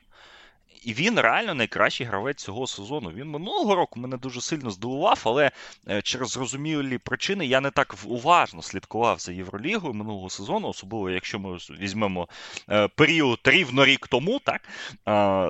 І 0.82 0.94
він 0.94 1.20
реально 1.20 1.54
найкращий 1.54 2.08
гравець 2.08 2.44
цього 2.44 2.68
сезону. 2.68 3.12
Він 3.12 3.28
минулого 3.28 3.76
року 3.76 4.00
мене 4.00 4.18
дуже 4.18 4.42
сильно 4.42 4.72
здивував, 4.72 5.22
але 5.24 5.52
е, 5.90 6.02
через 6.02 6.30
зрозумілі 6.30 6.98
причини 6.98 7.46
я 7.46 7.62
не 7.62 7.72
так 7.72 7.96
уважно 8.06 8.62
слідкував 8.62 9.20
за 9.20 9.32
Євролігою 9.32 9.94
минулого 9.94 10.30
сезону, 10.30 10.68
особливо 10.68 11.10
якщо 11.10 11.40
ми 11.40 11.58
візьмемо 11.80 12.28
е, 12.70 12.88
період 12.88 13.40
рівно 13.44 13.86
рік 13.86 14.08
тому, 14.08 14.40
так 14.40 14.62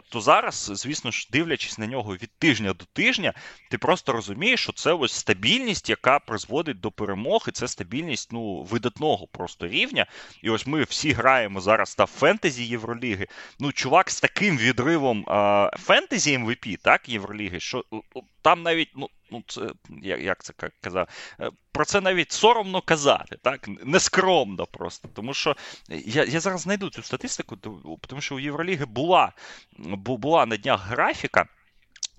то 0.10 0.22
зараз, 0.22 0.72
звісно 0.74 1.12
ж, 1.12 1.28
дивлячись 1.32 1.78
на 1.78 1.88
нього 1.88 2.16
від 2.16 2.30
тижня 2.40 2.74
до 2.74 2.86
тижня, 2.94 3.34
ти 3.70 3.78
просто 3.78 4.12
розумієш, 4.12 4.64
що 4.64 4.74
це 4.74 4.94
ось 4.94 5.14
стабільність, 5.14 5.90
яка 5.90 6.20
призводить 6.20 6.80
до 6.80 6.92
перемоги. 6.92 7.52
Це 7.52 7.68
стабільність 7.68 8.32
ну, 8.32 8.64
видатного 8.64 9.28
просто 9.28 9.68
рівня. 9.68 10.06
І 10.42 10.50
ось 10.50 10.68
ми 10.68 10.84
всі 10.84 11.12
граємо 11.12 11.62
зараз 11.62 11.96
та 11.96 12.06
фентезі 12.06 12.66
Євроліги. 12.66 13.28
Ну, 13.60 13.72
чувак 13.72 14.10
з 14.10 14.22
таким 14.22 14.58
відривом 14.58 15.21
фентезі 15.80 16.38
MVP, 16.38 16.78
так, 16.78 17.10
Євроліги, 17.10 17.60
що 17.60 17.84
там 18.42 18.64
навіть, 18.64 18.90
ну, 18.96 19.10
ну 19.32 19.44
це 19.48 19.70
як 20.18 20.44
це 20.44 20.54
казав, 20.82 21.08
е, 21.40 21.52
про 21.72 21.86
це 21.86 22.02
навіть 22.02 22.32
соромно 22.32 22.82
казати, 22.82 23.38
так? 23.42 23.70
Нескромно 23.84 24.66
просто. 24.66 25.10
Тому 25.14 25.34
що 25.34 25.56
я 25.90 26.24
я 26.24 26.40
зараз 26.40 26.62
знайду 26.62 26.90
цю 26.90 27.04
статистику, 27.04 27.58
тому 28.08 28.22
що 28.22 28.36
у 28.36 28.40
Євроліги 28.40 28.86
була 28.86 29.34
була 29.78 30.46
на 30.46 30.58
днях 30.58 30.88
графіка. 30.88 31.46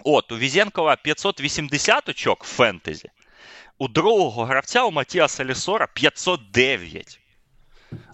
От, 0.04 0.32
у 0.32 0.38
Візенкова 0.38 0.96
580 0.96 2.08
очок 2.08 2.44
фентезі. 2.44 3.10
У 3.78 3.88
другого 3.88 4.44
гравця 4.44 4.84
у 4.84 4.90
Матіаса 4.90 5.44
Лісора 5.44 5.86
509. 5.94 7.20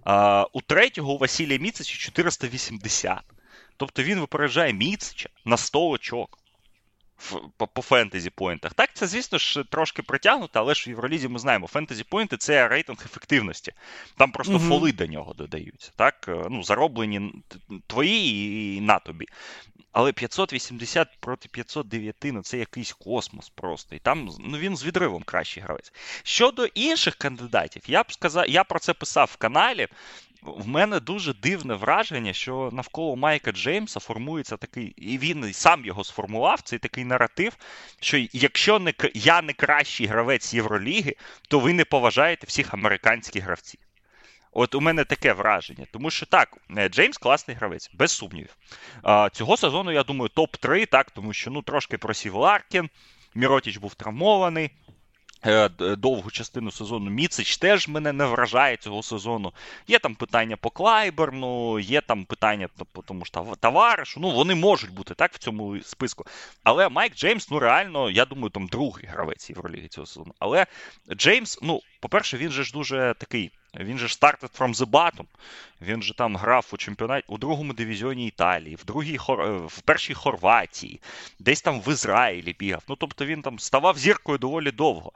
А, 0.05 0.47
У 0.53 0.61
третього 0.61 1.12
у 1.12 1.18
Василія 1.18 1.59
Міцича 1.59 1.99
480. 1.99 3.18
Тобто 3.79 4.03
він 4.03 4.20
випереджає 4.20 4.72
Міцича 4.72 5.29
на 5.45 5.57
100 5.57 5.89
очок 5.89 6.39
по, 7.57 7.66
по 7.66 7.83
фентезі 7.83 8.31
поінтах. 8.31 8.74
Так, 8.74 8.91
це, 8.95 9.07
звісно 9.07 9.39
ж, 9.39 9.64
трошки 9.70 10.03
притягнуто, 10.03 10.61
але 10.61 10.74
ж 10.74 10.85
в 10.87 10.89
Євролізі 10.89 11.29
ми 11.29 11.39
знаємо, 11.39 11.66
фентезі 11.66 12.05
поінти 12.05 12.37
це 12.37 12.68
рейтинг 12.68 13.03
ефективності. 13.05 13.72
Там 14.16 14.33
просто 14.33 14.55
mm 14.55 14.68
фоли 14.68 14.93
до 14.93 15.07
нього 15.07 15.35
додаються. 15.35 15.93
Так, 15.97 16.24
ну, 16.51 16.62
зароблені 16.62 17.33
твої 17.87 18.76
і 18.76 18.81
на 18.81 18.99
тобі. 18.99 19.26
Але 19.93 20.12
580 20.12 21.09
проти 21.20 21.49
509, 21.49 22.16
ну 22.24 22.43
це 22.43 22.59
якийсь 22.59 22.93
космос 22.93 23.49
просто. 23.49 23.97
І 23.97 23.99
там 23.99 24.31
ну, 24.41 24.59
він 24.59 24.76
з 24.76 24.85
відривом 24.85 25.22
кращий 25.22 25.62
гравець. 25.62 25.93
Щодо 26.22 26.66
інших 26.66 27.14
кандидатів, 27.14 27.83
я 27.87 28.03
б 28.03 28.12
сказав, 28.12 28.49
я 28.49 28.64
про 28.64 28.79
це 28.79 28.95
писав 28.95 29.31
в 29.33 29.37
каналі 29.37 29.89
в 30.57 30.68
мене 30.68 31.01
дуже 31.01 31.34
дивне 31.34 31.74
враження, 31.74 32.32
що 32.32 32.70
навколо 32.72 33.16
Майка 33.16 33.53
Джеймса 33.53 34.01
формується 34.01 34.57
такий, 34.57 34.86
і 34.96 35.18
він 35.18 35.53
сам 35.53 35.84
його 35.84 36.05
сформував, 36.05 36.61
цей 36.61 36.78
такий 36.78 37.05
наратив, 37.05 37.57
що 38.01 38.18
якщо 38.32 38.78
не 38.78 38.94
я 39.14 39.42
не 39.42 39.53
кращий 39.53 40.07
гравець 40.07 40.55
Євроліги, 40.55 41.16
то 41.49 41.59
ви 41.59 41.72
не 41.72 41.84
поважаєте 41.84 42.46
всіх 42.46 42.74
американських 42.74 43.44
гравців. 43.44 43.80
От 44.53 44.74
у 44.74 44.80
мене 44.80 45.05
таке 45.05 45.32
враження. 45.32 45.86
Тому 45.92 46.11
що 46.11 46.26
так, 46.26 46.57
е, 46.76 46.88
Джеймс 46.88 47.18
класний 47.18 47.57
гравець, 47.57 47.90
без 47.94 48.12
сумнівів. 48.12 48.57
Цього 49.32 49.57
сезону, 49.57 49.92
я 49.92 50.03
думаю, 50.03 50.30
топ-3, 50.36 50.86
так, 50.86 51.11
тому 51.11 51.32
що 51.32 51.51
ну, 51.51 51.62
трошки 51.62 51.99
просів 51.99 52.34
Ларкін, 52.34 52.90
Міротіч 53.34 53.76
був 53.76 53.94
травмований. 53.94 54.70
Е, 55.47 55.68
довгу 55.78 56.30
частину 56.30 56.70
сезону 56.70 57.11
Міцич 57.11 57.57
теж 57.57 57.89
мене 57.89 58.12
не 58.12 58.24
вражає 58.24 58.76
цього 58.76 59.03
сезону. 59.03 59.53
Є 59.89 59.99
там 59.99 60.14
питання 60.14 60.57
по 60.57 60.70
Клайберну, 60.70 61.78
є 61.78 62.01
там 62.01 62.24
питання, 62.24 62.68
тому 63.05 63.24
що 63.24 63.55
товаришу. 63.61 64.20
Ну, 64.20 64.30
вони 64.30 64.55
можуть 64.55 64.91
бути 64.91 65.14
так 65.14 65.34
в 65.34 65.39
цьому 65.39 65.80
списку. 65.80 66.24
Але 66.64 66.89
Майк 66.89 67.14
Джеймс, 67.14 67.51
ну 67.51 67.59
реально, 67.59 68.11
я 68.11 68.24
думаю, 68.24 68.51
там 68.51 68.66
другий 68.66 69.07
гравець 69.07 69.51
Євроліги 69.51 69.89
цього 69.89 70.07
сезону. 70.07 70.34
Але 70.39 70.66
Джеймс, 71.16 71.59
ну, 71.62 71.80
по-перше, 72.01 72.36
він 72.36 72.51
же 72.51 72.64
ж 72.64 72.72
дуже 72.72 73.14
такий 73.18 73.51
він 73.76 73.98
же 73.98 74.06
started 74.06 74.58
from 74.58 74.74
the 74.74 74.86
bottom. 74.86 75.24
Він 75.80 76.02
же 76.02 76.14
там 76.14 76.36
грав 76.36 76.66
у 76.72 76.76
чемпіонаті 76.76 77.24
у 77.28 77.38
другому 77.38 77.72
дивізіоні 77.72 78.26
Італії, 78.26 78.76
в 78.76 78.84
другій 78.84 79.18
е, 79.28 79.32
в 79.66 79.80
першій 79.80 80.14
Хорватії, 80.14 81.00
десь 81.38 81.62
там 81.62 81.80
в 81.80 81.88
Ізраїлі 81.92 82.56
бігав. 82.58 82.82
Ну 82.88 82.96
тобто 82.96 83.26
він 83.26 83.42
там 83.42 83.58
ставав 83.58 83.98
зіркою 83.98 84.38
доволі 84.38 84.70
довго. 84.70 85.12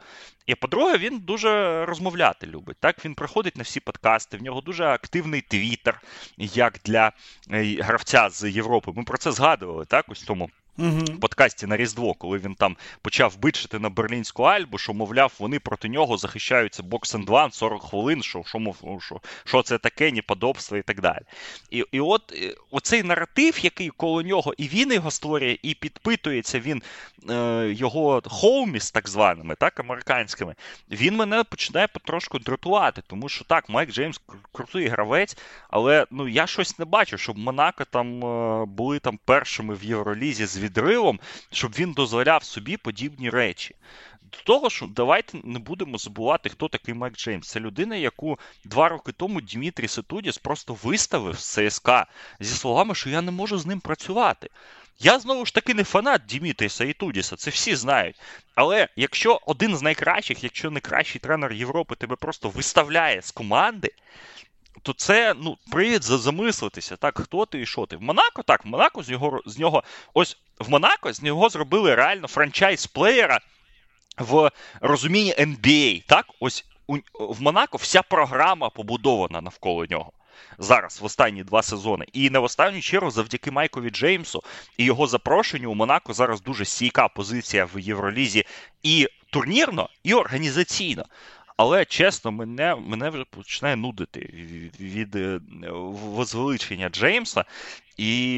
І 0.47 0.55
по-друге, 0.55 0.99
він 0.99 1.19
дуже 1.19 1.85
розмовляти 1.85 2.47
любить. 2.47 2.77
Так, 2.81 3.05
він 3.05 3.15
приходить 3.15 3.57
на 3.57 3.63
всі 3.63 3.81
подкасти. 3.81 4.37
В 4.37 4.43
нього 4.43 4.61
дуже 4.61 4.85
активний 4.85 5.41
твіттер, 5.41 6.03
як 6.39 6.79
для 6.85 7.13
е, 7.51 7.77
гравця 7.83 8.31
з 8.31 8.51
Європи. 8.51 8.93
Ми 8.97 9.05
про 9.05 9.19
це 9.19 9.33
згадували 9.33 9.85
так, 9.85 10.05
ось 10.09 10.23
тому 10.23 10.51
в 10.79 11.21
подкасті 11.21 11.67
на 11.67 11.77
Різдво, 11.77 12.15
коли 12.15 12.39
він 12.39 12.55
там 12.55 12.77
почав 13.03 13.39
бичити 13.39 13.79
на 13.79 13.91
Берлінську 13.91 14.43
Альбу, 14.43 14.79
що, 14.79 14.95
мовляв, 14.95 15.33
вони 15.39 15.59
проти 15.59 15.89
нього 15.89 16.17
захищаються 16.17 16.83
боксен 16.83 17.23
2 17.23 17.51
40 17.51 17.83
хвилин, 17.83 18.23
що 18.23 18.43
що, 18.47 18.59
мов, 18.59 19.01
що, 19.01 19.21
що 19.45 19.63
це 19.63 19.79
таке, 19.79 20.13
неподобство 20.13 20.77
і 20.77 20.83
так 20.83 21.01
далі. 21.01 21.23
І 21.71 21.85
і 21.93 22.01
от 22.01 22.33
е, 22.33 22.55
оцей 22.71 23.03
наратив, 23.03 23.65
який 23.65 23.89
коло 23.89 24.23
нього, 24.23 24.55
і 24.57 24.69
він 24.69 24.93
його 24.93 25.11
створює, 25.11 25.59
і 25.63 25.75
підпитується 25.75 26.61
він 26.61 26.83
е, 27.31 27.69
його 27.73 28.23
хоуміс, 28.27 28.91
так 28.91 29.09
званими, 29.09 29.55
так, 29.55 29.81
американськими, 29.81 30.55
він 30.91 31.17
мене 31.17 31.45
починає 31.45 31.87
потрошку 31.87 32.39
дратувати, 32.39 33.03
тому 33.07 33.29
що 33.29 33.45
так, 33.45 33.69
Майк 33.69 33.93
Джеймс 33.93 34.21
крутий 34.53 34.89
гравець, 34.89 35.37
але 35.71 36.07
ну 36.11 36.29
я 36.29 36.47
щось 36.47 36.79
не 36.79 36.85
бачу, 36.85 37.19
щоб 37.19 37.39
Монако 37.39 37.85
там 37.85 38.25
е, 38.25 38.65
були 38.65 38.99
там 38.99 39.19
першими 39.25 39.75
в 39.75 39.85
Євролізі 39.85 40.47
з 40.47 40.62
відривом, 40.63 41.21
щоб 41.53 41.73
він 41.73 41.93
дозволяв 41.93 42.45
собі 42.45 42.77
подібні 42.77 43.31
речі. 43.31 43.75
До 44.33 44.39
того 44.45 44.71
що 44.71 44.87
давайте 44.87 45.39
не 45.45 45.59
будемо 45.59 45.99
забувати, 45.99 46.49
хто 46.49 46.69
такий 46.69 46.95
Майк 46.95 47.17
Джеймс. 47.17 47.49
Це 47.49 47.61
людина, 47.61 47.97
яку 47.97 48.39
два 48.65 48.89
роки 48.89 49.13
тому 49.13 49.41
Дмитрій 49.41 49.89
Сетудіс 49.89 50.39
просто 50.39 50.77
виставив 50.83 51.39
з 51.39 51.71
ЦСКА 51.71 52.07
зі 52.41 52.55
словами, 52.55 52.95
що 52.95 53.11
я 53.11 53.23
не 53.23 53.31
можу 53.31 53.59
з 53.59 53.67
ним 53.67 53.81
працювати. 53.81 54.51
Я 54.99 55.19
знову 55.19 55.47
ж 55.47 55.55
таки 55.55 55.75
не 55.75 55.85
фанат 55.85 56.27
Дімітріса 56.27 56.85
і 56.85 56.93
Тудіса, 56.93 57.37
це 57.37 57.51
всі 57.51 57.77
знають. 57.77 58.21
Але 58.55 58.89
якщо 58.97 59.41
один 59.47 59.77
з 59.77 59.83
найкращих, 59.83 60.45
якщо 60.45 60.71
не 60.71 60.81
кращий 60.81 61.21
тренер 61.21 61.53
Європи, 61.53 61.95
тебе 61.95 62.17
просто 62.17 62.49
виставляє 62.49 63.23
з 63.23 63.31
команди, 63.31 63.91
то 64.83 64.93
це 64.93 65.35
ну, 65.37 65.57
привід 65.71 66.03
замислитися, 66.03 66.97
так, 66.97 67.19
хто 67.19 67.47
ти 67.47 67.61
і 67.61 67.67
що 67.67 67.87
ти. 67.87 67.97
В 67.97 68.03
Монако, 68.03 68.43
так, 68.43 68.65
в 68.65 68.69
Монако 68.69 69.03
з 69.03 69.09
нього, 69.09 69.41
з 69.47 69.59
нього 69.59 69.83
ось 70.15 70.39
в 70.59 70.71
Монако 70.71 71.13
з 71.13 71.23
нього 71.23 71.49
зробили 71.49 71.95
реально 71.95 72.29
франчайз-плеєра 72.29 73.41
в 74.19 74.51
розумінні 74.81 75.35
NBA. 75.35 76.07
Так, 76.07 76.27
ось 76.41 76.65
у, 76.87 76.99
в 77.13 77.43
Монако 77.43 77.77
вся 77.77 78.03
програма 78.03 78.71
побудована 78.71 79.41
навколо 79.41 79.87
нього. 79.87 80.13
Зараз 80.59 81.01
в 81.01 81.05
останні 81.05 81.45
два 81.45 81.63
сезони. 81.63 82.07
І 82.13 82.31
не 82.31 82.39
в 82.39 82.45
останню 82.45 82.81
чергу, 82.81 83.11
завдяки 83.11 83.51
Майкові 83.51 83.91
Джеймсу 83.91 84.43
і 84.77 84.85
його 84.85 85.07
запрошенню 85.07 85.71
у 85.71 85.75
Монако 85.75 86.13
зараз 86.13 86.43
дуже 86.43 86.65
стійка 86.65 87.09
позиція 87.09 87.65
в 87.75 87.79
Євролізі 87.79 88.45
і 88.83 89.09
турнірно, 89.31 89.89
і 90.03 90.15
організаційно. 90.15 91.05
Але 91.63 91.85
чесно, 91.85 92.33
мене 92.33 92.77
мене 92.77 93.11
вже 93.11 93.25
починає 93.25 93.77
нудити 93.77 94.21
від, 94.81 95.17
е, 95.17 95.41
возвеличення 95.93 96.89
Джеймса. 96.89 97.45
І 97.97 98.35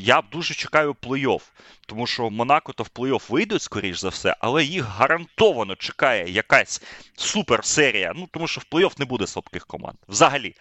я 0.00 0.22
дуже 0.32 0.54
чекаю 0.54 0.92
плей-офф, 0.92 1.40
тому 1.86 2.06
що 2.06 2.30
Монако 2.30 2.72
то 2.72 2.82
в 2.82 2.88
плей-офф 2.94 3.30
вийдуть, 3.30 3.62
скоріш 3.62 4.00
за 4.00 4.08
все, 4.08 4.36
але 4.40 4.64
їх 4.64 4.84
гарантовано 4.84 5.76
чекає 5.76 6.30
якась 6.30 6.82
суперсерія. 7.16 8.12
Ну, 8.16 8.28
тому 8.32 8.48
що 8.48 8.60
в 8.60 8.74
плей-офф 8.74 8.98
не 8.98 9.04
буде 9.04 9.26
слабких 9.26 9.66
команд. 9.66 9.96
Взагалі. 10.08 10.54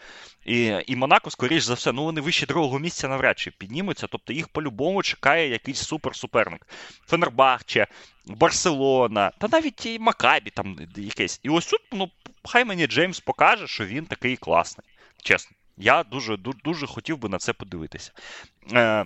І 0.46 0.76
і 0.88 0.96
Монако, 0.96 1.30
скоріш 1.30 1.64
за 1.64 1.74
все, 1.74 1.92
ну 1.92 2.04
вони 2.04 2.22
вище 2.22 2.46
другого 2.46 2.80
місця 2.80 3.08
навряд 3.08 3.40
чи 3.40 3.52
піднімуться. 3.52 4.08
Тобто 4.08 4.34
їх 4.34 4.48
по-любому 4.48 5.04
чекає 5.04 5.50
якийсь 5.50 5.80
суперсуперник. 5.80 6.68
Фенербахче, 7.08 7.88
Барселона, 8.26 9.32
та 9.38 9.48
навіть 9.52 9.86
і 9.86 10.00
Макабі 10.00 10.50
там 10.50 10.78
якесь. 10.96 11.40
І 11.44 11.50
ось 11.50 11.66
тут, 11.66 11.82
ну, 11.92 12.12
хай 12.44 12.66
мені 12.66 12.88
Джеймс 12.88 13.20
покаже, 13.20 13.68
що 13.68 13.86
він 13.86 14.06
такий 14.06 14.38
класний. 14.38 14.88
Чесно. 15.24 15.58
Я 15.78 16.04
дуже 16.04 16.38
дуже 16.38 16.88
хотів 16.88 17.18
би 17.18 17.30
на 17.30 17.38
це 17.38 17.54
подивитися. 17.54 18.12
Е, 18.74 19.06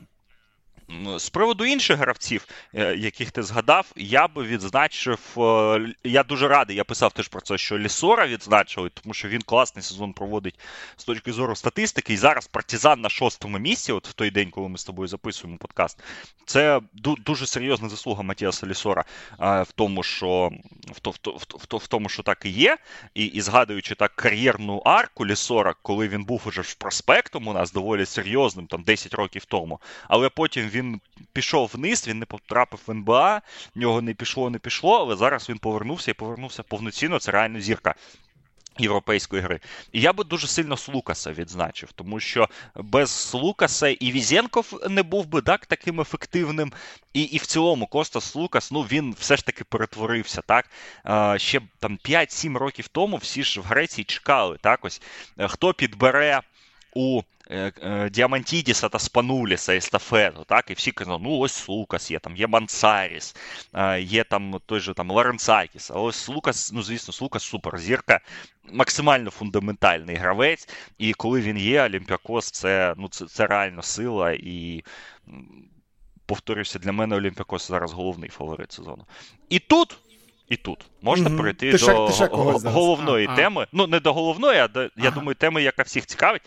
з 1.17 1.29
приводу 1.29 1.65
інших 1.65 1.97
гравців, 1.97 2.47
е, 2.73 2.95
яких 2.95 3.31
ти 3.31 3.43
згадав, 3.43 3.91
я 3.95 4.27
би 4.27 4.43
відзначив. 4.43 5.19
Е, 5.37 5.93
я 6.03 6.23
дуже 6.23 6.47
радий, 6.47 6.75
я 6.75 6.83
писав 6.83 7.13
теж 7.13 7.27
про 7.27 7.41
це, 7.41 7.57
що 7.57 7.79
Лісора 7.79 8.27
відзначили, 8.27 8.89
тому 8.89 9.13
що 9.13 9.27
він 9.27 9.41
класний 9.41 9.83
сезон 9.83 10.13
проводить 10.13 10.59
з 10.97 11.03
точки 11.03 11.33
зору 11.33 11.55
статистики. 11.55 12.13
І 12.13 12.17
зараз 12.17 12.47
партизан 12.47 13.01
на 13.01 13.09
шостому 13.09 13.59
місці, 13.59 13.91
от 13.91 14.07
в 14.07 14.13
той 14.13 14.31
день, 14.31 14.49
коли 14.49 14.69
ми 14.69 14.77
з 14.77 14.83
тобою 14.83 15.07
записуємо 15.07 15.57
подкаст, 15.57 15.99
це 16.45 16.81
дуже 16.93 17.47
серйозна 17.47 17.89
заслуга 17.89 18.23
Матіаса 18.23 18.67
Лісора 18.67 19.03
е, 19.41 19.61
в 19.61 19.71
тому, 19.71 20.03
що 20.03 20.51
в, 20.87 21.09
в, 21.09 21.73
в, 21.73 21.77
в 21.77 21.87
тому, 21.87 22.09
що 22.09 22.23
так 22.23 22.45
і 22.45 22.49
є. 22.49 22.77
І, 23.13 23.25
і 23.25 23.41
згадуючи 23.41 23.95
так 23.95 24.15
кар'єрну 24.15 24.77
арку 24.77 25.25
Лісора, 25.25 25.75
коли 25.81 26.07
він 26.07 26.23
був 26.23 26.41
уже 26.45 26.63
проспектом 26.77 27.47
у 27.47 27.53
нас 27.53 27.71
доволі 27.71 28.05
серйозним, 28.05 28.67
там 28.67 28.83
10 28.83 29.13
років 29.13 29.45
тому, 29.45 29.79
але 30.07 30.29
потім 30.29 30.69
він 30.69 30.80
він 30.82 31.01
пішов 31.34 31.71
вниз, 31.73 32.07
він 32.07 32.19
не 32.19 32.25
потрапив 32.25 32.79
в 32.88 32.91
НБА, 32.91 33.41
в 33.75 33.79
нього 33.79 34.01
не 34.01 34.13
пішло, 34.13 34.49
не 34.49 34.59
пішло, 34.59 34.99
але 34.99 35.15
зараз 35.15 35.49
він 35.49 35.57
повернувся 35.57 36.11
і 36.11 36.13
повернувся 36.13 36.63
повноцінно. 36.63 37.19
Це 37.19 37.32
реально 37.32 37.59
зірка. 37.59 37.95
Європейської 38.79 39.41
гри. 39.41 39.59
І 39.91 40.01
я 40.01 40.13
би 40.13 40.23
дуже 40.23 40.47
сильно 40.47 40.77
Слукаса 40.77 41.32
відзначив, 41.32 41.91
тому 41.91 42.19
що 42.19 42.49
без 42.75 43.32
Лукаса 43.34 43.88
і 43.88 44.11
Візенков 44.11 44.79
не 44.89 45.03
був 45.03 45.25
би 45.25 45.41
так 45.41 45.65
таким 45.65 46.01
ефективним. 46.01 46.73
І 47.13 47.21
і 47.21 47.38
в 47.38 47.45
цілому 47.45 47.88
Костас 47.88 48.36
Лукас, 48.36 48.71
ну 48.71 48.82
він 48.82 49.15
все 49.19 49.38
ж 49.38 49.45
таки 49.45 49.63
перетворився. 49.63 50.41
так. 50.41 50.69
А, 51.03 51.38
ще 51.38 51.61
там 51.79 51.99
5-7 52.05 52.57
років 52.57 52.88
тому 52.88 53.17
всі 53.17 53.43
ж 53.43 53.61
в 53.61 53.63
Греції 53.63 54.05
чекали. 54.05 54.57
так, 54.61 54.86
ось 54.86 55.01
Хто 55.38 55.73
підбере 55.73 56.41
у 56.93 57.21
е, 57.21 57.23
е, 57.23 57.40
Діамантідіса 58.11 58.89
та 58.89 58.99
Спануліса 58.99 59.75
естафету, 59.75 60.43
так, 60.43 60.71
і 60.71 60.73
всі 60.73 60.91
казали, 60.91 61.19
ну 61.23 61.37
ось 61.37 61.69
Лукас 61.69 62.11
є, 62.11 62.19
там 62.19 62.35
є 62.35 62.47
Мансаріс, 62.47 63.35
е, 63.73 64.01
є 64.01 64.23
там 64.23 64.59
той 64.65 64.79
же 64.79 64.93
там 64.93 65.11
Лоренцакіс, 65.11 65.91
а 65.91 65.93
ось 65.93 66.27
Лукас, 66.29 66.71
ну 66.73 66.83
звісно, 66.83 67.13
Лукас 67.21 67.43
суперзірка, 67.43 68.19
максимально 68.73 69.29
фундаментальний 69.29 70.15
гравець, 70.15 70.69
і 70.97 71.13
коли 71.13 71.41
він 71.41 71.57
є, 71.57 71.83
Олімпіакос 71.83 72.51
це, 72.51 72.93
ну, 72.97 73.07
це, 73.07 73.25
це 73.25 73.47
реально 73.47 73.81
сила 73.81 74.31
і. 74.31 74.83
Повторюся, 76.25 76.79
для 76.79 76.91
мене 76.91 77.15
Олімпіакос 77.15 77.67
зараз 77.67 77.93
головний 77.93 78.29
фаворит 78.29 78.71
сезону. 78.71 79.05
І 79.49 79.59
тут 79.59 79.97
і 80.51 80.55
тут 80.57 80.85
можна 81.01 81.29
mm-hmm. 81.29 81.37
перейти 81.37 81.71
ти 81.71 81.77
до 81.77 82.11
ще, 82.11 82.29
головної 82.69 83.27
а, 83.29 83.35
теми. 83.35 83.61
А. 83.63 83.67
Ну, 83.71 83.87
не 83.87 83.99
до 83.99 84.13
головної, 84.13 84.59
а 84.59 84.67
до, 84.67 84.79
ага. 84.79 84.89
я 84.97 85.11
думаю, 85.11 85.35
теми, 85.35 85.63
яка 85.63 85.83
всіх 85.83 86.05
цікавить, 86.05 86.41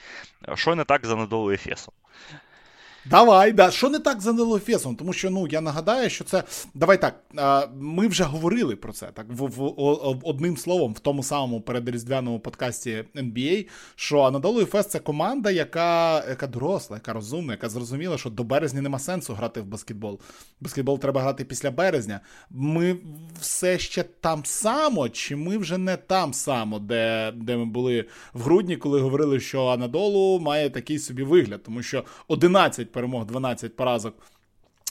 що 0.55 0.74
не 0.74 0.84
так 0.84 1.07
за 1.07 1.14
Ефесом. 1.50 1.94
Давай, 3.11 3.52
да. 3.52 3.70
Що 3.70 3.90
не 3.90 3.98
так 3.98 4.20
за 4.20 4.32
Нелофесом? 4.32 4.96
Тому 4.96 5.12
що 5.12 5.30
ну 5.30 5.46
я 5.46 5.61
нагадаю, 5.61 6.11
що 6.11 6.24
це. 6.24 6.42
Давай 6.74 7.00
так. 7.00 7.20
Ми 7.80 8.09
вже 8.09 8.24
говорили 8.24 8.76
про 8.76 8.92
це 8.92 9.07
так 9.07 9.26
в, 9.28 9.46
в, 9.46 9.57
в 10.12 10.20
одним 10.22 10.57
словом 10.57 10.94
в 10.94 10.98
тому 10.98 11.22
самому 11.22 11.61
передріздвяному 11.61 12.40
подкасті 12.40 13.05
NBA, 13.14 13.68
що 13.96 14.20
Анадолу 14.20 14.61
Ефес 14.61 14.86
це 14.86 14.98
команда, 14.98 15.50
яка 15.50 16.24
яка 16.28 16.46
доросла, 16.46 16.96
яка 16.96 17.12
розумна, 17.12 17.52
яка 17.52 17.68
зрозуміла, 17.68 18.18
що 18.18 18.30
до 18.30 18.44
березня 18.44 18.82
нема 18.82 18.98
сенсу 18.98 19.34
грати 19.34 19.61
в 19.61 19.64
баскетбол. 19.64 20.20
Баскетбол 20.61 20.98
треба 20.98 21.20
грати 21.20 21.44
після 21.44 21.70
березня. 21.70 22.20
Ми 22.50 22.96
все 23.40 23.78
ще 23.78 24.02
там 24.02 24.44
само, 24.44 25.09
чи 25.09 25.36
ми 25.36 25.59
вже 25.59 25.78
не 25.78 25.96
там 25.96 26.32
само, 26.32 26.78
де 26.78 27.32
де 27.36 27.57
ми 27.57 27.64
були 27.64 28.05
в 28.34 28.42
грудні, 28.42 28.76
коли 28.76 29.00
говорили, 29.00 29.40
що 29.40 29.66
Анадолу 29.66 30.40
має 30.40 30.70
такий 30.70 30.98
собі 30.98 31.22
вигляд, 31.22 31.62
тому 31.62 31.82
що 31.82 32.05
11 32.28 32.93
перемог, 32.95 33.26
12 33.26 33.76
поразок. 33.76 34.14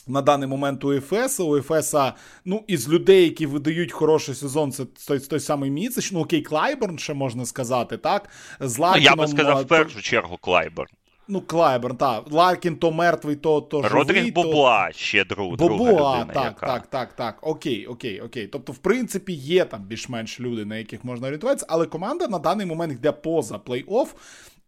На 0.06 0.22
даний 0.22 0.48
момент 0.48 0.84
у 0.84 0.92
Ефес, 0.92 1.40
у 1.40 1.56
Ефеса, 1.56 2.14
ну, 2.44 2.64
із 2.66 2.88
людей, 2.88 3.24
які 3.24 3.46
видають 3.46 3.92
хороший 3.92 4.34
сезон, 4.34 4.72
це 4.72 4.84
той 5.08 5.18
той 5.18 5.40
самий 5.40 5.70
Міцич, 5.70 6.12
ну 6.12 6.20
окей, 6.20 6.42
Клайберн, 6.42 6.98
ще 6.98 7.14
можна 7.14 7.46
сказати, 7.46 7.96
так? 7.96 8.28
З 8.60 8.78
Ларкіном, 8.78 9.14
ну, 9.16 9.22
Я 9.22 9.26
би 9.26 9.32
сказав, 9.32 9.62
в 9.62 9.66
першу 9.66 10.02
чергу 10.02 10.36
Клайберн. 10.36 10.90
Ну, 11.28 11.40
Клайберн, 11.40 11.96
так. 11.96 12.32
Ларкін 12.32 12.76
то 12.76 12.92
мертвий, 12.92 13.36
то 13.36 13.60
то 13.60 13.82
живий. 13.82 13.98
Родріг 13.98 14.32
Бобуа 14.32 14.86
то... 14.86 14.92
ще 14.92 15.24
друг, 15.24 15.56
Бобуа, 15.56 15.76
друга 15.76 16.20
людина. 16.20 16.34
так, 16.34 16.44
яка... 16.44 16.66
так, 16.66 16.86
так, 16.86 17.12
так. 17.12 17.38
Окей, 17.42 17.86
окей, 17.86 18.20
окей. 18.20 18.46
Тобто, 18.46 18.72
в 18.72 18.78
принципі, 18.78 19.32
є 19.32 19.64
там 19.64 19.82
більш-менш 19.82 20.40
люди, 20.40 20.64
на 20.64 20.76
яких 20.76 21.04
можна 21.04 21.26
орієнтуватися, 21.26 21.66
але 21.68 21.86
команда 21.86 22.26
на 22.26 22.38
даний 22.38 22.66
момент 22.66 22.92
йде 22.92 23.12
поза 23.12 23.56
плей-офф, 23.56 24.06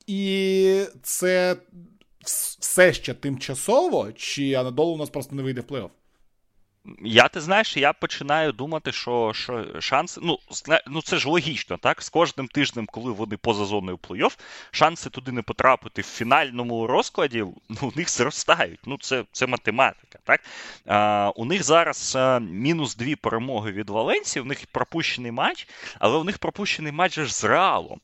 і 0.06 0.82
це 1.02 1.56
все 2.26 2.92
ще 2.92 3.14
тимчасово, 3.14 4.12
чи 4.12 4.54
Анадолу 4.54 4.94
у 4.94 4.96
нас 4.96 5.10
просто 5.10 5.34
не 5.34 5.42
вийде 5.42 5.60
в? 5.68 5.90
Я 7.02 7.28
ти 7.28 7.40
знаєш, 7.40 7.76
я 7.76 7.92
починаю 7.92 8.52
думати, 8.52 8.92
що 8.92 9.32
що 9.34 9.80
шанси. 9.80 10.20
Ну 10.24 10.38
ну 10.86 11.02
це 11.02 11.16
ж 11.16 11.28
логічно, 11.28 11.76
так? 11.76 12.02
З 12.02 12.08
кожним 12.08 12.48
тижнем, 12.48 12.86
коли 12.86 13.12
вони 13.12 13.36
поза 13.36 13.64
зоною 13.64 13.96
плей-офф, 13.96 14.38
шанси 14.70 15.10
туди 15.10 15.32
не 15.32 15.42
потрапити 15.42 16.02
в 16.02 16.04
фінальному 16.04 16.86
розкладі, 16.86 17.44
ну, 17.68 17.76
у 17.82 17.92
них 17.96 18.10
зростають. 18.10 18.80
Ну, 18.86 18.98
це 19.00 19.24
це 19.32 19.46
математика. 19.46 20.18
так? 20.24 20.40
А, 20.86 21.32
У 21.36 21.44
них 21.44 21.62
зараз 21.62 22.16
а, 22.16 22.38
мінус 22.38 22.96
дві 22.96 23.16
перемоги 23.16 23.72
від 23.72 23.90
Валенції, 23.90 24.42
у 24.42 24.46
них 24.46 24.66
пропущений 24.72 25.32
матч, 25.32 25.68
але 25.98 26.18
у 26.18 26.24
них 26.24 26.38
пропущений 26.38 26.92
матч 26.92 27.14
ж 27.14 27.34
з 27.34 27.44
Реалом. 27.44 28.00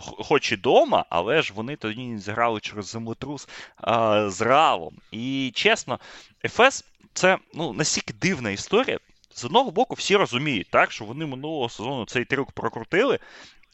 Хоч 0.00 0.52
і 0.52 0.56
дома, 0.56 1.04
але 1.10 1.42
ж 1.42 1.52
вони 1.54 1.76
тоді 1.76 2.18
зіграли 2.18 2.60
через 2.60 2.86
землетрус 2.86 3.48
а, 3.76 4.30
з 4.30 4.40
Реалом. 4.40 4.96
І 5.10 5.52
чесно, 5.54 5.98
Ефес 6.44 6.84
це 7.12 7.38
ну, 7.54 7.72
настільки 7.72 8.12
дивна 8.12 8.50
історія. 8.50 8.98
З 9.34 9.44
одного 9.44 9.70
боку, 9.70 9.94
всі 9.94 10.16
розуміють, 10.16 10.70
так, 10.70 10.92
що 10.92 11.04
вони 11.04 11.26
минулого 11.26 11.68
сезону 11.68 12.06
цей 12.06 12.24
трюк 12.24 12.52
прокрутили, 12.52 13.18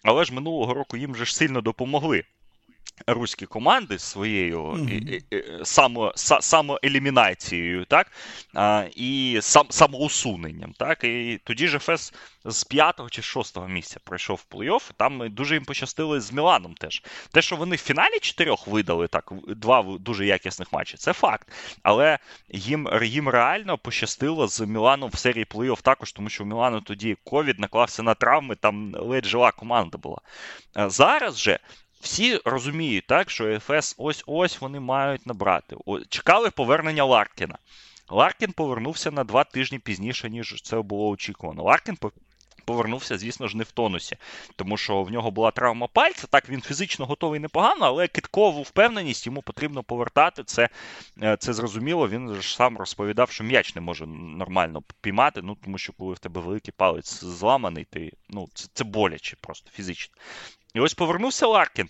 але 0.03 0.25
ж 0.25 0.35
минулого 0.35 0.75
року 0.75 0.97
їм 0.97 1.12
вже 1.12 1.25
ж 1.25 1.37
сильно 1.37 1.61
допомогли 1.61 2.25
руські 3.07 3.47
команди 3.47 3.99
своєю 3.99 4.62
mm-hmm. 4.62 5.64
само, 5.64 6.12
самоелімінацією, 6.40 7.84
так, 7.84 8.12
а, 8.55 8.84
і 8.97 9.38
сам, 9.42 9.66
самоусуненням. 9.70 10.72
Так, 10.72 11.05
І 11.05 11.40
тоді 11.45 11.68
ж 11.68 11.78
ФС 11.78 12.12
з 12.45 12.64
п'ятого 12.64 13.11
чи 13.11 13.22
шостого 13.22 13.68
місця 13.68 14.01
пройшов 14.05 14.45
в 14.49 14.55
плей-офф. 14.55 14.90
Там 14.97 15.34
дуже 15.34 15.55
їм 15.55 15.64
пощастило 15.64 16.20
з 16.20 16.32
Міланом 16.32 16.74
теж. 16.74 17.03
Те, 17.32 17.42
що 17.42 17.57
вони 17.57 17.76
в 17.76 17.78
фіналі 17.78 18.18
чотирьох 18.20 18.66
видали, 18.66 19.09
так, 19.09 19.32
два 19.47 19.82
дуже 19.82 20.26
якісних 20.26 20.72
матчі, 20.72 20.97
це 20.97 21.12
факт. 21.12 21.49
Але 21.82 22.18
їм 22.49 22.88
їм 23.03 23.28
реально 23.28 23.78
пощастило 23.78 24.49
з 24.49 24.61
Міланом 24.61 25.11
в 25.11 25.18
серії 25.18 25.45
плей-офф 25.45 25.82
також, 25.82 26.12
тому 26.12 26.28
що 26.28 26.45
в 26.45 26.47
Мілану 26.47 26.80
тоді 26.80 27.16
ковід 27.24 27.61
наклався 27.61 28.03
на 28.03 28.14
травми, 28.14 28.55
там 28.55 28.95
ледь 28.95 29.26
жива 29.26 29.53
команда 29.53 29.99
була. 29.99 30.18
Зараз 30.76 31.38
же 31.38 31.59
всі 32.05 32.40
розуміють, 32.44 33.07
так, 33.07 33.30
що 33.30 33.48
ЕФС 33.48 33.94
ось-ось 33.98 34.61
вони 34.61 34.80
мають 34.80 35.26
набрати. 35.26 35.76
Чекали 36.09 36.50
повернення 36.50 37.05
Ларкіна. 37.05 37.59
Ларкін 38.11 38.52
повернувся 38.52 39.11
на 39.11 39.24
два 39.24 39.44
тижні 39.44 39.78
пізніше, 39.78 40.30
ніж 40.30 40.62
це 40.62 40.82
було 40.82 41.09
очікувано. 41.09 41.62
Ларкін 41.62 41.98
повернувся, 42.64 43.18
звісно 43.18 43.48
ж, 43.48 43.57
не 43.57 43.64
в 43.64 43.70
тонусі, 43.70 44.16
тому 44.57 44.76
що 44.76 45.02
в 45.02 45.11
нього 45.11 45.30
була 45.30 45.50
травма 45.50 45.86
пальця. 45.86 46.26
Так, 46.26 46.48
він 46.48 46.61
фізично 46.61 47.07
готовий 47.07 47.40
непогано, 47.40 47.86
але 47.86 48.09
киткову 48.09 48.62
впевненість 48.62 49.26
йому 49.26 49.42
потрібно 49.42 49.82
повертати. 49.82 50.44
Це 50.44 50.68
е, 51.22 51.36
це 51.36 51.52
зрозуміло. 51.52 52.09
Він 52.09 52.34
ж 52.34 52.57
сам 52.57 52.78
розповідав, 52.78 53.30
що 53.30 53.44
м'яч 53.44 53.74
не 53.74 53.80
може 53.80 54.07
нормально 54.07 54.82
піймати, 55.00 55.42
ну 55.42 55.57
тому 55.64 55.78
що 55.78 55.92
коли 55.92 56.14
в 56.14 56.18
тебе 56.18 56.40
великий 56.40 56.74
палець 56.76 57.24
зламаний, 57.24 57.84
ти 57.84 58.12
ну 58.28 58.48
це, 58.55 58.68
це 58.74 58.84
боляче 58.84 59.36
просто 59.40 59.70
фізично. 59.70 60.14
І 60.75 60.81
ось 60.81 60.95
повернувся 60.95 61.47
Ларкін. 61.47 61.89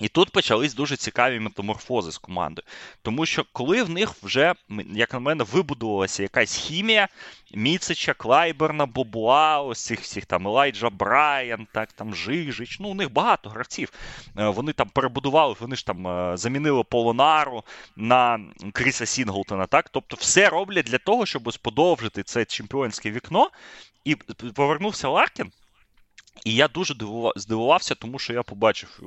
І 0.00 0.08
тут 0.08 0.30
почались 0.30 0.74
дуже 0.74 0.96
цікаві 0.96 1.40
метаморфози 1.40 2.12
з 2.12 2.18
командою. 2.18 2.66
Тому 3.02 3.26
що 3.26 3.44
коли 3.52 3.82
в 3.82 3.90
них 3.90 4.14
вже, 4.22 4.54
як 4.92 5.12
на 5.12 5.18
мене, 5.18 5.44
вибудувалася 5.44 6.22
якась 6.22 6.56
хімія 6.56 7.08
Міцича, 7.54 8.14
Клайберна, 8.14 8.86
Бобуа, 8.86 9.60
ось 9.60 9.84
цих 9.84 10.00
всіх 10.00 10.26
там 10.26 10.46
Елайджа 10.46 10.90
Брайан, 10.90 11.66
так, 11.72 11.92
там 11.92 12.14
Жижич, 12.14 12.80
ну 12.80 12.88
у 12.88 12.94
них 12.94 13.12
багато 13.12 13.50
гравців. 13.50 13.92
Е, 14.38 14.48
вони 14.48 14.72
там 14.72 14.88
перебудували, 14.88 15.56
вони 15.60 15.76
ж 15.76 15.86
там 15.86 16.06
е, 16.06 16.36
замінили 16.36 16.84
Полонару 16.84 17.64
на 17.96 18.40
Кріса 18.72 19.06
Сінглтона. 19.06 19.66
так, 19.66 19.88
Тобто 19.88 20.16
все 20.20 20.48
роблять 20.48 20.86
для 20.86 20.98
того, 20.98 21.26
щоб 21.26 21.52
подовжити 21.62 22.22
це 22.22 22.44
чемпіонське 22.44 23.10
вікно. 23.10 23.50
І 24.04 24.14
повернувся 24.54 25.08
Ларкін. 25.08 25.52
І 26.44 26.54
я 26.54 26.68
дуже 26.68 26.94
здивувався, 27.36 27.94
тому 27.94 28.18
що 28.18 28.32
я 28.32 28.42
побачив 28.42 28.98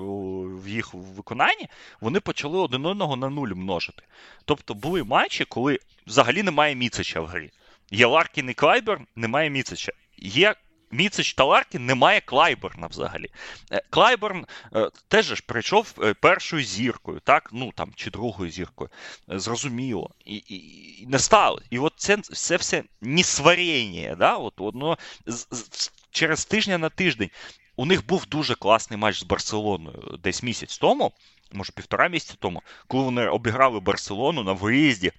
в 0.63 0.67
їх 0.67 0.93
виконанні, 0.93 1.67
вони 2.01 2.19
почали 2.19 2.57
один 2.57 2.85
одного 2.85 3.15
на 3.15 3.29
нуль 3.29 3.49
множити. 3.49 4.03
Тобто 4.45 4.73
були 4.73 5.03
матчі, 5.03 5.45
коли 5.45 5.79
взагалі 6.07 6.43
немає 6.43 6.75
Міцича 6.75 7.21
в 7.21 7.25
грі. 7.25 7.51
Є 7.91 8.05
Ларкін 8.05 8.49
і 8.49 8.53
Клайберн, 8.53 9.07
немає 9.15 9.49
Міцича. 9.49 9.91
Є 10.17 10.55
Міцич 10.93 11.33
та 11.33 11.43
Ларкін, 11.43 11.85
немає 11.85 12.21
Клайберна 12.21 12.87
взагалі. 12.87 13.29
Е, 13.71 13.81
Клайберн 13.89 14.45
е, 14.75 14.89
теж 15.07 15.25
ж 15.25 15.43
прийшов 15.45 15.93
е, 16.01 16.13
першою 16.13 16.63
зіркою, 16.63 17.19
так? 17.19 17.49
Ну 17.53 17.71
там, 17.75 17.91
чи 17.95 18.09
другою 18.11 18.51
зіркою. 18.51 18.89
Зрозуміло. 19.27 20.11
І 20.25 20.35
і, 20.35 20.55
і 21.03 21.07
не 21.07 21.19
стало. 21.19 21.61
І 21.69 21.79
от 21.79 21.93
це 21.97 22.17
це 22.17 22.55
все 22.55 22.83
несварення, 23.01 24.15
да? 24.15 24.35
от, 24.35 24.59
воно 24.59 24.97
з, 25.25 25.47
з, 25.51 25.91
через 26.13 26.45
тижня 26.45 26.77
на 26.77 26.89
тиждень. 26.89 27.29
У 27.75 27.85
них 27.85 28.05
був 28.05 28.25
дуже 28.25 28.55
класний 28.55 28.99
матч 28.99 29.19
з 29.19 29.23
Барселоною 29.23 30.19
десь 30.23 30.43
місяць 30.43 30.77
тому, 30.77 31.11
може 31.51 31.71
півтора 31.75 32.07
місяця 32.07 32.35
тому, 32.39 32.61
коли 32.87 33.03
вони 33.03 33.27
обіграли 33.27 33.79
Барселону 33.79 34.43
на 34.43 34.53
виїзді 34.53 35.11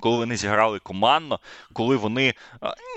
коли 0.00 0.16
вони 0.16 0.36
зіграли 0.36 0.78
командно, 0.78 1.40
коли 1.72 1.96
вони 1.96 2.34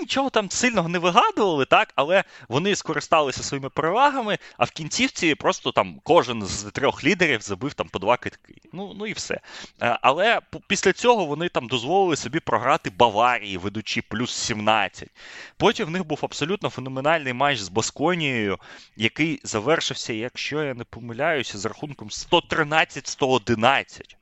нічого 0.00 0.30
там 0.30 0.50
сильного 0.50 0.88
не 0.88 0.98
вигадували, 0.98 1.64
так, 1.64 1.92
але 1.94 2.24
вони 2.48 2.76
скористалися 2.76 3.42
своїми 3.42 3.68
перевагами, 3.68 4.38
а 4.58 4.64
в 4.64 4.70
кінцівці 4.70 5.34
просто 5.34 5.72
там 5.72 6.00
кожен 6.02 6.46
з 6.46 6.62
трьох 6.62 7.04
лідерів 7.04 7.40
забив 7.40 7.74
там 7.74 7.88
по 7.88 7.98
два 7.98 8.16
китки. 8.16 8.54
Ну 8.72 8.94
ну 8.98 9.06
і 9.06 9.12
все. 9.12 9.40
Але 9.78 10.40
після 10.66 10.92
цього 10.92 11.24
вони 11.24 11.48
там 11.48 11.68
дозволили 11.68 12.16
собі 12.16 12.40
програти 12.40 12.90
Баварії, 12.90 13.58
ведучи 13.58 14.02
плюс 14.02 14.34
17. 14.34 15.08
Потім 15.56 15.86
в 15.86 15.90
них 15.90 16.06
був 16.06 16.18
абсолютно 16.22 16.70
феноменальний 16.70 17.32
матч 17.32 17.58
з 17.58 17.68
Басконією, 17.68 18.58
який 18.96 19.40
завершився, 19.44 20.12
якщо 20.12 20.62
я 20.62 20.74
не 20.74 20.84
помиляюся, 20.84 21.58
з 21.58 21.64
рахунком 21.64 22.08
113-111 22.08 24.16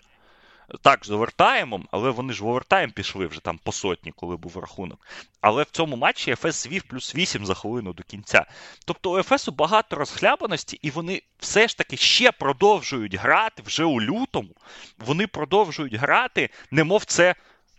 так, 0.83 1.07
з 1.07 1.11
овертаймом, 1.11 1.89
але 1.91 2.11
вони 2.11 2.33
ж 2.33 2.45
в 2.45 2.49
овертайм 2.49 2.91
пішли 2.91 3.27
вже 3.27 3.41
там 3.41 3.59
по 3.59 3.73
сотні, 3.73 4.13
коли 4.17 4.37
був 4.37 4.59
рахунок. 4.59 5.07
Але 5.41 5.63
в 5.63 5.71
цьому 5.71 5.97
матчі 5.97 6.35
ФС 6.35 6.63
звів 6.63 6.83
плюс 6.83 7.15
8 7.15 7.47
за 7.47 7.55
хвилину 7.55 7.93
до 7.93 8.03
кінця. 8.03 8.47
Тобто 8.85 9.13
у 9.13 9.19
ефесу 9.19 9.53
багато 9.53 9.97
розхлябаності, 9.97 10.79
і 10.83 10.91
вони 10.91 11.23
все 11.39 11.69
ж 11.69 11.79
таки 11.79 11.97
ще 11.97 12.33
продовжують 12.33 13.15
грати 13.15 13.63
вже 13.67 13.85
у 13.85 14.01
лютому. 14.01 14.51
Вони 14.99 15.27
продовжують 15.27 15.95
грати, 15.95 16.51
немов 16.71 17.05
це 17.05 17.35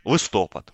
листопад. 0.05 0.73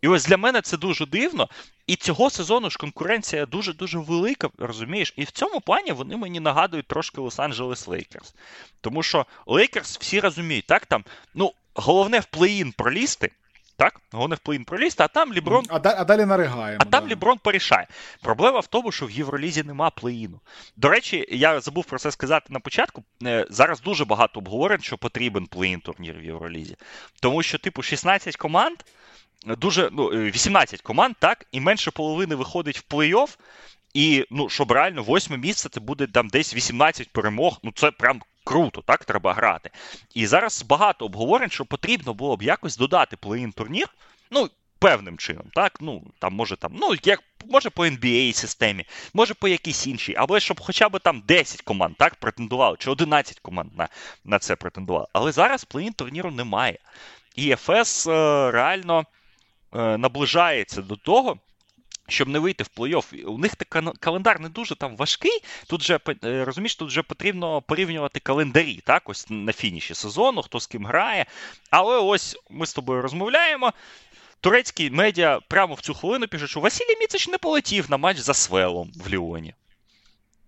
І 0.00 0.08
ось 0.08 0.26
для 0.26 0.36
мене 0.36 0.62
це 0.62 0.76
дуже 0.76 1.06
дивно. 1.06 1.48
І 1.86 1.96
цього 1.96 2.30
сезону 2.30 2.70
ж 2.70 2.78
конкуренція 2.78 3.46
дуже-дуже 3.46 3.98
велика, 3.98 4.48
розумієш? 4.58 5.14
І 5.16 5.24
в 5.24 5.30
цьому 5.30 5.60
плані 5.60 5.92
вони 5.92 6.16
мені 6.16 6.40
нагадують 6.40 6.86
трошки 6.86 7.20
Лос-Анджелес 7.20 7.90
Лейкерс. 7.90 8.34
Тому 8.80 9.02
що 9.02 9.26
Лейкерс 9.46 9.98
всі 9.98 10.20
розуміють, 10.20 10.66
так 10.66 10.86
там, 10.86 11.04
ну, 11.34 11.52
головне 11.74 12.20
в 12.20 12.24
плей-ін 12.24 12.72
пролізти. 12.72 13.30
Так, 13.78 14.00
головне 14.12 14.36
в 14.36 14.38
плей-ін 14.38 14.64
пролізти, 14.64 15.02
а 15.02 15.08
там 15.08 15.32
Леброн. 15.32 15.64
А, 15.68 15.80
а 15.84 16.04
далі 16.04 16.24
наригаємо. 16.24 16.78
А 16.80 16.84
да. 16.84 16.90
там 16.90 17.08
Леброн 17.08 17.38
порішає. 17.38 17.86
Проблема 18.22 18.60
в 18.60 18.66
тому, 18.66 18.92
що 18.92 19.06
в 19.06 19.10
Євролізі 19.10 19.62
нема 19.62 19.90
плей-іну. 20.02 20.40
До 20.76 20.88
речі, 20.88 21.26
я 21.30 21.60
забув 21.60 21.84
про 21.84 21.98
це 21.98 22.10
сказати 22.10 22.46
на 22.48 22.60
початку. 22.60 23.04
Е, 23.22 23.46
зараз 23.50 23.80
дуже 23.80 24.04
багато 24.04 24.40
обговорень, 24.40 24.80
що 24.80 24.98
потрібен 24.98 25.46
плей-ін 25.46 25.80
турнір 25.80 26.18
в 26.18 26.24
Євролізі. 26.24 26.76
Тому 27.20 27.42
що, 27.42 27.58
типу, 27.58 27.82
16 27.82 28.36
команд 28.36 28.76
дуже 29.44 29.88
ну, 29.92 30.08
18 30.08 30.80
е, 30.80 30.82
команд, 30.82 31.14
так, 31.18 31.46
і 31.52 31.60
менше 31.60 31.90
половини 31.90 32.34
виходить 32.34 32.78
в 32.78 32.94
плей-офф. 32.94 33.36
І 33.94 34.26
ну, 34.30 34.48
щоб 34.48 34.72
реально 34.72 35.02
восьме 35.02 35.36
місце 35.36 35.68
це 35.68 35.80
буде 35.80 36.06
там 36.06 36.28
десь 36.28 36.54
18 36.54 37.12
перемог. 37.12 37.58
Ну 37.62 37.72
це 37.74 37.90
прям 37.90 38.20
круто, 38.44 38.82
так 38.86 39.04
треба 39.04 39.34
грати. 39.34 39.70
І 40.14 40.26
зараз 40.26 40.62
багато 40.62 41.04
обговорень, 41.04 41.50
що 41.50 41.64
потрібно 41.64 42.14
було 42.14 42.36
б 42.36 42.42
якось 42.42 42.76
додати 42.76 43.16
плей-ін 43.16 43.52
турнір. 43.52 43.88
Ну, 44.30 44.48
певним 44.78 45.18
чином, 45.18 45.44
так? 45.54 45.78
Ну, 45.80 46.02
там 46.18 46.34
може 46.34 46.56
там, 46.56 46.72
ну, 46.74 46.94
як 47.04 47.22
може 47.50 47.70
по 47.70 47.86
NBA 47.86 48.32
системі, 48.32 48.84
може 49.14 49.34
по 49.34 49.48
якійсь 49.48 49.86
іншій, 49.86 50.14
або 50.16 50.40
щоб 50.40 50.60
хоча 50.60 50.88
б 50.88 50.98
там 50.98 51.22
10 51.26 51.62
команд 51.62 51.96
так 51.96 52.14
претендували, 52.14 52.76
чи 52.78 52.90
11 52.90 53.40
команд 53.40 53.70
на 53.76 53.88
на 54.24 54.38
це 54.38 54.56
претендували. 54.56 55.06
Але 55.12 55.32
зараз 55.32 55.64
плей-ін 55.64 55.92
турніру 55.92 56.30
немає. 56.30 56.78
І 57.36 57.56
ФС 57.56 58.06
е, 58.06 58.50
реально. 58.50 59.04
Е, 59.76 59.98
наближається 59.98 60.82
до 60.82 60.96
того. 60.96 61.38
Щоб 62.08 62.28
не 62.28 62.38
вийти 62.38 62.64
в 62.64 62.70
плей-офф. 62.76 63.24
У 63.24 63.38
них 63.38 63.52
календар 64.00 64.40
не 64.40 64.48
дуже 64.48 64.74
там 64.74 64.96
важкий. 64.96 65.42
Тут 65.66 65.82
же 65.82 66.00
е, 66.24 66.44
розумієш, 66.44 66.76
тут 66.76 66.88
вже 66.88 67.02
потрібно 67.02 67.62
порівнювати 67.62 68.20
календарі, 68.20 68.80
так, 68.84 69.08
ось 69.08 69.26
на 69.30 69.52
фініші 69.52 69.94
сезону, 69.94 70.42
хто 70.42 70.60
з 70.60 70.66
ким 70.66 70.86
грає. 70.86 71.26
Але 71.70 71.98
ось 71.98 72.36
ми 72.50 72.66
з 72.66 72.74
тобою 72.74 73.02
розмовляємо. 73.02 73.72
Турецькі 74.40 74.90
медіа 74.90 75.40
прямо 75.48 75.74
в 75.74 75.80
цю 75.80 75.94
хвилину 75.94 76.28
пишуть, 76.28 76.50
що 76.50 76.60
Василій 76.60 76.96
Міцич 77.00 77.28
не 77.28 77.38
полетів 77.38 77.90
на 77.90 77.96
матч 77.96 78.18
за 78.18 78.34
Свелом 78.34 78.92
в 78.96 79.08
Ліоні. 79.08 79.54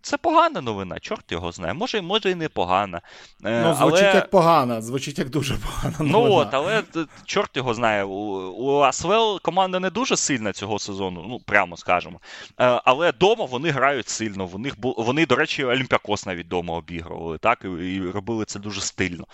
Це 0.03 0.17
погана 0.17 0.61
новина, 0.61 0.99
чорт 0.99 1.33
його 1.33 1.53
знає. 1.53 1.75
Може, 1.75 2.03
може 2.03 2.31
і 2.31 2.35
не 2.35 2.49
погана. 2.49 3.01
Е, 3.45 3.63
ну, 3.65 3.75
звучить 3.75 4.05
але... 4.05 4.15
як 4.15 4.31
погана, 4.31 4.83
звучить 4.83 5.19
як 5.19 5.31
дуже 5.31 5.55
погана. 5.55 5.97
Ну, 6.01 6.07
новина. 6.07 6.35
Ну 6.35 6.41
от, 6.41 6.55
але 6.55 6.83
чорт 7.25 7.57
його 7.57 7.75
знає. 7.75 8.05
У 8.05 8.81
Асвел 8.81 9.41
команда 9.41 9.81
не 9.81 9.91
дуже 9.91 10.17
сильна 10.17 10.53
цього 10.53 10.79
сезону, 10.79 11.25
ну 11.29 11.41
прямо 11.41 11.77
скажемо. 11.77 12.21
Е, 12.61 12.81
але 12.85 13.11
вдома 13.11 13.45
вони 13.45 13.71
грають 13.71 14.09
сильно. 14.09 14.47
Вони, 14.47 14.73
вони 14.83 15.27
до 15.27 15.37
речі, 15.37 15.65
Олімпіакос 15.65 16.27
навіть 16.27 16.47
вдома 16.47 16.75
обігрували, 16.75 17.39
так, 17.39 17.65
і 17.65 18.01
робили 18.15 18.45
це 18.45 18.59
дуже 18.59 18.81
стильно. 18.81 19.25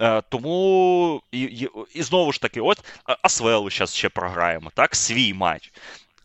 Е, 0.00 0.22
тому 0.28 1.22
і, 1.32 1.40
і, 1.40 1.68
і 1.94 2.02
знову 2.02 2.32
ж 2.32 2.40
таки, 2.40 2.60
от 2.60 2.84
Асвелу 3.22 3.70
зараз 3.70 3.94
ще 3.94 4.08
програємо, 4.08 4.70
так, 4.74 4.96
свій 4.96 5.34
матч. 5.34 5.72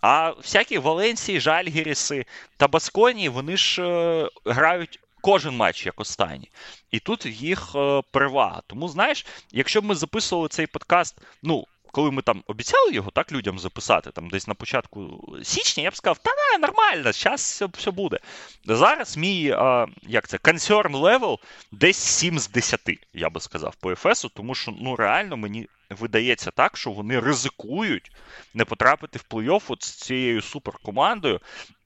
А 0.01 0.29
всякі 0.29 0.77
Валенсії, 0.77 1.39
Жальгіріси 1.39 2.25
та 2.57 2.67
Басконі, 2.67 3.29
вони 3.29 3.57
ж 3.57 3.83
е, 3.83 4.29
грають 4.45 4.99
кожен 5.21 5.55
матч 5.55 5.85
як 5.85 5.99
останній. 5.99 6.51
І 6.91 6.99
тут 6.99 7.25
їх 7.25 7.71
е, 7.75 8.01
перевага. 8.11 8.61
Тому, 8.67 8.89
знаєш, 8.89 9.25
якщо 9.51 9.81
б 9.81 9.85
ми 9.85 9.95
записували 9.95 10.47
цей 10.47 10.67
подкаст, 10.67 11.17
ну. 11.43 11.65
Коли 11.91 12.11
ми 12.11 12.21
там 12.21 12.43
обіцяли 12.47 12.93
його 12.93 13.11
так 13.11 13.31
людям 13.31 13.59
записати, 13.59 14.11
там 14.11 14.29
десь 14.29 14.47
на 14.47 14.53
початку 14.53 15.23
січня, 15.43 15.83
я 15.83 15.89
б 15.89 15.95
сказав, 15.95 16.17
та 16.17 16.31
не, 16.31 16.59
нормально, 16.67 17.11
зараз 17.11 17.41
все 17.41 17.65
все 17.65 17.91
буде. 17.91 18.19
Зараз 18.65 19.17
мій 19.17 19.51
а, 19.51 19.85
як 20.01 20.27
це, 20.27 20.37
concern 20.37 20.91
level 20.91 21.37
десь 21.71 21.97
7 21.97 22.39
з 22.39 22.49
10, 22.49 22.81
я 23.13 23.29
би 23.29 23.41
сказав, 23.41 23.75
по 23.75 23.91
ефесу, 23.91 24.29
тому 24.29 24.55
що 24.55 24.73
ну 24.81 24.95
реально 24.95 25.37
мені 25.37 25.67
видається 25.89 26.51
так, 26.51 26.77
що 26.77 26.91
вони 26.91 27.19
ризикують 27.19 28.11
не 28.53 28.65
потрапити 28.65 29.19
в 29.19 29.33
плей-офф 29.33 29.61
от 29.67 29.83
з 29.83 29.91
цією 29.91 30.41
суперкомандою. 30.41 31.39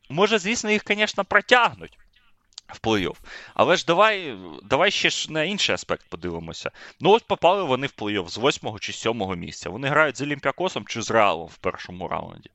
Може, 0.10 0.40
звісно, 0.40 0.72
їх, 0.72 0.82
звісно, 0.88 1.26
протягнуть 1.26 1.98
в 2.68 2.80
плей-офф. 2.88 3.16
Але 3.54 3.76
ж 3.76 3.86
давай 3.88 4.38
давай 4.64 4.92
ще 4.92 5.10
ж 5.10 5.32
на 5.32 5.44
інший 5.44 5.76
аспект 5.76 6.10
подивимося. 6.10 6.72
Ну, 7.00 7.10
ось 7.10 7.22
попали 7.22 7.64
вони 7.64 7.88
в 7.88 7.94
плей-офф 7.98 8.30
з 8.30 8.38
8 8.38 8.80
чи 8.80 8.94
7 8.94 9.40
місця. 9.40 9.70
Вони 9.70 9.88
грають 9.88 10.18
з 10.18 10.22
Олімпіакосом 10.22 10.86
чи 10.86 11.02
з 11.02 11.12
Реалом 11.12 11.48
в 11.48 11.58
першому 11.58 12.08
раунді. 12.08 12.50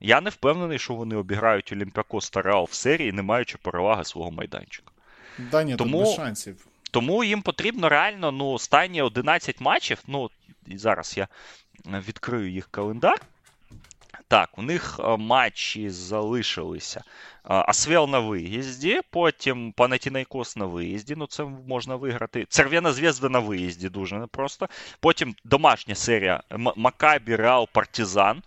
Я 0.00 0.20
не 0.20 0.30
впевнений, 0.30 0.78
що 0.78 0.94
вони 0.94 1.16
обіграють 1.16 1.72
Олімпіакос 1.72 2.30
та 2.30 2.42
Реал 2.42 2.68
в 2.70 2.74
серії, 2.74 3.12
не 3.12 3.22
маючи 3.22 3.58
переваги 3.58 4.04
свого 4.04 4.30
майданчика. 4.30 4.90
Да, 5.38 5.62
ні, 5.62 5.76
Тому... 5.76 6.00
без 6.00 6.14
шансів. 6.14 6.66
Тому 6.90 7.24
їм 7.24 7.42
потрібно 7.42 7.88
реально 7.88 8.32
ну, 8.32 8.50
останні 8.50 9.02
11 9.02 9.60
матчів. 9.60 10.02
Ну, 10.06 10.30
і 10.66 10.78
зараз 10.78 11.14
я 11.16 11.28
відкрию 11.86 12.50
їх 12.50 12.68
календар. 12.70 13.20
Так, 14.28 14.58
у 14.58 14.62
них 14.62 15.00
е, 15.04 15.16
матчі 15.16 15.90
залишилися. 15.90 17.00
Е, 17.00 17.04
Асвел 17.44 18.08
на 18.08 18.18
виїзді, 18.18 19.00
потім 19.10 19.72
Панатінайкос 19.72 20.56
на 20.56 20.64
виїзді. 20.64 21.14
Ну, 21.16 21.26
це 21.26 21.44
можна 21.44 21.96
виграти. 21.96 22.46
Церв'яна 22.48 22.92
зв'язда 22.92 23.28
на 23.28 23.38
виїзді 23.38 23.88
дуже 23.88 24.16
непросто. 24.16 24.68
Потім 25.00 25.34
домашня 25.44 25.94
серія 25.94 26.42
Макабі, 26.76 27.36
Реал, 27.36 27.68
Партизан. 27.72 28.42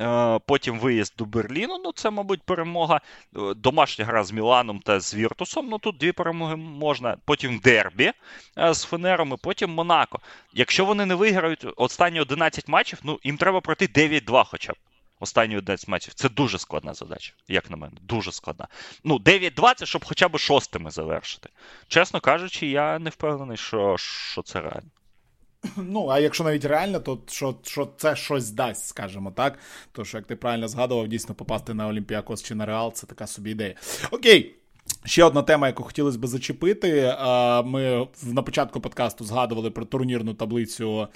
Е, 0.00 0.38
потім 0.46 0.78
виїзд 0.78 1.14
до 1.18 1.24
Берліну. 1.24 1.80
Ну, 1.84 1.92
це, 1.92 2.10
мабуть, 2.10 2.42
перемога. 2.42 3.00
Домашня 3.56 4.04
гра 4.04 4.24
з 4.24 4.32
Міланом 4.32 4.80
та 4.80 5.00
з 5.00 5.14
Віртусом. 5.14 5.68
Ну 5.68 5.78
тут 5.78 5.96
дві 5.96 6.12
перемоги 6.12 6.56
можна. 6.56 7.16
Потім 7.24 7.58
Дербі 7.58 8.12
з 8.56 8.84
Фенером, 8.84 9.32
і 9.32 9.36
потім 9.42 9.70
Монако. 9.70 10.20
Якщо 10.52 10.84
вони 10.84 11.06
не 11.06 11.14
виграють 11.14 11.66
останні 11.76 12.20
11 12.20 12.68
матчів, 12.68 12.98
ну 13.02 13.18
їм 13.22 13.36
треба 13.36 13.60
пройти 13.60 13.86
9-2 13.86 14.44
хоча 14.44 14.72
б 14.72 14.76
останні 15.20 15.56
11 15.56 15.88
матчів. 15.88 16.14
Це 16.14 16.28
дуже 16.28 16.58
складна 16.58 16.94
задача, 16.94 17.32
як 17.48 17.70
на 17.70 17.76
мене. 17.76 17.96
Дуже 18.02 18.32
складна. 18.32 18.68
Ну, 19.04 19.18
9-20, 19.18 19.86
щоб 19.86 20.04
хоча 20.04 20.28
б 20.28 20.38
шостими 20.38 20.90
завершити. 20.90 21.48
Чесно 21.88 22.20
кажучи, 22.20 22.66
я 22.66 22.98
не 22.98 23.10
впевнений, 23.10 23.56
що, 23.56 23.96
що 23.98 24.42
це 24.42 24.60
реально. 24.60 24.90
Ну, 25.76 26.08
а 26.08 26.18
якщо 26.18 26.44
навіть 26.44 26.64
реально, 26.64 27.00
то 27.00 27.18
що 27.26 27.54
що 27.62 27.88
це 27.96 28.16
щось 28.16 28.50
дасть, 28.50 28.86
скажімо 28.86 29.30
так. 29.30 29.58
То 29.92 30.04
що, 30.04 30.18
як 30.18 30.26
ти 30.26 30.36
правильно 30.36 30.68
згадував, 30.68 31.08
дійсно 31.08 31.34
попасти 31.34 31.74
на 31.74 31.88
Олімпіакос 31.88 32.42
чи 32.42 32.54
на 32.54 32.66
Реал, 32.66 32.92
це 32.92 33.06
така 33.06 33.26
собі 33.26 33.50
ідея. 33.50 33.74
Окей. 34.10 34.54
Ще 35.04 35.24
одна 35.24 35.42
тема, 35.42 35.66
яку 35.66 35.82
хотілося 35.82 36.18
б 36.18 36.26
зачепити. 36.26 37.16
Ми 37.64 38.06
на 38.22 38.42
початку 38.42 38.80
подкасту 38.80 39.24
згадували 39.24 39.70
про 39.70 39.84
турнірну 39.84 40.34
таблицю 40.34 41.08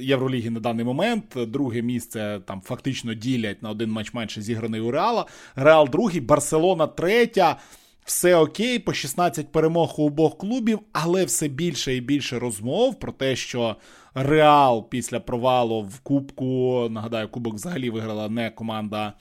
Євроліги 0.00 0.50
на 0.50 0.60
даний 0.60 0.84
момент. 0.84 1.24
Друге 1.36 1.82
місце 1.82 2.40
там 2.46 2.60
фактично 2.60 3.14
ділять 3.14 3.62
на 3.62 3.70
один 3.70 3.90
матч 3.90 4.14
менше 4.14 4.42
зіграний 4.42 4.80
у 4.80 4.90
Реала. 4.90 5.26
Реал 5.56 5.88
другий, 5.88 6.20
Барселона 6.20 6.86
третя. 6.86 7.56
Все 8.04 8.36
окей, 8.36 8.78
по 8.78 8.92
16 8.92 9.52
перемог 9.52 9.94
у 9.98 10.06
обох 10.06 10.38
клубів, 10.38 10.78
але 10.92 11.24
все 11.24 11.48
більше 11.48 11.96
і 11.96 12.00
більше 12.00 12.38
розмов 12.38 12.98
про 12.98 13.12
те, 13.12 13.36
що 13.36 13.76
Реал 14.14 14.88
після 14.88 15.20
провалу 15.20 15.82
в 15.82 16.00
Кубку, 16.00 16.86
нагадаю, 16.90 17.28
Кубок 17.28 17.54
взагалі 17.54 17.90
виграла 17.90 18.28
не 18.28 18.50
команда 18.50 19.06
Е, 19.08 19.12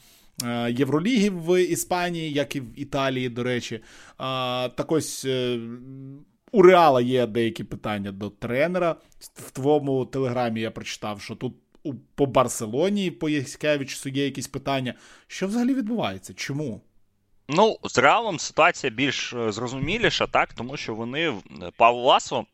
Євроліги 0.69 1.29
в 1.29 1.63
Іспанії, 1.63 2.31
як 2.31 2.55
і 2.55 2.61
в 2.61 2.79
Італії, 2.79 3.29
до 3.29 3.43
речі. 3.43 3.75
Е, 3.75 3.81
так 4.69 4.91
ось 4.91 5.25
е, 5.25 5.59
у 6.51 6.61
Реала 6.61 7.01
є 7.01 7.27
деякі 7.27 7.63
питання 7.63 8.11
до 8.11 8.29
тренера. 8.29 8.95
В 9.19 9.51
твоєму 9.51 10.05
телеграмі 10.05 10.61
я 10.61 10.71
прочитав, 10.71 11.21
що 11.21 11.35
тут 11.35 11.53
по 12.15 12.25
Барселоні, 12.25 13.11
по 13.11 13.29
Яськевичу 13.29 14.09
є 14.09 14.25
якісь 14.25 14.47
питання. 14.47 14.93
Що 15.27 15.47
взагалі 15.47 15.73
відбувається? 15.73 16.33
Чому? 16.33 16.81
Ну, 17.49 17.77
з 17.83 17.97
Реалом 17.97 18.39
ситуація 18.39 18.93
більш 18.93 19.35
зрозуміліша, 19.47 20.27
так, 20.27 20.53
тому 20.53 20.77
що 20.77 20.95
вони 20.95 21.33
Павло 21.77 22.03
Ласо 22.03 22.45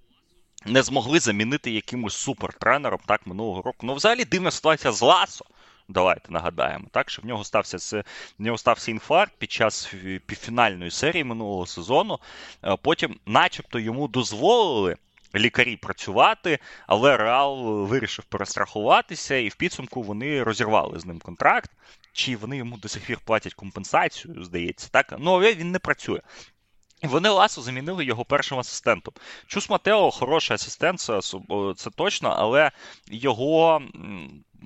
не 0.66 0.84
змогли 0.84 1.20
замінити 1.20 1.72
якимось 1.72 2.14
супертренером 2.14 3.00
так 3.06 3.28
минулого 3.28 3.62
року. 3.62 3.78
Ну, 3.84 3.94
взагалі 3.94 4.26
дивна 4.26 4.52
ситуація 4.52 4.94
з 4.94 5.02
Ласо. 5.02 5.46
Давайте 5.88 6.32
нагадаємо, 6.32 6.86
так 6.92 7.10
що 7.10 7.22
в 7.22 7.26
нього 7.26 7.44
стався 7.44 8.04
в 8.40 8.44
нього 8.44 8.58
стався 8.58 8.92
інфаркт 8.92 9.34
під 9.38 9.52
час 9.52 9.94
півфінальної 10.26 10.92
серії 10.92 11.24
минулого 11.24 11.66
сезону. 11.66 12.20
Е, 12.64 12.78
потім, 12.82 13.20
начебто, 13.26 13.80
йому 13.80 14.08
дозволили. 14.08 14.96
Лікарі 15.36 15.78
працювати, 15.78 16.60
але 16.88 17.18
Реал 17.18 17.86
вирішив 17.86 18.26
перестрахуватися, 18.26 19.36
і 19.36 19.50
в 19.50 19.56
підсумку 19.56 20.04
вони 20.04 20.44
розірвали 20.44 21.00
з 21.00 21.06
ним 21.06 21.20
контракт. 21.20 21.72
Чи 22.14 22.36
вони 22.36 22.58
йому 22.58 22.78
до 22.78 22.88
сих 22.88 23.06
пір 23.06 23.20
платять 23.26 23.54
компенсацію, 23.54 24.44
здається, 24.44 24.90
так? 24.92 25.16
Ну, 25.20 25.34
але 25.34 25.54
він 25.54 25.72
не 25.72 25.80
працює. 25.80 26.20
Вони 27.04 27.30
Ласо 27.30 27.62
замінили 27.62 28.06
його 28.06 28.26
першим 28.26 28.60
асистентом. 28.60 29.14
Чус 29.48 29.70
Матео 29.70 30.12
хороший 30.12 30.56
асистент, 30.56 31.00
це 31.78 31.90
точно, 31.96 32.30
але 32.30 32.72
його 33.08 33.82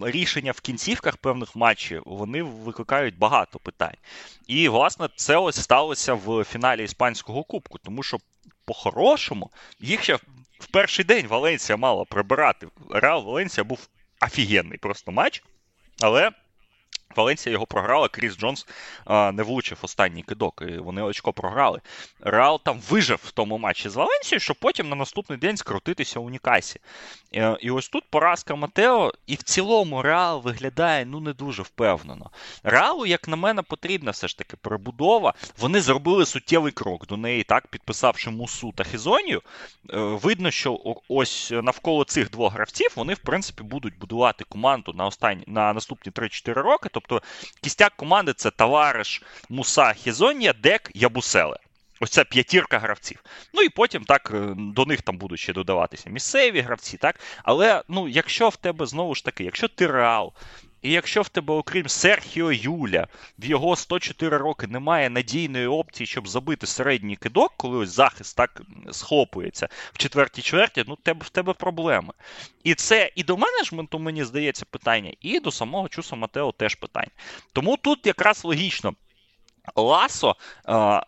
рішення 0.02 0.52
в 0.52 0.60
кінцівках 0.60 1.18
певних 1.18 1.56
матчів 1.56 2.04
вони 2.06 2.44
викликають 2.44 3.18
багато 3.18 3.60
питань. 3.60 3.96
І, 4.48 4.70
власне, 4.70 5.10
це 5.16 5.38
ось 5.38 5.62
сталося 5.62 6.14
в 6.14 6.44
фіналі 6.44 6.84
Іспанського 6.84 7.44
кубку, 7.44 7.78
тому 7.78 8.04
що, 8.04 8.18
по-хорошому, 8.66 9.52
їх 9.80 10.04
ще 10.04 10.16
в 10.60 10.68
перший 10.72 11.06
день 11.06 11.28
Валенсія 11.28 11.78
мала 11.78 12.06
прибирати. 12.06 12.68
Реал 12.90 13.24
Валенсія 13.24 13.64
був 13.64 13.88
офігенний 14.22 14.78
просто 14.78 15.12
матч, 15.12 15.44
але. 16.02 16.32
Валенсія 17.16 17.54
його 17.54 17.66
програла, 17.66 18.08
Кріс 18.08 18.38
Джонс 18.38 18.68
а, 19.06 19.32
не 19.32 19.44
влучив 19.44 19.78
останній 19.82 20.24
кидок, 20.24 20.64
і 20.68 20.78
вони 20.78 21.02
очко 21.02 21.34
програли. 21.34 21.82
Реал 22.22 22.62
там 22.64 22.80
вижив 22.90 23.20
в 23.24 23.32
тому 23.32 23.58
матчі 23.58 23.90
з 23.90 23.96
Валенсією, 23.96 24.40
щоб 24.40 24.58
потім 24.60 24.90
на 24.90 24.96
наступний 24.96 25.40
день 25.40 25.58
скрутитися 25.58 26.20
у 26.20 26.30
Нікасі. 26.30 26.80
І, 27.32 27.42
і 27.62 27.72
ось 27.72 27.90
тут 27.90 28.04
поразка 28.10 28.56
Матео, 28.56 29.14
і 29.28 29.36
в 29.36 29.44
цілому 29.44 30.02
Реал 30.02 30.42
виглядає 30.42 31.06
ну 31.06 31.20
не 31.20 31.34
дуже 31.34 31.62
впевнено. 31.62 32.30
Реалу, 32.64 33.06
як 33.06 33.28
на 33.28 33.36
мене, 33.36 33.62
потрібна 33.62 34.12
все 34.12 34.28
ж 34.28 34.38
таки 34.38 34.58
перебудова. 34.58 35.34
Вони 35.58 35.82
зробили 35.82 36.26
суттєвий 36.26 36.72
крок 36.72 37.08
до 37.08 37.18
неї, 37.18 37.44
так, 37.44 37.68
підписавши 37.68 38.30
Мусу 38.30 38.74
та 38.76 38.84
Хізонію. 38.84 39.42
Е, 39.90 39.98
видно, 39.98 40.52
що 40.52 40.80
ось 41.08 41.52
навколо 41.52 42.04
цих 42.04 42.32
двох 42.32 42.54
гравців 42.54 42.94
вони, 42.96 43.14
в 43.14 43.20
принципі, 43.20 43.64
будуть 43.64 43.98
будувати 43.98 44.46
команду 44.50 44.94
на 44.94 45.06
останні 45.06 45.44
на 45.48 45.74
наступні 45.74 46.12
3-4 46.12 46.54
роки. 46.54 46.90
Тобто 47.08 47.28
кістяк 47.62 47.96
команди 47.96 48.34
це 48.34 48.52
товариш 48.52 49.22
Муса 49.50 49.94
Хізонія, 49.94 50.54
Дек, 50.54 50.92
Ябуселе. 50.94 51.58
Ось 52.00 52.10
це 52.10 52.24
п'ятірка 52.24 52.80
гравців. 52.80 53.24
Ну 53.54 53.62
і 53.62 53.70
потім 53.70 54.04
так 54.04 54.32
е, 54.34 54.54
до 54.58 54.86
них 54.86 55.02
там 55.02 55.18
будуть 55.18 55.40
ще 55.40 55.54
додаватися 55.54 56.10
місцеві 56.10 56.62
гравці, 56.62 56.98
так? 56.98 57.20
Але 57.44 57.84
ну, 57.88 58.08
якщо 58.08 58.50
в 58.50 58.56
тебе 58.56 58.86
знову 58.86 59.16
ж 59.16 59.26
таки, 59.26 59.44
якщо 59.44 59.68
ти 59.68 59.88
реал, 59.88 60.34
і 60.82 60.92
якщо 60.92 61.22
в 61.22 61.30
тебе, 61.30 61.54
окрім 61.54 61.90
Серхіо 61.90 62.52
Юля, 62.52 63.08
в 63.40 63.46
його 63.46 63.76
104 63.76 64.38
роки 64.38 64.68
немає 64.68 65.10
надійної 65.10 65.68
опції, 65.68 66.08
щоб 66.08 66.28
забити 66.28 66.68
середній 66.68 67.16
кидок, 67.16 67.54
коли 67.58 67.78
ось 67.78 67.90
захист 67.90 68.38
так 68.38 68.62
схлопується 68.92 69.68
в 69.94 69.98
четвертій 69.98 70.42
чверті, 70.42 70.84
ну 70.88 70.96
тебе, 70.96 71.26
в 71.26 71.30
тебе 71.30 71.54
проблеми. 71.54 72.14
І 72.64 72.76
це 72.76 73.12
і 73.16 73.24
до 73.24 73.38
менеджменту, 73.38 74.00
мені 74.00 74.24
здається, 74.24 74.66
питання, 74.66 75.14
і 75.22 75.40
до 75.40 75.52
самого 75.52 75.90
Чуса 75.90 76.16
Матео 76.16 76.52
теж 76.52 76.76
питання. 76.76 77.12
Тому 77.54 77.78
тут 77.78 78.06
якраз 78.06 78.44
логічно. 78.46 78.94
Ласо 79.76 80.36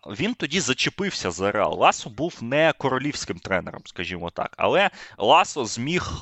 він 0.06 0.34
тоді 0.34 0.60
зачепився 0.60 1.30
за 1.30 1.52
Реал. 1.52 1.78
Ласо 1.78 2.10
був 2.10 2.38
не 2.40 2.72
королівським 2.78 3.38
тренером, 3.38 3.82
скажімо 3.84 4.30
так. 4.30 4.54
Але 4.56 4.90
Ласо 5.18 5.64
зміг 5.64 6.12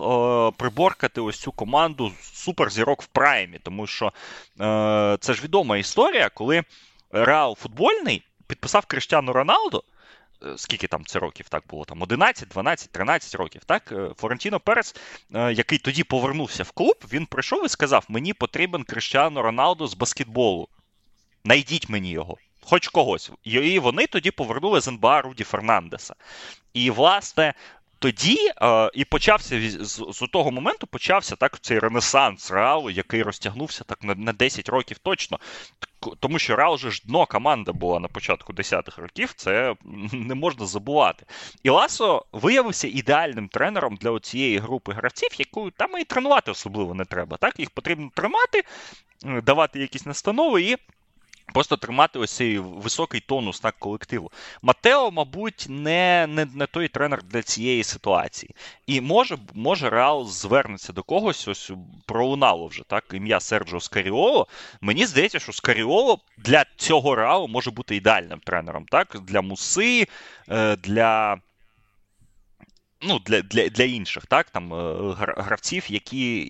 приборкати 0.57 1.20
ось 1.20 1.38
цю 1.38 1.53
команду 1.53 2.12
суперзірок 2.22 3.03
в 3.03 3.07
праймі, 3.07 3.59
тому 3.62 3.86
що 3.86 4.12
е, 4.61 5.16
це 5.20 5.34
ж 5.34 5.43
відома 5.43 5.76
історія, 5.76 6.28
коли 6.28 6.64
Реал 7.11 7.57
футбольний 7.57 8.22
підписав 8.47 8.86
Криштіану 8.86 9.32
Роналду. 9.32 9.84
Е, 10.47 10.55
скільки 10.57 10.86
там 10.86 11.05
це 11.05 11.18
років 11.18 11.49
так 11.49 11.64
було? 11.68 11.84
Там 11.84 12.03
11, 12.03 12.49
12, 12.49 12.93
13 12.93 13.34
років. 13.34 13.64
Так, 13.64 13.93
е, 13.93 14.11
Флорентіно 14.16 14.61
Перес, 14.61 14.95
який 15.30 15.78
тоді 15.78 16.05
повернувся 16.05 16.62
в 16.62 16.70
клуб, 16.70 16.97
він 17.12 17.26
прийшов 17.26 17.66
і 17.66 17.68
сказав: 17.68 18.05
Мені 18.09 18.32
потрібен 18.32 18.84
Криштіану 18.84 19.43
Роналду 19.43 19.86
з 19.86 19.95
баскетболу. 19.95 20.68
Найдіть 21.45 21.88
мені 21.88 22.11
його. 22.11 22.36
хоч 22.62 22.88
когось. 22.88 23.30
І 23.45 23.78
вони 23.78 24.07
тоді 24.07 24.30
повернули 24.30 24.80
з 24.80 24.88
НБА 24.88 25.22
Руді 25.22 25.45
Фернандеса. 25.45 26.14
І, 26.74 26.91
власне, 26.91 27.55
тоді 28.01 28.36
е, 28.62 28.91
і 28.95 29.05
почався 29.05 29.61
з, 29.61 30.05
з 30.11 30.28
того 30.32 30.51
моменту 30.51 30.86
почався 30.86 31.36
так 31.36 31.61
цей 31.61 31.78
ренесанс 31.78 32.51
Реалу, 32.51 32.91
який 32.91 33.22
розтягнувся 33.22 33.84
так 33.84 34.03
на 34.03 34.14
на 34.14 34.32
10 34.32 34.68
років 34.68 34.99
точно. 34.99 35.38
Тому 36.20 36.38
що 36.38 36.57
Реал 36.57 36.78
же 36.78 36.91
ж 36.91 37.03
дно 37.05 37.26
команда 37.26 37.72
була 37.72 38.01
на 38.01 38.09
початку 38.09 38.53
10-х 38.53 39.03
років, 39.03 39.32
це 39.36 39.74
не 40.12 40.34
можна 40.34 40.66
забувати. 40.66 41.26
І 41.62 41.70
Ласо 41.70 42.24
виявився 42.32 42.88
ідеальним 42.88 43.49
тренером 43.49 43.97
для 43.97 44.20
цієї 44.20 44.59
групи 44.59 44.93
гравців, 44.93 45.28
яку 45.38 45.70
там 45.70 45.99
і 45.99 46.05
тренувати 46.05 46.51
особливо 46.51 46.95
не 46.95 47.05
треба. 47.05 47.36
Так, 47.36 47.61
Їх 47.61 47.70
потрібно 47.70 48.11
тримати, 48.14 48.62
давати 49.43 49.80
якісь 49.80 50.07
настанови 50.07 50.62
і. 50.62 50.76
Просто 51.53 51.76
тримати 51.76 52.18
ось 52.18 52.30
цей 52.30 52.59
високий 52.59 53.20
тонус 53.20 53.61
так 53.61 53.74
колективу. 53.78 54.30
Матео, 54.62 55.11
мабуть, 55.11 55.66
не 55.68 56.26
не, 56.28 56.44
не 56.44 56.66
той 56.66 56.88
тренер 56.88 57.22
для 57.22 57.42
цієї 57.42 57.84
ситуації. 57.84 58.55
І 58.86 59.01
може 59.01 59.38
може 59.55 59.90
Реал 59.90 60.26
звернеться 60.26 60.92
до 60.92 61.03
когось. 61.03 61.48
Ось 61.48 61.72
пролунало 62.07 62.66
вже 62.66 62.82
так 62.86 63.05
ім'я 63.12 63.40
Серджо 63.40 63.80
Скаріоло. 63.80 64.46
Мені 64.80 65.07
здається, 65.07 65.38
що 65.38 65.53
Скаріоло 65.53 66.18
для 66.38 66.64
цього 66.76 67.14
Реалу 67.14 67.48
може 67.48 67.70
бути 67.70 67.96
ідеальним 67.96 68.40
тренером. 68.40 68.84
так? 68.90 69.16
Для 69.22 69.42
Муси, 69.42 70.07
е, 70.48 70.76
для 70.76 71.40
ну, 73.03 73.18
для 73.18 73.42
для, 73.42 73.68
для 73.68 73.84
інших 73.84 74.26
так, 74.26 74.51
там, 74.51 74.74
е, 74.74 75.14
гравців, 75.18 75.84
які, 75.88 76.44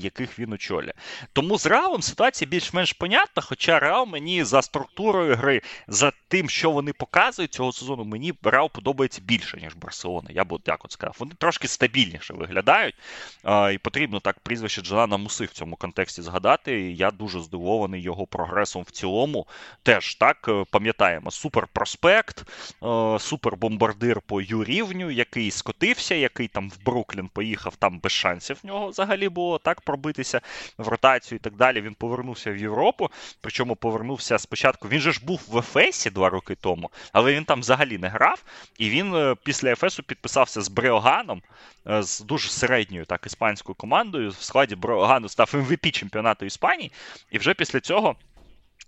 яких 0.00 0.38
він 0.38 0.52
очолює. 0.52 0.92
Тому 1.32 1.58
з 1.58 1.66
Реалом 1.66 2.02
ситуація 2.02 2.48
більш-менш 2.48 2.92
понятна, 2.92 3.42
хоча 3.42 3.78
Реал 3.78 4.06
мені 4.06 4.44
за 4.44 4.62
структурою 4.62 5.36
гри, 5.36 5.62
за 5.88 6.12
тим, 6.28 6.50
що 6.50 6.70
вони 6.70 6.92
показують 6.92 7.54
цього 7.54 7.72
сезону, 7.72 8.04
мені 8.04 8.34
Реал 8.42 8.70
подобається 8.70 9.20
більше, 9.24 9.56
ніж 9.56 9.74
Барселона. 9.74 10.28
Я 10.30 10.44
б 10.44 10.58
так 10.62 10.84
от 10.84 10.92
сказав. 10.92 11.16
Вони 11.18 11.32
трошки 11.38 11.68
стабільніше 11.68 12.34
виглядають. 12.34 12.94
А, 13.42 13.70
І 13.70 13.78
потрібно 13.78 14.20
так 14.20 14.40
прізвище 14.40 14.82
Джанана 14.82 15.16
Муси 15.16 15.44
в 15.44 15.50
цьому 15.50 15.76
контексті 15.76 16.22
згадати. 16.22 16.92
Я 16.92 17.10
дуже 17.10 17.40
здивований 17.40 18.02
його 18.02 18.26
прогресом 18.26 18.82
в 18.82 18.90
цілому. 18.90 19.46
Теж 19.82 20.14
так 20.14 20.46
е, 20.48 20.64
пам'ятаємо, 20.70 21.30
суперпроспект, 21.30 22.44
е, 22.82 23.18
супербомбардир 23.18 24.20
по 24.20 24.40
Юрівню, 24.40 25.10
який 25.10 25.50
скотив 25.50 25.87
скотився, 25.88 26.14
який 26.14 26.48
там 26.48 26.70
в 26.70 26.84
Бруклін 26.84 27.28
поїхав, 27.28 27.76
там 27.76 27.98
без 27.98 28.12
шансів 28.12 28.58
в 28.62 28.66
нього 28.66 28.88
взагалі 28.88 29.28
було 29.28 29.58
так 29.58 29.80
пробитися 29.80 30.40
в 30.78 30.88
ротацію 30.88 31.36
і 31.36 31.40
так 31.40 31.56
далі. 31.56 31.80
Він 31.80 31.94
повернувся 31.94 32.52
в 32.52 32.56
Європу. 32.56 33.10
Причому 33.40 33.76
повернувся 33.76 34.38
спочатку. 34.38 34.88
Він 34.88 35.00
же 35.00 35.12
ж 35.12 35.20
був 35.24 35.40
в 35.48 35.58
Ефесі 35.58 36.10
два 36.10 36.28
роки 36.28 36.54
тому, 36.54 36.90
але 37.12 37.32
він 37.32 37.44
там 37.44 37.60
взагалі 37.60 37.98
не 37.98 38.08
грав. 38.08 38.42
І 38.78 38.90
він 38.90 39.14
е, 39.14 39.34
після 39.44 39.72
Ефесу 39.72 40.02
підписався 40.02 40.62
з 40.62 40.68
Бреоганом, 40.68 41.42
е, 41.86 42.02
з 42.02 42.20
дуже 42.20 42.48
середньою 42.48 43.04
так 43.04 43.26
іспанською 43.26 43.74
командою. 43.74 44.30
В 44.30 44.42
складі 44.42 44.76
Бреогану 44.76 45.28
став 45.28 45.50
MVP 45.54 45.90
чемпіонату 45.90 46.46
Іспанії, 46.46 46.92
і 47.30 47.38
вже 47.38 47.54
після 47.54 47.80
цього. 47.80 48.16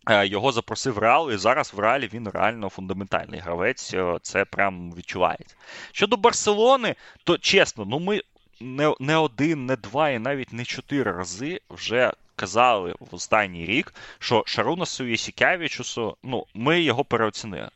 Е, 0.08 0.26
його 0.26 0.52
запросив 0.52 0.98
Реал, 0.98 1.32
і 1.32 1.36
зараз 1.36 1.74
в 1.74 1.78
Реалі 1.78 2.10
він 2.12 2.28
реально 2.28 2.68
фундаментальний 2.68 3.40
гравець. 3.40 3.94
Е, 3.94 4.18
це 4.22 4.44
прям 4.44 4.92
відчувається. 4.92 5.56
Щодо 5.92 6.16
Барселони, 6.16 6.94
то 7.24 7.38
чесно, 7.38 7.84
ну 7.84 7.98
ми 7.98 8.22
не 8.60 8.94
не 9.00 9.16
один, 9.16 9.66
не 9.66 9.76
два 9.76 10.10
і 10.10 10.18
навіть 10.18 10.52
не 10.52 10.64
чотири 10.64 11.12
рази 11.12 11.60
вже 11.70 12.12
казали 12.36 12.94
в 13.00 13.14
останній 13.14 13.66
рік, 13.66 13.94
що 14.18 14.42
Шарунасу 14.46 15.04
Єсікявічусу, 15.04 16.16
ну, 16.22 16.46
ми 16.54 16.80
його 16.80 17.04
переоцінили. 17.04 17.68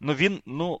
Ну 0.00 0.14
він, 0.14 0.42
ну. 0.46 0.80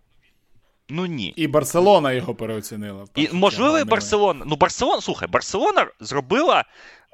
Ну 0.90 1.06
ні. 1.06 1.32
І 1.36 1.46
Барселона 1.46 2.12
його 2.12 2.34
переоцінила. 2.34 3.04
І, 3.14 3.28
Можливо, 3.32 3.78
і 3.78 3.84
Барселона. 3.84 4.44
Ну, 4.46 4.56
Барселона, 4.56 5.00
слухай, 5.00 5.28
Барселона 5.28 5.86
зробила 6.00 6.64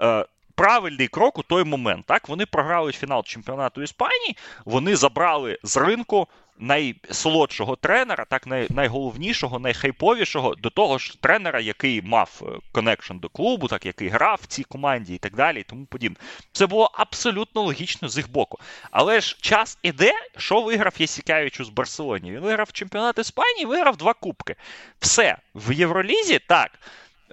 е, 0.01 0.27
правильний 0.55 1.09
крок 1.09 1.39
у 1.39 1.43
той 1.43 1.65
момент. 1.65 2.07
Так, 2.07 2.29
Вони 2.29 2.47
програли 2.47 2.93
фінал 2.93 3.23
чемпіонату 3.25 3.83
Іспанії, 3.83 4.37
вони 4.65 4.97
забрали 4.97 5.59
з 5.63 5.77
ринку 5.77 6.29
найсолодшого 6.59 7.77
тренера, 7.77 8.25
так 8.25 8.47
най, 8.47 8.67
найголовнішого, 8.71 9.59
найхайповішого 9.59 10.55
до 10.55 10.71
того 10.71 10.99
ж 10.99 11.21
тренера, 11.21 11.61
який 11.61 12.03
мав 12.03 12.61
connection 12.73 13.17
до 13.17 13.29
клубу, 13.29 13.69
так 13.69 13.87
який 13.87 14.09
грав 14.09 14.41
в 14.43 14.47
цій 14.47 14.65
команді 14.65 15.15
і 15.15 15.19
так 15.19 15.35
далі, 15.35 15.61
і 15.61 15.63
тому 15.63 15.87
подібне. 15.87 16.17
Це 16.53 16.67
було 16.67 16.91
абсолютно 16.95 17.63
логічно 17.63 18.09
з 18.09 18.17
їх 18.17 18.31
боку. 18.31 18.59
Але 18.91 19.21
ж 19.21 19.39
час 19.41 19.79
іде, 19.83 20.13
що 20.37 20.61
виграв 20.61 20.95
Єсікявичу 20.99 21.65
з 21.65 21.69
Барселоні. 21.69 22.33
Він 22.33 22.41
виграв 22.41 22.73
чемпіонат 22.73 23.19
Іспанії, 23.19 23.67
виграв 23.67 23.97
два 23.97 24.15
кубки. 24.15 24.57
Все 25.01 25.37
в 25.55 25.73
Євролізі 25.73 26.39
так. 26.39 26.71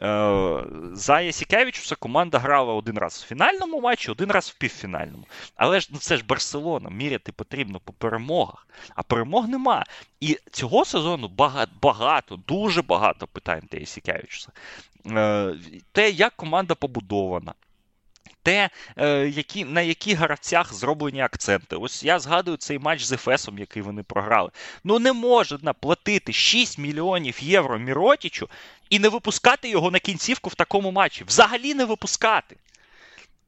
Е, 0.02 0.64
за 0.94 1.22
Ясікевичуса 1.22 1.96
команда 1.96 2.40
грала 2.40 2.74
один 2.74 2.98
раз 2.98 3.24
в 3.24 3.28
фінальному 3.28 3.82
матчі, 3.82 4.12
один 4.12 4.32
раз 4.32 4.50
в 4.50 4.58
півфінальному. 4.58 5.24
Але 5.56 5.80
ж 5.80 5.90
ну, 5.92 6.00
це 6.00 6.18
ж 6.18 6.26
Барселона, 6.26 6.90
міряти 6.90 7.32
потрібно 7.32 7.80
по 7.80 7.94
перемогах, 7.94 8.68
а 8.96 9.04
перемог 9.04 9.48
нема. 9.48 9.86
І 10.20 10.40
цього 10.52 10.86
сезону 10.86 11.28
багато, 11.82 12.36
дуже 12.48 12.82
багато 12.82 13.28
питань 13.28 13.68
до 13.72 13.78
Ясікевичуса. 13.78 14.52
Е, 15.08 15.56
те, 15.92 16.10
як 16.10 16.36
команда 16.36 16.76
побудована. 16.76 17.54
Те, 18.44 18.70
е, 18.98 19.28
які, 19.28 19.66
на 19.66 19.82
яких 19.82 20.18
гравцях 20.18 20.74
зроблені 20.74 21.22
акценти. 21.22 21.76
Ось 21.76 22.04
я 22.04 22.20
згадую 22.20 22.58
цей 22.58 22.80
матч 22.80 23.04
з 23.04 23.12
Ефесом, 23.12 23.58
який 23.58 23.82
вони 23.82 24.04
програли. 24.04 24.50
Ну 24.84 25.00
не 25.00 25.14
можна 25.14 25.74
платити 25.74 26.34
6 26.34 26.78
мільйонів 26.78 27.44
євро 27.44 27.80
Міротічу 27.80 28.50
і 28.90 29.00
не 29.00 29.10
випускати 29.10 29.70
його 29.70 29.92
на 29.92 30.00
кінцівку 30.00 30.50
в 30.50 30.56
такому 30.56 30.92
матчі. 30.92 31.24
Взагалі 31.24 31.74
не 31.74 31.86
випускати. 31.86 32.56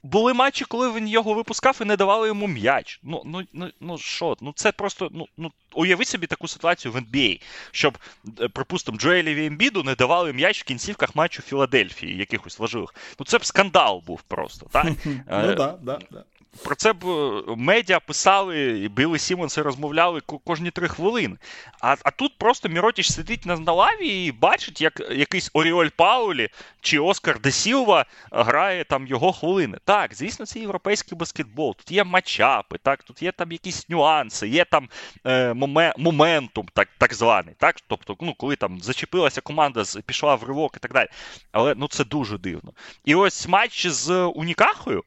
Були 0.03 0.33
матчі, 0.33 0.65
коли 0.65 0.91
він 0.91 1.07
його 1.07 1.33
випускав 1.33 1.79
і 1.81 1.85
не 1.85 1.95
давали 1.95 2.27
йому 2.27 2.47
м'яч. 2.47 2.99
Ну 3.03 3.21
ну, 3.25 3.43
ну, 3.53 3.69
ну 3.79 3.97
що, 3.97 4.37
ну 4.41 4.53
це 4.55 4.71
просто. 4.71 5.09
ну, 5.11 5.27
ну 5.37 5.51
Уяви 5.75 6.05
собі 6.05 6.27
таку 6.27 6.47
ситуацію 6.47 6.91
в 6.91 6.95
NBA, 6.95 7.41
щоб, 7.71 7.97
е, 8.41 8.47
припустимо, 8.47 8.97
Джоелі 8.97 9.45
Ембіду 9.45 9.83
не 9.83 9.95
давали 9.95 10.33
м'яч 10.33 10.61
в 10.61 10.63
кінцівках 10.63 11.15
матчу 11.15 11.41
Філадельфії, 11.41 12.17
якихось 12.17 12.59
важливих. 12.59 12.95
Ну 13.19 13.25
це 13.25 13.37
б 13.37 13.45
скандал 13.45 14.03
був 14.07 14.21
просто. 14.21 14.67
так? 14.71 14.85
Ну 15.05 15.55
так, 15.55 15.79
так, 15.85 16.03
так. 16.11 16.25
Про 16.63 16.75
це 16.75 16.93
б 16.93 17.05
е, 17.05 17.43
медіа 17.57 17.99
писали, 17.99 18.79
і 18.79 18.89
Білли 18.89 19.19
Сімонси 19.19 19.61
розмовляли 19.61 20.21
кожні 20.43 20.71
три 20.71 20.87
хвилини. 20.87 21.37
А 21.81 21.95
а 22.03 22.11
тут 22.11 22.37
просто 22.37 22.69
Міротіч 22.69 23.11
сидить 23.11 23.45
на 23.45 23.71
лаві 23.71 24.25
і 24.25 24.31
бачить, 24.31 24.81
як 24.81 25.01
якийсь 25.11 25.49
Оріоль 25.53 25.89
Паулі 25.95 26.49
чи 26.81 26.99
Оскар 26.99 27.41
Де 27.41 27.51
Сілва 27.51 28.05
грає 28.31 28.83
там 28.83 29.07
його 29.07 29.33
хвилини. 29.33 29.77
Так, 29.85 30.13
звісно, 30.13 30.45
це 30.45 30.59
європейський 30.59 31.17
баскетбол. 31.17 31.75
Тут 31.75 31.91
є 31.91 32.03
матчапи, 32.03 32.77
так, 32.83 33.03
тут 33.03 33.21
є 33.21 33.31
там 33.31 33.51
якісь 33.51 33.89
нюанси, 33.89 34.47
є 34.47 34.65
там 34.65 34.89
е, 35.25 35.53
моментум, 35.97 36.67
так 36.73 36.89
так 36.97 37.13
званий. 37.13 37.55
Так? 37.57 37.75
Тобто, 37.87 38.17
ну, 38.21 38.33
коли 38.37 38.55
там 38.55 38.81
зачепилася 38.81 39.41
команда, 39.41 39.83
пішла 40.05 40.35
в 40.35 40.43
ривок 40.43 40.73
і 40.77 40.79
так 40.79 40.93
далі. 40.93 41.07
Але 41.51 41.75
ну, 41.77 41.87
це 41.87 42.03
дуже 42.03 42.37
дивно. 42.37 42.73
І 43.05 43.15
ось 43.15 43.47
матч 43.47 43.87
з 43.87 44.13
Унікахою 44.25 45.03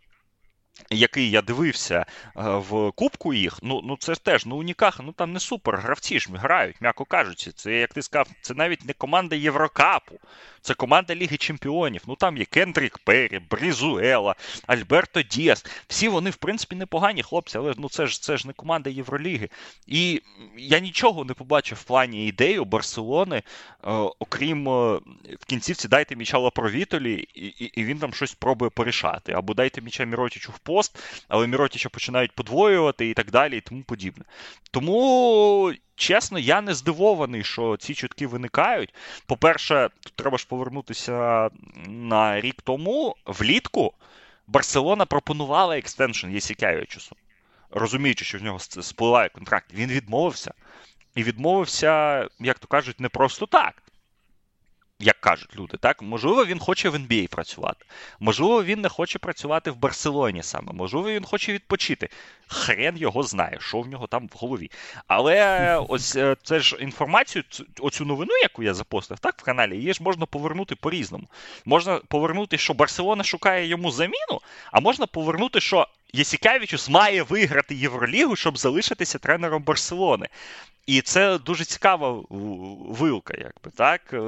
який 0.90 1.30
я 1.30 1.42
дивився 1.42 1.96
е, 1.96 2.06
в 2.36 2.92
Кубку 2.92 3.34
їх, 3.34 3.58
ну 3.62 3.80
ну 3.84 3.96
це 4.00 4.14
теж 4.14 4.46
ну 4.46 4.56
Унікаха, 4.56 5.02
ну 5.02 5.12
там 5.12 5.32
не 5.32 5.40
супер 5.40 5.76
гравці 5.76 6.20
ж 6.20 6.28
грають, 6.34 6.80
м'яко 6.80 7.04
кажучи. 7.04 7.52
Це, 7.52 7.72
як 7.72 7.94
ти 7.94 8.02
сказав, 8.02 8.28
це 8.40 8.54
навіть 8.54 8.84
не 8.84 8.92
команда 8.92 9.36
Єврокапу, 9.36 10.20
це 10.60 10.74
команда 10.74 11.14
Ліги 11.14 11.36
Чемпіонів. 11.36 12.02
Ну 12.06 12.16
там 12.16 12.36
є 12.36 12.44
Кендрік 12.44 12.98
Перрі, 12.98 13.40
Брізуела, 13.50 14.34
Альберто 14.66 15.22
Діас. 15.22 15.66
Всі 15.88 16.08
вони, 16.08 16.30
в 16.30 16.36
принципі, 16.36 16.76
непогані 16.76 17.22
хлопці, 17.22 17.58
але 17.58 17.74
ну 17.78 17.88
це 17.88 18.06
ж 18.06 18.22
це 18.22 18.36
ж 18.36 18.46
не 18.46 18.52
команда 18.52 18.90
Євроліги. 18.90 19.48
І 19.86 20.22
я 20.56 20.78
нічого 20.78 21.24
не 21.24 21.34
побачив 21.34 21.78
в 21.78 21.84
плані 21.84 22.26
ідеї 22.26 22.58
у 22.58 22.64
Барселони, 22.64 23.36
е, 23.36 23.42
окрім 24.18 24.68
е, 24.68 25.00
в 25.40 25.44
кінцівці 25.46 25.88
дайте 25.88 26.16
міча 26.16 26.38
Лапровітолі, 26.38 27.28
і, 27.34 27.46
і, 27.46 27.64
і 27.64 27.84
він 27.84 27.98
там 27.98 28.14
щось 28.14 28.34
пробує 28.34 28.70
порішати. 28.70 29.32
Або 29.32 29.54
дайте 29.54 29.80
міча 29.80 30.04
Міротічу 30.04 30.52
в 30.52 30.58
пост, 30.66 30.98
але 31.28 31.46
Міротіча 31.46 31.88
починають 31.88 32.32
подвоювати 32.32 33.10
і 33.10 33.14
так 33.14 33.30
далі, 33.30 33.58
і 33.58 33.60
тому 33.60 33.82
подібне. 33.82 34.24
Тому. 34.70 35.72
Чесно, 35.98 36.38
я 36.38 36.60
не 36.60 36.74
здивований, 36.74 37.44
що 37.44 37.76
ці 37.76 37.94
чутки 37.94 38.26
виникають. 38.26 38.94
По-перше, 39.26 39.90
тут 40.00 40.12
треба 40.12 40.38
ж 40.38 40.46
повернутися 40.48 41.50
на 41.86 42.40
рік 42.40 42.62
тому, 42.62 43.16
влітку 43.26 43.94
Барселона 44.46 45.06
пропонувала 45.06 45.78
екстеншн 45.78 46.30
Єсікявичусу, 46.30 47.16
розуміючи, 47.70 48.24
що 48.24 48.38
в 48.38 48.42
нього 48.42 48.58
спливає 48.58 49.28
контракт. 49.28 49.74
Він 49.74 49.90
відмовився. 49.90 50.54
І 51.14 51.22
відмовився, 51.22 52.26
як 52.40 52.58
то 52.58 52.66
кажуть, 52.66 53.00
не 53.00 53.08
просто 53.08 53.46
так. 53.46 53.82
Як 54.98 55.20
кажуть 55.20 55.56
люди, 55.56 55.76
так 55.76 56.02
можливо, 56.02 56.44
він 56.44 56.58
хоче 56.58 56.88
в 56.88 56.94
NBA 56.94 57.28
працювати. 57.28 57.84
Можливо, 58.20 58.64
він 58.64 58.80
не 58.80 58.88
хоче 58.88 59.18
працювати 59.18 59.70
в 59.70 59.76
Барселоні 59.76 60.42
саме. 60.42 60.72
Можливо, 60.72 61.10
він 61.10 61.24
хоче 61.24 61.52
відпочити. 61.52 62.08
Хрен 62.46 62.96
його 62.96 63.22
знає, 63.22 63.58
що 63.60 63.80
в 63.80 63.88
нього 63.88 64.06
там 64.06 64.26
в 64.26 64.36
голові. 64.38 64.70
Але 65.06 65.76
ось 65.88 66.16
е, 66.16 66.36
це 66.42 66.60
ж 66.60 66.76
інформацію, 66.80 67.44
оцю 67.80 68.04
новину, 68.04 68.32
яку 68.42 68.62
я 68.62 68.74
запостив, 68.74 69.18
так 69.18 69.34
в 69.38 69.42
каналі, 69.42 69.76
її 69.76 69.92
ж 69.92 70.02
можна 70.02 70.26
повернути 70.26 70.76
по-різному. 70.76 71.28
Можна 71.64 72.00
повернути, 72.08 72.58
що 72.58 72.74
Барселона 72.74 73.24
шукає 73.24 73.66
йому 73.66 73.90
заміну, 73.90 74.40
а 74.72 74.80
можна 74.80 75.06
повернути, 75.06 75.60
що 75.60 75.86
Єсікевичус 76.16 76.88
має 76.88 77.22
виграти 77.22 77.74
Євролігу, 77.74 78.36
щоб 78.36 78.58
залишитися 78.58 79.18
тренером 79.18 79.62
Барселони. 79.62 80.28
І 80.86 81.00
це 81.00 81.38
дуже 81.38 81.64
цікава 81.64 82.22
вилка, 82.80 83.34
якби 83.38 83.70
так. 83.76 84.00
Е, 84.12 84.20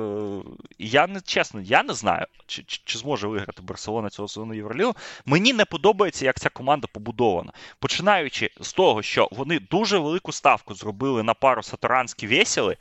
я 0.78 1.06
не 1.06 1.20
чесно, 1.20 1.60
я 1.60 1.82
не 1.82 1.94
знаю, 1.94 2.26
чи 2.46 2.62
чи, 2.62 2.98
зможе 2.98 3.28
виграти 3.28 3.62
Барселона 3.62 4.10
цього 4.10 4.28
сезону 4.28 4.54
Євролігу. 4.54 4.94
Мені 5.26 5.52
не 5.52 5.64
подобається, 5.64 6.24
як 6.24 6.40
ця 6.40 6.48
команда 6.48 6.86
побудована. 6.92 7.52
Починаючи 7.78 8.50
з 8.60 8.72
того, 8.72 9.02
що 9.02 9.28
вони 9.32 9.60
дуже 9.60 9.98
велику 9.98 10.32
ставку 10.32 10.74
зробили 10.74 11.22
на 11.22 11.34
пару 11.34 11.62
Сатуранські 11.62 12.26
весіли, 12.26 12.76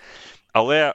але 0.54 0.94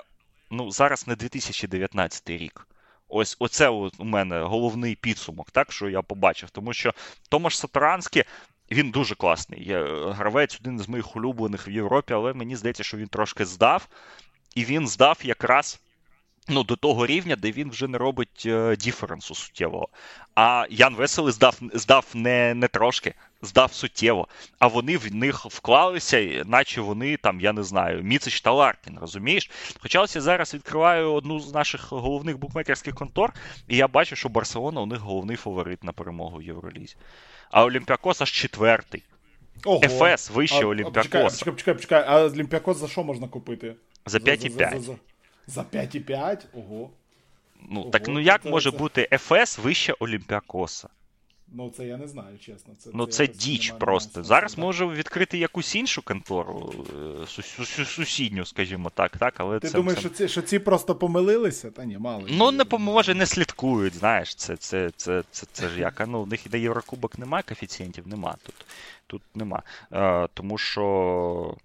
ну, 0.51 0.71
зараз 0.71 1.07
не 1.07 1.17
2019 1.17 2.31
рік. 2.31 2.67
Ось 3.15 3.37
оце 3.39 3.69
у 3.69 3.91
мене 3.99 4.43
головний 4.43 4.95
підсумок, 4.95 5.51
так 5.51 5.73
що 5.73 5.89
я 5.89 6.03
побачив. 6.03 6.51
Тому 6.51 6.73
що 6.73 6.95
Томаш 7.29 7.59
Сатуранський 7.59 8.25
він 8.71 8.91
дуже 8.91 9.15
класний. 9.15 9.65
Я 9.69 9.85
Гравець 10.13 10.59
один 10.61 10.79
з 10.79 10.89
моїх 10.89 11.17
улюблених 11.17 11.69
в 11.69 11.71
Європі, 11.71 12.15
але 12.15 12.33
мені 12.33 12.57
здається, 12.57 12.83
що 12.83 12.97
він 12.97 13.09
трошки 13.09 13.45
здав. 13.45 13.89
І 14.55 14.65
він 14.65 14.89
здав 14.89 15.19
якраз 15.23 15.81
ну, 16.49 16.62
до 16.62 16.76
того 16.76 17.07
рівня, 17.07 17.36
де 17.36 17.51
він 17.51 17.70
вже 17.70 17.88
не 17.88 17.99
робить 17.99 18.43
е, 18.47 18.76
діференсу 18.76 19.34
суттєвого. 19.34 19.88
А 20.34 20.66
Ян 20.70 20.95
Веселий 20.95 21.32
здав 21.32 21.59
здав 21.74 22.07
не 22.14 22.55
не 22.55 22.68
трошки, 22.68 23.14
здав 23.43 23.72
суттєво. 23.72 24.28
А 24.59 24.66
вони 24.66 24.97
в 24.97 25.14
них 25.14 25.47
вклалися, 25.47 26.43
наче 26.47 26.80
вони 26.80 27.16
там, 27.16 27.40
я 27.40 27.53
не 27.53 27.62
знаю, 27.62 28.03
Міцич 28.03 28.40
та 28.40 28.53
Ларкін, 28.53 28.99
розумієш? 29.01 29.51
Хоча 29.80 30.01
ось 30.01 30.16
я 30.16 30.22
зараз 30.22 30.55
відкриваю 30.55 31.12
одну 31.12 31.40
з 31.40 31.55
наших 31.55 31.93
головних 31.93 32.38
букмекерських 32.38 32.95
контор, 32.95 33.32
і 33.68 33.76
я 33.76 33.88
бачу, 33.88 34.16
що 34.16 34.28
Барселона 34.28 34.80
у 34.80 34.86
них 34.86 34.99
головний 34.99 35.36
фаворит 35.36 35.84
на 35.84 35.93
перемогу 35.93 36.38
в 36.38 36.43
Євролізі 36.43 36.97
а 37.53 37.64
Олімпіакос 37.64 38.20
аж 38.22 38.32
четвертий. 38.32 39.03
Ого. 39.64 39.80
ФС 39.80 40.30
вище 40.30 40.64
Олімпіакоса. 40.64 41.18
Почекай, 41.18 41.53
почекай, 41.53 41.74
почекай, 41.74 42.05
а 42.07 42.24
Олімпіакос 42.24 42.76
за 42.76 42.88
що 42.88 43.05
можна 43.05 43.28
купити? 43.28 43.74
За 44.07 44.18
5,5. 44.18 44.97
За, 45.47 45.55
за, 45.55 45.66
за 45.72 45.78
5,5? 45.78 46.38
Ого. 46.55 46.90
Ну, 47.70 47.80
Ого, 47.80 47.90
так 47.90 48.09
ну 48.09 48.20
як 48.20 48.43
це, 48.43 48.51
може 48.51 48.70
це... 48.70 48.78
бути 48.78 49.09
ФС 49.18 49.59
вище 49.59 49.95
Олімпіакоса? 49.99 50.88
Ну, 51.55 51.70
це 51.76 51.86
я 51.86 51.97
не 51.97 52.09
знаю, 52.09 52.38
чесно. 52.38 52.74
Це, 52.78 52.90
Ну, 52.95 53.07
це, 53.07 53.26
це 53.26 53.32
діч 53.32 53.70
просто. 53.70 54.22
Зараз 54.22 54.59
може 54.59 54.86
відкрити 54.86 55.38
якусь 55.38 55.74
іншу 55.74 56.03
контору, 56.03 56.74
е, 57.62 57.84
сусідню, 57.84 58.45
скажімо 58.45 58.90
так, 58.95 59.16
так, 59.16 59.34
але 59.36 59.59
Ти 59.59 59.68
це... 59.68 59.74
думаєш, 59.74 60.03
це... 60.03 60.09
що 60.09 60.16
ці 60.16 60.28
що 60.28 60.43
ці 60.43 60.59
просто 60.59 60.95
помилилися? 60.95 61.70
Та 61.70 61.84
ні, 61.84 61.99
мало. 61.99 62.24
Ну, 62.28 62.51
не 62.51 62.64
поможе, 62.64 63.14
не 63.14 63.26
слідкують, 63.26 63.95
знаєш, 63.95 64.34
це 64.34 64.57
це, 64.57 64.90
це, 64.97 65.22
це, 65.30 65.47
це 65.53 65.68
ж 65.68 65.80
як. 65.80 66.05
Ну, 66.09 66.22
в 66.22 66.28
них 66.28 66.53
на 66.53 66.59
Єврокубок 66.59 67.18
немає 67.18 67.45
коефіцієнтів, 67.49 68.09
нема 68.09 68.36
тут. 68.43 68.55
Тут 69.07 69.22
нема. 69.34 69.62
А, 69.90 70.28
Тому 70.34 70.59
що 70.59 71.57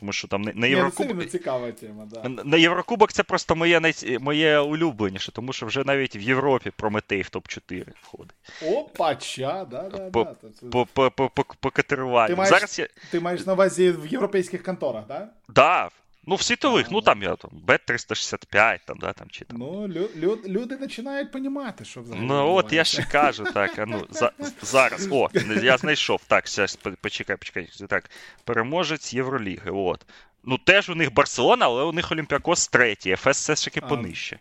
тому 0.00 0.12
що 0.12 0.28
там 0.28 0.42
на 0.54 0.66
Єврокубок... 0.66 1.22
Це 1.22 1.28
цікава 1.28 1.72
тема, 1.72 2.08
да. 2.12 2.28
На 2.44 2.56
Єврокубок 2.56 3.12
це 3.12 3.22
просто 3.22 3.56
моє 3.56 3.80
най... 3.80 3.94
моє 4.20 4.58
улюбленіше, 4.58 5.32
тому 5.32 5.52
що 5.52 5.66
вже 5.66 5.84
навіть 5.84 6.16
в 6.16 6.22
Європі 6.22 6.70
Прометей 6.76 7.22
в 7.22 7.28
топ-4 7.32 7.86
входить. 8.02 8.34
Опача, 8.62 9.66
да, 9.70 9.82
да, 9.88 10.10
по, 10.10 10.24
да. 10.24 10.34
По, 10.70 10.86
по, 10.86 11.10
по, 11.10 11.30
по, 11.30 11.44
по. 11.60 11.70
Ти 11.70 11.96
маєш, 11.96 12.48
Зараз 12.48 12.78
я... 12.78 12.88
ти 13.10 13.20
маєш 13.20 13.46
на 13.46 13.52
увазі 13.52 13.90
в 13.90 14.06
європейських 14.06 14.62
конторах, 14.62 15.06
так? 15.08 15.28
Да? 15.48 15.52
Да, 15.54 15.90
Ну, 16.26 16.34
в 16.34 16.42
світових, 16.42 16.86
а, 16.86 16.90
ну 16.92 17.00
там 17.00 17.22
я 17.22 17.36
там 17.36 17.50
Б365, 17.66 18.78
там, 18.84 18.98
да, 18.98 19.12
там 19.12 19.28
чи 19.30 19.44
там. 19.44 19.58
Ну, 19.58 19.88
лю, 19.88 20.10
лю, 20.16 20.38
люди 20.46 20.76
починають 20.76 21.34
розуміти, 21.34 21.84
що 21.84 22.00
взагалі. 22.00 22.26
Ну, 22.26 22.54
от 22.54 22.72
я 22.72 22.84
ще 22.84 23.02
кажу, 23.02 23.44
так, 23.44 23.78
а 23.78 23.86
ну, 23.86 24.06
за, 24.10 24.32
зараз, 24.62 25.08
о, 25.10 25.28
я 25.62 25.78
знайшов, 25.78 26.20
так, 26.26 26.48
зараз, 26.48 26.76
почекай, 26.76 27.36
почекай, 27.36 27.68
так, 27.88 28.10
переможець 28.44 29.14
Євроліги, 29.14 29.70
от. 29.70 30.06
Ну, 30.44 30.58
теж 30.58 30.90
у 30.90 30.94
них 30.94 31.12
Барселона, 31.12 31.66
але 31.66 31.82
у 31.82 31.92
них 31.92 32.12
Олімпіакос 32.12 32.68
третій, 32.68 33.16
ФС 33.16 33.26
все 33.28 33.54
ж 33.54 33.64
таки 33.64 33.80
понижче. 33.80 34.38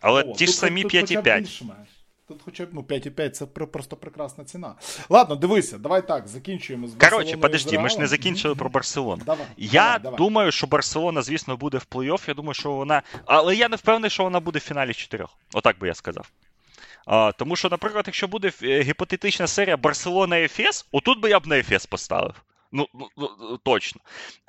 Але 0.00 0.22
о, 0.22 0.34
ті 0.34 0.46
ж 0.46 0.52
самі 0.52 0.84
5,5. 0.84 1.72
Тут 2.28 2.40
хоча 2.44 2.64
б 2.64 2.68
ну, 2.72 2.80
5,5 2.82 3.30
це 3.30 3.46
просто 3.46 3.96
прекрасна 3.96 4.44
ціна. 4.44 4.74
Ладно, 5.08 5.36
дивися, 5.36 5.78
давай 5.78 6.06
так, 6.06 6.28
закінчуємо 6.28 6.88
з 6.88 6.94
Коротше, 6.94 7.36
подожди, 7.36 7.78
ми 7.78 7.88
ж 7.88 7.98
не 7.98 8.06
закінчили 8.06 8.54
про 8.54 8.70
Барселону. 8.70 9.22
Давай, 9.26 9.46
Я 9.56 9.82
давай, 9.82 9.98
давай. 9.98 10.18
думаю, 10.18 10.52
що 10.52 10.66
Барселона, 10.66 11.22
звісно, 11.22 11.56
буде 11.56 11.78
в 11.78 11.86
плей-офф. 11.90 12.28
Я 12.28 12.34
думаю, 12.34 12.54
що 12.54 12.72
вона. 12.72 13.02
Але 13.24 13.56
я 13.56 13.68
не 13.68 13.76
впевнений, 13.76 14.10
що 14.10 14.22
вона 14.24 14.40
буде 14.40 14.58
в 14.58 14.62
фіналі 14.62 14.94
чотирьох. 14.94 15.30
Отак 15.54 15.78
би 15.78 15.88
я 15.88 15.94
сказав. 15.94 16.30
А, 17.06 17.32
Тому 17.32 17.56
що, 17.56 17.68
наприклад, 17.68 18.04
якщо 18.06 18.28
буде 18.28 18.52
е, 18.62 18.82
гіпотетична 18.82 19.46
серія 19.46 19.76
Барселона 19.76 20.40
Ефес, 20.40 20.86
отут 20.92 21.20
би 21.20 21.30
я 21.30 21.40
б 21.40 21.46
на 21.46 21.58
Ефес 21.58 21.86
поставив. 21.86 22.34
Ну, 22.72 22.86
ну, 22.94 23.08
ну 23.16 23.58
точно. 23.58 24.00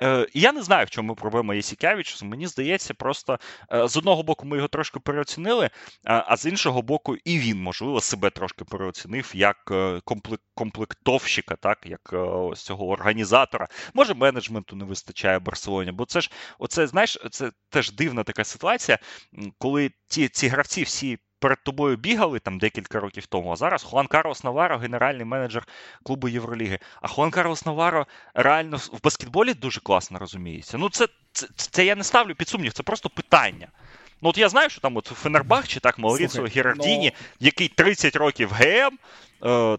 Е, 0.02 0.26
Я 0.34 0.52
не 0.52 0.62
знаю, 0.62 0.86
в 0.86 0.90
чому 0.90 1.14
проблема 1.14 1.54
Єсікявича. 1.54 2.26
Мені 2.26 2.46
здається, 2.46 2.94
просто 2.94 3.38
е, 3.72 3.88
з 3.88 3.96
одного 3.96 4.22
боку 4.22 4.46
ми 4.46 4.56
його 4.56 4.68
трошки 4.68 5.00
переоцінили, 5.00 5.70
а 6.04 6.36
з 6.36 6.46
іншого 6.46 6.82
боку, 6.82 7.16
і 7.24 7.38
він, 7.38 7.62
можливо, 7.62 8.00
себе 8.00 8.30
трошки 8.30 8.64
переоцінив 8.64 9.32
як 9.34 9.56
е, 9.70 10.00
комплектовщика, 10.54 11.56
так, 11.56 11.78
як 11.86 12.10
е, 12.12 12.16
ось 12.16 12.62
цього 12.62 12.88
організатора. 12.88 13.68
Може, 13.94 14.14
менеджменту 14.14 14.76
не 14.76 14.84
вистачає 14.84 15.38
Барселоні, 15.38 15.92
бо 15.92 16.04
це 16.04 16.20
ж, 16.20 16.30
оце, 16.58 16.86
знаєш, 16.86 17.18
це 17.30 17.50
теж 17.68 17.92
дивна 17.92 18.24
така 18.24 18.44
ситуація, 18.44 18.98
коли 19.58 19.90
ті 20.08 20.28
ці 20.28 20.48
гравці 20.48 20.82
всі 20.82 21.18
перед 21.40 21.62
тобою 21.62 21.96
бігали 21.96 22.38
там 22.38 22.58
декілька 22.58 23.00
років 23.00 23.26
тому. 23.26 23.52
А 23.52 23.56
зараз 23.56 23.82
Хуан 23.82 24.06
Карлос 24.06 24.44
Наваро, 24.44 24.78
генеральний 24.78 25.24
менеджер 25.24 25.68
клубу 26.02 26.28
Євроліги. 26.28 26.78
А 27.02 27.08
Хуан 27.08 27.30
Карлос 27.30 27.66
Наваро 27.66 28.06
реально 28.34 28.76
в 28.76 29.02
баскетболі 29.02 29.54
дуже 29.54 29.80
класно 29.80 30.18
розуміється. 30.18 30.78
Ну, 30.78 30.88
це, 30.88 31.08
це, 31.32 31.46
це 31.56 31.84
я 31.84 31.96
не 31.96 32.04
ставлю 32.04 32.34
під 32.34 32.48
сумнів, 32.48 32.72
це 32.72 32.82
просто 32.82 33.08
питання. 33.08 33.68
Ну, 34.22 34.28
от 34.28 34.38
я 34.38 34.48
знаю, 34.48 34.70
що 34.70 34.80
там 34.80 34.96
от 34.96 35.06
Фенербах 35.06 35.68
чи 35.68 35.80
так 35.80 35.98
Мауріціо 35.98 36.46
Гірардіні, 36.46 37.12
ну... 37.14 37.26
який 37.40 37.68
30 37.68 38.16
років 38.16 38.52
ГМ, 38.52 38.98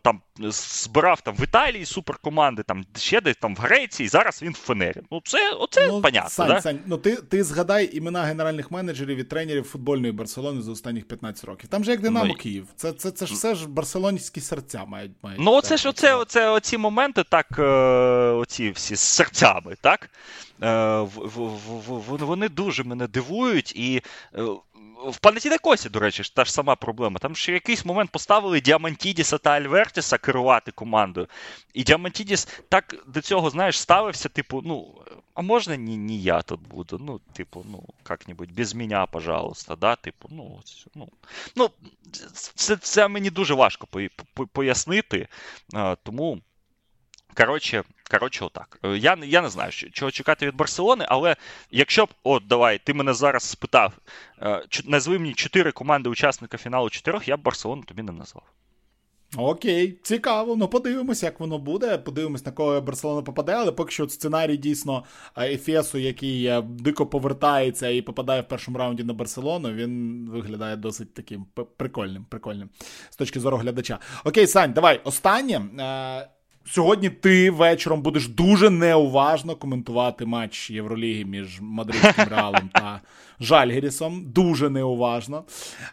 там 0.01 0.21
збирав 0.39 1.21
там 1.21 1.35
в 1.35 1.43
Італії 1.43 1.85
суперкоманди, 1.85 2.63
там 2.63 2.85
ще 2.97 3.21
десь 3.21 3.35
там 3.35 3.55
в 3.55 3.59
Греції, 3.59 4.09
зараз 4.09 4.41
він 4.41 4.51
в 4.51 4.55
Фенері. 4.55 5.01
Ну, 5.11 5.21
це 5.23 5.51
оце 5.51 5.87
ну, 5.87 6.01
понятно. 6.01 6.29
Сань, 6.29 6.47
да? 6.47 6.61
Сань, 6.61 6.79
ну 6.85 6.97
ти 6.97 7.15
ти 7.15 7.43
згадай 7.43 7.97
імена 7.97 8.23
генеральних 8.23 8.71
менеджерів 8.71 9.17
і 9.17 9.23
тренерів 9.23 9.63
футбольної 9.63 10.13
Барселони 10.13 10.61
за 10.61 10.71
останніх 10.71 11.07
15 11.07 11.45
років. 11.45 11.69
Там 11.69 11.83
же 11.83 11.91
як 11.91 12.01
Динамо 12.01 12.25
ну, 12.25 12.33
Київ. 12.33 12.67
Це 12.75 12.93
це, 12.93 13.11
це 13.11 13.25
ж 13.25 13.33
все 13.33 13.55
ж 13.55 13.67
барселонські 13.67 14.41
серця 14.41 14.85
мають. 14.85 15.11
мають 15.23 15.39
Ну, 15.41 15.51
оце 15.51 15.77
ж 15.77 15.89
оце, 15.89 16.15
оце, 16.15 16.49
оці 16.49 16.77
моменти, 16.77 17.23
так, 17.29 17.47
е, 17.59 17.63
оці 18.31 18.71
всі 18.71 18.95
з 18.95 18.99
серцями, 18.99 19.75
так? 19.81 20.09
Е, 20.63 21.07
вони 22.07 22.49
дуже 22.49 22.83
мене 22.83 23.07
дивують 23.07 23.75
і. 23.75 24.01
В 25.05 25.17
Панатінекосі, 25.17 25.89
до 25.89 25.99
речі, 25.99 26.23
та 26.35 26.45
ж 26.45 26.53
сама 26.53 26.75
проблема. 26.75 27.19
Там 27.19 27.35
ще 27.35 27.51
якийсь 27.51 27.85
момент 27.85 28.11
поставили 28.11 28.61
Діамантідіса 28.61 29.37
та 29.37 29.49
Альвертіса 29.49 30.17
керувати 30.17 30.71
командою. 30.71 31.27
І 31.73 31.83
Діамантідіс 31.83 32.47
так 32.69 32.95
до 33.07 33.21
цього, 33.21 33.49
знаєш, 33.49 33.79
ставився, 33.79 34.29
типу, 34.29 34.61
ну, 34.65 34.95
а 35.33 35.41
можна 35.41 35.77
не, 35.77 35.97
не 35.97 36.15
я 36.15 36.41
тут 36.41 36.67
буду? 36.67 36.97
Ну, 37.01 37.19
типу, 37.33 37.65
ну, 37.71 37.83
як-небудь 38.09 38.51
без 38.51 38.75
мене, 38.75 39.07
пожалуйста, 39.11 39.75
да? 39.75 39.95
Типу, 39.95 40.29
ну, 40.31 40.61
ну, 40.95 41.09
ну 41.55 41.69
це 42.55 42.75
це 42.75 43.07
мені 43.07 43.29
дуже 43.29 43.53
важко 43.53 43.87
пояснити. 44.53 45.27
Тому. 46.03 46.41
Коротше, 47.33 47.83
коротше, 48.11 48.45
отак. 48.45 48.79
Е, 48.83 48.97
я 48.97 49.17
я 49.23 49.41
не 49.41 49.49
знаю, 49.49 49.71
чого 49.71 50.11
чекати 50.11 50.47
від 50.47 50.55
Барселони, 50.55 51.05
але 51.07 51.35
якщо 51.71 52.05
б, 52.05 52.09
от 52.23 52.47
давай, 52.47 52.79
ти 52.83 52.93
мене 52.93 53.13
зараз 53.13 53.43
спитав, 53.43 53.93
е, 54.41 54.63
назви 54.85 55.19
мені 55.19 55.33
чотири 55.33 55.71
команди 55.71 56.09
учасника 56.09 56.57
фіналу 56.57 56.89
чотирьох, 56.89 57.27
я 57.27 57.37
б 57.37 57.41
Барселону 57.41 57.83
тобі 57.83 58.01
не 58.01 58.11
назвав. 58.11 58.43
Окей, 59.37 59.99
цікаво. 60.03 60.55
Ну 60.55 60.67
подивимось, 60.67 61.23
як 61.23 61.39
воно 61.39 61.57
буде. 61.57 61.97
Подивимось, 61.97 62.45
на 62.45 62.51
кого 62.51 62.81
Барселона 62.81 63.21
попаде, 63.21 63.51
але 63.51 63.71
поки 63.71 63.91
що 63.91 64.09
сценарій 64.09 64.57
дійсно 64.57 65.03
е, 65.37 65.53
Ефесу, 65.53 65.97
який 65.97 66.61
дико 66.63 67.07
повертається 67.07 67.89
і 67.89 68.01
попадає 68.01 68.41
в 68.41 68.47
першому 68.47 68.77
раунді 68.77 69.03
на 69.03 69.13
Барселону, 69.13 69.73
він 69.73 70.25
виглядає 70.29 70.75
досить 70.75 71.13
таким 71.13 71.45
прикольним, 71.77 72.25
прикольним 72.29 72.69
з 73.09 73.15
точки 73.15 73.39
зору 73.39 73.57
глядача. 73.57 73.99
Окей, 74.25 74.47
Сань, 74.47 74.73
давай 74.73 75.01
останнє. 75.03 75.61
Сьогодні 76.65 77.09
ти 77.09 77.51
вечором 77.51 78.01
будеш 78.01 78.27
дуже 78.27 78.69
неуважно 78.69 79.55
коментувати 79.55 80.25
матч 80.25 80.69
Євроліги 80.69 81.25
між 81.25 81.61
Мадридським 81.61 82.25
Реалом 82.29 82.69
та 82.73 83.01
Жальгерісом, 83.39 84.23
дуже 84.25 84.69
неуважно. 84.69 85.43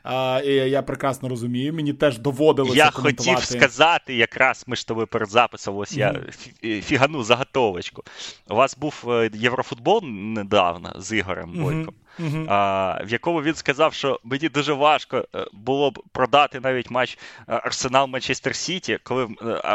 А, 0.02 0.42
і 0.44 0.52
Я 0.52 0.82
прекрасно 0.82 1.28
розумію. 1.28 1.74
Мені 1.74 1.92
теж 1.92 2.18
доводилося. 2.18 2.76
Я 2.76 2.90
коментувати. 2.90 3.40
хотів 3.40 3.58
сказати, 3.58 4.14
якраз 4.14 4.64
ми 4.66 4.76
ж 4.76 4.88
тобою 4.88 5.06
перед 5.06 5.30
записом, 5.30 5.76
ось 5.76 5.96
я 5.96 6.12
mm-hmm. 6.12 6.82
фігану 6.82 7.22
заготовочку. 7.22 8.02
У 8.50 8.54
вас 8.54 8.76
був 8.78 9.04
е, 9.08 9.30
Єврофутбол 9.34 10.00
недавно 10.04 10.94
з 10.98 11.16
Ігорем 11.16 11.52
Бойком. 11.52 11.94
Uh-huh. 12.20 12.46
А, 12.48 13.00
В 13.04 13.12
якому 13.12 13.42
він 13.42 13.54
сказав, 13.54 13.94
що 13.94 14.20
мені 14.24 14.48
дуже 14.48 14.72
важко 14.72 15.28
е, 15.34 15.46
було 15.52 15.90
б 15.90 16.02
продати 16.12 16.60
навіть 16.60 16.90
матч 16.90 17.18
Арсенал 17.46 18.06
Манчестер 18.06 18.56
Сіті, 18.56 18.98
коли 19.02 19.28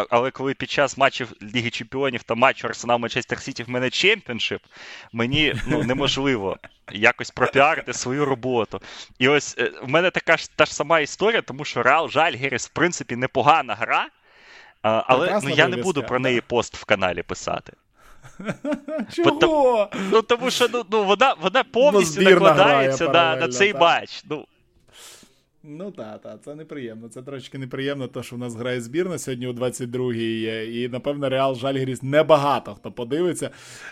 але 0.09 0.31
коли 0.31 0.53
під 0.53 0.69
час 0.69 0.97
матчів 0.97 1.33
Ліги 1.55 1.69
Чемпіонів 1.69 2.23
та 2.23 2.35
матчу 2.35 2.67
Арсенал 2.67 2.99
Манчестер 2.99 3.39
Сіті 3.39 3.63
в 3.63 3.69
мене 3.69 3.89
чемпіоншип, 3.89 4.61
мені 5.13 5.55
ну, 5.67 5.83
неможливо 5.83 6.57
якось 6.91 7.31
пропіарити 7.31 7.93
свою 7.93 8.25
роботу. 8.25 8.81
І 9.19 9.27
ось 9.27 9.55
е, 9.59 9.71
в 9.83 9.89
мене 9.89 10.11
така 10.11 10.37
ж 10.37 10.49
та 10.55 10.65
ж 10.65 10.75
сама 10.75 10.99
історія, 10.99 11.41
тому 11.41 11.65
що 11.65 11.83
Реал 11.83 12.09
Жальгеріс, 12.09 12.67
в 12.67 12.69
принципі, 12.69 13.15
непогана 13.15 13.75
гра, 13.75 14.07
але 14.81 15.39
ну, 15.43 15.49
я 15.49 15.67
не 15.67 15.77
буду 15.77 16.03
про 16.03 16.19
неї 16.19 16.41
пост 16.41 16.77
в 16.77 16.85
каналі 16.85 17.23
писати. 17.23 17.73
Чого? 19.13 19.89
Ну, 20.11 20.21
тому 20.21 20.51
що 20.51 20.67
ну, 20.73 20.83
ну, 20.91 21.03
вона 21.03 21.35
вона 21.41 21.63
повністю 21.63 22.21
ну, 22.21 22.29
накладається 22.29 23.09
на 23.09 23.35
на 23.35 23.47
цей 23.47 23.73
матч. 23.73 24.23
Ну, 24.29 24.45
Ну 25.65 25.91
так, 25.91 26.21
так, 26.21 26.43
це 26.43 26.55
неприємно. 26.55 27.09
Це 27.09 27.21
трошки 27.21 27.57
неприємно, 27.57 28.07
то 28.07 28.23
що 28.23 28.35
в 28.35 28.39
нас 28.39 28.55
грає 28.55 28.81
збірна 28.81 29.17
сьогодні 29.17 29.47
у 29.47 29.53
22-й, 29.53 30.83
і, 30.83 30.89
напевно, 30.89 31.29
Реал 31.29 31.55
Жальгіріс 31.55 32.03
небагато 32.03 32.75
хто 32.75 32.91
подивиться. 32.91 33.49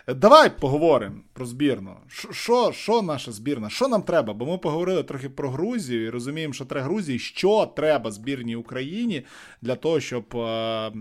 Давай 0.08 0.60
поговоримо 0.60 1.16
про 1.34 1.46
збірну. 1.46 1.96
Що 2.32 2.72
що 2.72 3.02
наша 3.02 3.32
збірна? 3.32 3.70
Що 3.70 3.88
нам 3.88 4.02
треба? 4.02 4.34
Бо 4.34 4.46
ми 4.46 4.58
поговорили 4.58 5.04
трохи 5.04 5.30
про 5.30 5.50
Грузію 5.50 6.06
і 6.06 6.10
розуміємо, 6.10 6.54
що 6.54 6.66
треба 6.66 6.86
Грузії, 6.86 7.20
що 7.20 7.74
треба 7.76 8.12
збірній 8.12 8.56
Україні 8.56 9.26
для 9.62 9.76
того, 9.76 10.00
щоб 10.00 10.38
а, 10.38 10.92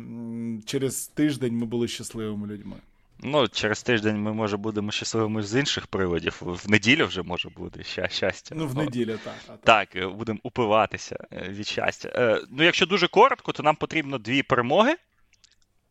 через 0.64 1.06
тиждень 1.06 1.56
ми 1.56 1.66
були 1.66 1.88
щасливими 1.88 2.46
людьми. 2.46 2.76
Ну, 3.22 3.48
через 3.48 3.82
тиждень 3.82 4.22
ми, 4.22 4.32
може, 4.32 4.56
будемо 4.56 4.90
щасливими 4.90 5.42
з 5.42 5.60
інших 5.60 5.86
приводів. 5.86 6.36
В 6.40 6.70
неділю 6.70 7.06
вже 7.06 7.22
може 7.22 7.48
бути 7.48 7.84
щастя. 8.08 8.54
Ну, 8.58 8.66
в 8.66 8.76
неділю, 8.76 9.18
так. 9.24 9.34
Так, 9.46 9.60
так 9.60 9.96
е, 9.96 10.06
будемо 10.06 10.38
упиватися 10.42 11.16
е, 11.32 11.48
від 11.48 11.66
щастя. 11.66 12.12
Е, 12.14 12.40
ну, 12.50 12.64
якщо 12.64 12.86
дуже 12.86 13.08
коротко, 13.08 13.52
то 13.52 13.62
нам 13.62 13.76
потрібно 13.76 14.18
дві 14.18 14.42
перемоги 14.42 14.96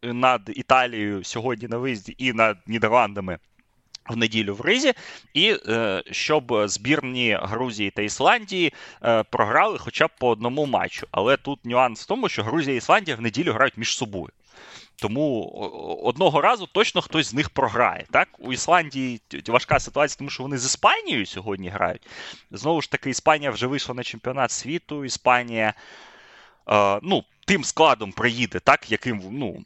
над 0.03 0.41
Італією 0.55 1.23
сьогодні 1.23 1.67
на 1.67 1.77
виїзді 1.77 2.15
і 2.17 2.33
над 2.33 2.57
Нідерландами. 2.67 3.37
В 4.09 4.17
неділю 4.17 4.55
в 4.55 4.61
Ризі, 4.61 4.93
і 5.33 5.55
е, 5.67 6.03
щоб 6.11 6.53
збірні 6.65 7.39
Грузії 7.41 7.91
та 7.91 8.01
Ісландії 8.01 8.73
е, 9.03 9.23
програли 9.23 9.77
хоча 9.77 10.07
б 10.07 10.09
по 10.19 10.29
одному 10.29 10.65
матчу. 10.65 11.07
Але 11.11 11.37
тут 11.37 11.65
нюанс 11.65 12.03
в 12.03 12.05
тому, 12.05 12.29
що 12.29 12.43
Грузія 12.43 12.75
і 12.75 12.77
Ісландія 12.77 13.17
в 13.17 13.21
неділю 13.21 13.53
грають 13.53 13.77
між 13.77 13.97
собою. 13.97 14.29
Тому 15.01 15.43
одного 16.03 16.41
разу 16.41 16.67
точно 16.67 17.01
хтось 17.01 17.27
з 17.27 17.33
них 17.33 17.49
програє. 17.49 18.05
Так? 18.11 18.27
У 18.39 18.53
Ісландії 18.53 19.21
важка 19.47 19.79
ситуація, 19.79 20.17
тому 20.17 20.29
що 20.29 20.43
вони 20.43 20.57
з 20.57 20.65
Іспанією 20.65 21.25
сьогодні 21.25 21.69
грають. 21.69 22.07
Знову 22.51 22.81
ж 22.81 22.91
таки, 22.91 23.09
Іспанія 23.09 23.51
вже 23.51 23.67
вийшла 23.67 23.95
на 23.95 24.03
чемпіонат 24.03 24.51
світу. 24.51 25.05
Іспанія. 25.05 25.73
Е, 26.71 26.99
ну, 27.03 27.23
тим 27.45 27.63
складом 27.63 28.11
приїде, 28.11 28.59
так, 28.59 28.91
яким 28.91 29.21
ну, 29.31 29.63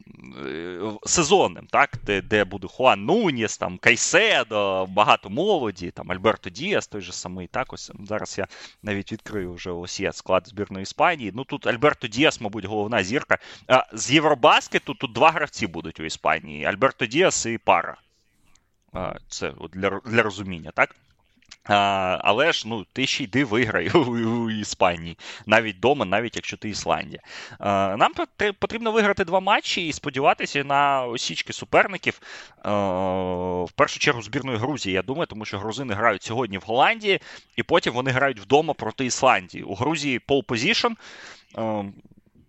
е, 0.47 0.79
сезонним, 1.05 1.67
так, 1.71 1.89
де 2.05 2.21
де 2.21 2.43
буде 2.43 2.67
Хуан 2.67 3.05
Нуніс, 3.05 3.57
там, 3.57 3.77
Кайседо, 3.77 4.85
багато 4.89 5.29
молоді, 5.29 5.91
там, 5.91 6.11
Альберто 6.11 6.49
Діас, 6.49 6.87
той 6.87 7.01
же 7.01 7.11
самий. 7.11 7.47
так, 7.47 7.73
ось 7.73 7.91
Зараз 8.07 8.37
я 8.37 8.47
навіть 8.83 9.11
відкрию 9.11 9.53
вже 9.53 9.71
ось 9.71 9.99
є 9.99 10.13
склад 10.13 10.47
збірної 10.47 10.83
Іспанії. 10.83 11.31
Ну 11.35 11.43
тут 11.43 11.67
Альберто 11.67 12.07
Діас, 12.07 12.41
мабуть, 12.41 12.65
головна 12.65 13.03
зірка. 13.03 13.37
А 13.67 13.85
З 13.93 14.11
Євробаскету 14.11 14.93
тут 14.93 15.13
два 15.13 15.31
гравці 15.31 15.67
будуть 15.67 15.99
у 15.99 16.03
Іспанії: 16.03 16.65
Альберто 16.65 17.05
Діас 17.05 17.45
і 17.45 17.57
Пара. 17.57 17.97
Це 19.29 19.53
для 19.73 19.99
для 20.05 20.23
розуміння, 20.23 20.71
так? 20.75 20.95
А, 21.65 22.19
Але 22.21 22.53
ж 22.53 22.67
ну, 22.67 22.85
ти 22.93 23.07
ще 23.07 23.23
йди 23.23 23.45
виграй 23.45 23.89
у, 23.93 24.49
Іспанії, 24.49 25.17
навіть 25.45 25.75
вдома, 25.77 26.05
навіть 26.05 26.35
якщо 26.35 26.57
ти 26.57 26.69
Ісландія. 26.69 27.21
А, 27.59 27.95
Нам 27.97 28.13
потрібно 28.59 28.91
виграти 28.91 29.25
два 29.25 29.39
матчі 29.39 29.87
і 29.87 29.93
сподіватися 29.93 30.63
на 30.63 31.05
осічки 31.05 31.53
суперників. 31.53 32.21
А, 32.61 32.71
в 33.63 33.71
першу 33.71 33.99
чергу 33.99 34.21
збірної 34.21 34.57
Грузії, 34.57 34.95
я 34.95 35.01
думаю, 35.01 35.27
тому 35.27 35.45
що 35.45 35.59
грузини 35.59 35.93
грають 35.93 36.23
сьогодні 36.23 36.57
в 36.57 36.63
Голландії, 36.65 37.19
і 37.55 37.63
потім 37.63 37.93
вони 37.93 38.11
грають 38.11 38.39
вдома 38.39 38.73
проти 38.73 39.05
Ісландії. 39.05 39.63
У 39.63 39.75
Грузії 39.75 40.19
pole 40.19 40.43
position. 40.45 40.93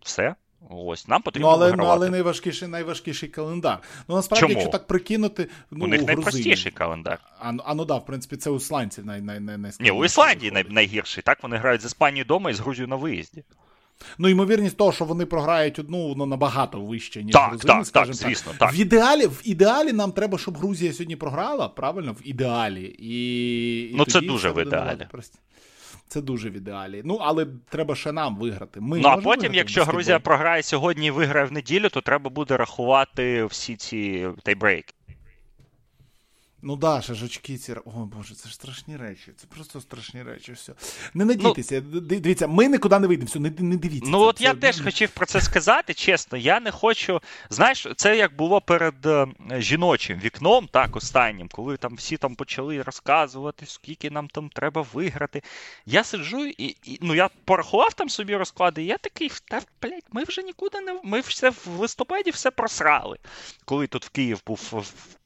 Все. 0.03 0.35
Ось 0.71 1.09
нам 1.09 1.23
потрібно 1.23 1.49
ну, 1.49 1.55
але, 1.55 1.67
вигравати. 1.67 1.89
Ну, 1.89 1.95
але 1.95 2.11
найважкіший 2.11 2.69
найважкіший 2.69 3.29
календар. 3.29 3.79
Ну 4.09 4.15
насправді, 4.15 4.41
Чому? 4.41 4.53
якщо 4.53 4.71
так 4.71 4.87
прикинути, 4.87 5.49
ну, 5.71 5.85
у 5.85 5.89
них 5.89 6.03
у 6.03 6.07
найпростіший 6.07 6.73
календар. 6.73 7.19
А, 7.39 7.53
а 7.65 7.75
ну 7.75 7.85
да, 7.85 7.97
в 7.97 8.07
принципі, 8.07 8.37
це 8.37 8.51
у 8.51 8.57
ісландців 8.57 9.07
най, 9.07 9.21
най, 9.21 9.41
най, 9.41 9.73
Ні, 9.81 9.91
у 9.91 10.05
Ісландії 10.05 10.53
най, 10.53 10.65
найгірший. 10.69 11.23
Так 11.23 11.43
вони 11.43 11.57
грають 11.57 11.83
з 11.83 11.85
Іспанією 11.85 12.25
вдома 12.25 12.51
і 12.51 12.55
з 12.55 12.61
Грузією 12.61 12.89
на 12.89 12.97
виїзді. 12.97 13.45
Ну, 14.19 14.29
ймовірність 14.29 14.77
того, 14.77 14.93
що 14.93 15.05
вони 15.05 15.27
програють 15.27 15.79
одну, 15.79 16.09
воно 16.09 16.27
набагато 16.27 16.81
вище, 16.81 17.25
ніж 17.25 17.33
так, 17.33 17.51
грузини, 17.51 17.75
так, 17.75 17.87
скажімо 17.87 18.19
так, 18.19 18.29
звісно, 18.29 18.53
так. 18.59 18.73
В 18.73 18.77
ідеалі 18.81 19.27
в 19.27 19.41
ідеалі 19.45 19.93
нам 19.93 20.13
треба, 20.13 20.39
щоб 20.39 20.59
Грузія 20.59 20.93
сьогодні 20.93 21.17
програла, 21.17 21.69
правильно? 21.69 22.13
В 22.13 22.29
ідеалі. 22.29 22.97
І, 22.99 23.91
і 23.91 23.95
Ну, 23.97 24.05
це 24.05 24.21
дуже 24.21 24.51
в 24.51 24.63
ідеалі. 24.63 25.07
Це 26.09 26.21
дуже 26.21 26.51
в 26.51 26.53
ідеалі. 26.53 27.03
Ну, 27.05 27.19
але 27.21 27.47
треба 27.69 27.95
ще 27.95 28.13
нам 28.13 28.37
виграти. 28.37 28.81
Ми 28.81 28.99
Ну, 28.99 29.09
а 29.09 29.17
потім, 29.17 29.55
якщо 29.55 29.85
Грузія 29.85 30.19
програє 30.19 30.63
сьогодні 30.63 31.07
і 31.07 31.11
виграє 31.11 31.47
в 31.47 31.53
неділю, 31.53 31.89
то 31.89 32.01
треба 32.01 32.31
буде 32.31 32.57
рахувати 32.57 33.45
всі 33.45 33.77
ці 33.77 34.29
тайбрейки. 34.43 34.95
Ну 36.67 36.77
да, 36.77 37.03
ще 37.03 37.15
ж 37.15 37.25
очки 37.25 37.59
ці. 37.59 37.73
О 37.73 37.91
Боже, 37.91 38.35
це 38.35 38.49
ж 38.49 38.55
страшні 38.55 38.97
речі. 38.97 39.33
Це 39.37 39.47
просто 39.47 39.81
страшні 39.81 40.23
речі. 40.23 40.53
все. 40.53 40.73
Не 41.15 41.25
надійтеся, 41.25 41.83
ну, 41.93 42.01
дивіться, 42.01 42.47
ми 42.47 42.69
нікуди 42.69 42.99
не 42.99 43.07
вийдемо. 43.07 43.27
все, 43.27 43.39
не, 43.39 43.53
не 43.59 43.77
дивіться. 43.77 44.11
Ну, 44.11 44.19
це, 44.19 44.25
от 44.25 44.39
це... 44.39 44.45
я 44.45 44.55
теж 44.55 44.81
хотів 44.81 45.11
про 45.11 45.27
це 45.27 45.41
сказати, 45.41 45.95
чесно. 45.95 46.39
Я 46.39 46.61
не 46.61 46.71
хочу. 46.71 47.21
Знаєш, 47.51 47.87
це 47.97 48.17
як 48.17 48.37
було 48.37 48.61
перед 48.61 49.07
е, 49.07 49.27
жіночим 49.59 50.19
вікном, 50.19 50.69
так, 50.73 50.97
останнім, 50.97 51.49
коли 51.49 51.77
там 51.77 51.95
всі 51.95 52.17
там 52.17 52.35
почали 52.35 52.83
розказувати, 52.83 53.67
скільки 53.67 54.11
нам 54.11 54.29
там 54.29 54.49
треба 54.49 54.87
виграти. 54.93 55.43
Я 55.87 56.05
сиджу 56.05 56.47
і, 56.47 56.77
і 56.85 56.99
ну 57.03 57.15
я 57.15 57.31
порахував 57.45 57.95
там 57.95 58.09
собі 58.09 58.37
розклади, 58.37 58.83
і 58.83 58.87
я 58.87 58.99
такий, 58.99 59.31
та, 59.51 59.61
блядь, 59.83 60.07
ми 60.13 60.25
вже 60.25 60.43
нікуди 60.43 60.81
не. 60.81 61.01
Ми 61.05 61.21
все 61.21 61.51
в 61.51 61.69
листопаді 61.79 62.31
все 62.31 62.51
просрали. 62.51 63.19
Коли 63.65 63.87
тут 63.87 64.05
в 64.05 64.09
Київ 64.09 64.43
був 64.47 64.85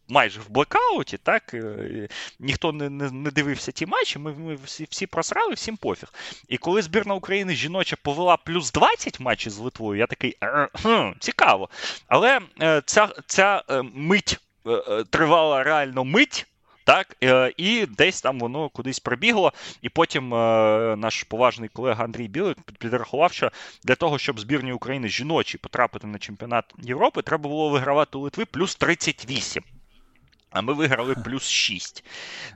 майже 0.08 0.40
в 0.40 0.50
блекауті, 0.50 1.16
так 1.16 1.54
е, 1.54 2.08
ніхто 2.38 2.72
не 2.72 2.90
не, 2.90 3.10
не 3.10 3.30
дивився 3.30 3.72
ті 3.72 3.86
матчі. 3.86 4.18
Ми 4.18 4.32
ми 4.32 4.54
всі 4.64 4.86
всі 4.90 5.06
просрали, 5.06 5.54
всім 5.54 5.76
пофіг. 5.76 6.12
І 6.48 6.58
коли 6.58 6.82
збірна 6.82 7.14
України 7.14 7.54
жіноча 7.54 7.96
повела 8.02 8.36
плюс 8.36 8.72
20 8.72 9.20
матчів 9.20 9.52
з 9.52 9.58
Литвою, 9.58 10.00
я 10.00 10.06
такий 10.06 10.36
хм, 10.82 11.10
цікаво. 11.20 11.68
Але 12.08 12.40
е, 12.62 12.82
ця, 12.86 13.08
ця 13.26 13.62
е, 13.70 13.82
мить 13.94 14.38
тривала 15.10 15.62
реально 15.62 16.04
мить. 16.04 16.46
Так, 16.84 17.16
і 17.56 17.86
десь 17.86 18.22
там 18.22 18.38
воно 18.38 18.68
кудись 18.68 19.00
прибігло, 19.00 19.52
і 19.82 19.88
потім 19.88 20.28
наш 21.00 21.22
поважний 21.22 21.68
колега 21.68 22.04
Андрій 22.04 22.28
Білик 22.28 22.58
підрахував, 22.78 23.32
що 23.32 23.50
для 23.84 23.94
того, 23.94 24.18
щоб 24.18 24.40
збірні 24.40 24.72
України 24.72 25.08
жіночі 25.08 25.58
потрапити 25.58 26.06
на 26.06 26.18
чемпіонат 26.18 26.64
Європи, 26.78 27.22
треба 27.22 27.48
було 27.48 27.68
вигравати 27.68 28.18
у 28.18 28.20
Литви 28.20 28.44
плюс 28.44 28.76
38. 28.76 29.64
А 30.50 30.60
ми 30.60 30.72
виграли 30.72 31.14
плюс 31.14 31.48
6. 31.48 32.04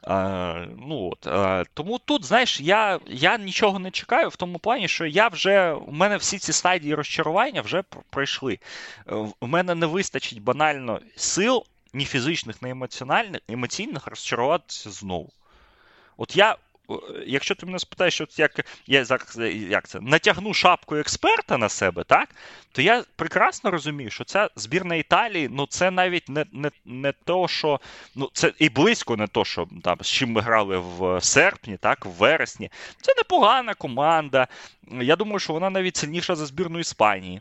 А, 0.03 0.67
ну, 0.79 1.11
от, 1.13 1.27
а, 1.27 1.65
Тому 1.75 1.99
тут, 1.99 2.25
знаєш, 2.25 2.61
я 2.61 3.01
я 3.07 3.39
нічого 3.39 3.79
не 3.79 3.91
чекаю 3.91 4.29
в 4.29 4.37
тому 4.37 4.59
плані, 4.59 4.89
що 4.89 5.07
я 5.07 5.29
вже 5.29 5.73
у 5.73 5.93
мене 5.93 6.17
всі 6.17 6.39
ці 6.39 6.53
стадії 6.53 6.95
розчарування 6.95 7.61
вже 7.61 7.83
пройшли. 8.11 8.59
У 9.41 9.47
мене 9.47 9.75
не 9.75 9.87
вистачить 9.87 10.43
банально 10.43 11.01
сил, 11.17 11.65
ні 11.93 12.05
фізичних, 12.05 12.63
ні 12.63 12.71
емоціональних, 12.71 13.41
емоційних 13.49 14.07
розчаруватися 14.07 14.91
знову. 14.91 15.31
От 16.17 16.37
я 16.37 16.57
якщо 17.27 17.55
ти 17.55 17.67
мене 17.67 17.79
спитаєш, 17.79 18.21
от 18.21 18.39
як 18.39 18.67
я 18.87 19.07
як 19.69 19.89
це 19.89 20.01
натягну 20.01 20.55
шапку 20.55 20.97
експерта 20.97 21.59
на 21.59 21.69
себе, 21.69 22.05
так 22.05 22.29
то 22.73 22.83
я 22.83 23.05
прекрасно 23.17 23.71
розумію, 23.71 24.11
що 24.11 24.25
ця 24.25 24.51
збірна 24.57 24.95
Італії, 24.95 25.49
ну 25.53 25.67
це 25.67 25.91
навіть 25.91 26.29
не 26.29 26.47
не, 26.53 26.71
не 26.85 27.13
то, 27.25 27.49
що 27.49 27.81
ну 28.15 28.31
це 28.33 28.53
і 28.59 28.69
близько 28.69 29.17
не 29.17 29.27
то, 29.27 29.45
що 29.45 29.69
там 29.83 29.99
з 30.01 30.07
чим 30.07 30.33
ми 30.33 30.41
грали 30.41 30.79
в 30.79 31.21
серпні, 31.21 31.77
так, 31.77 32.07
в 32.07 32.09
вересні. 32.09 32.71
Це 33.01 33.13
непогана 33.17 33.75
команда. 33.75 34.47
Я 35.01 35.17
думаю, 35.17 35.39
що 35.39 35.53
вона 35.53 35.71
навіть 35.71 35.97
сильніша 35.97 36.35
за 36.35 36.47
збірну 36.47 36.79
Іспанії. 36.79 37.41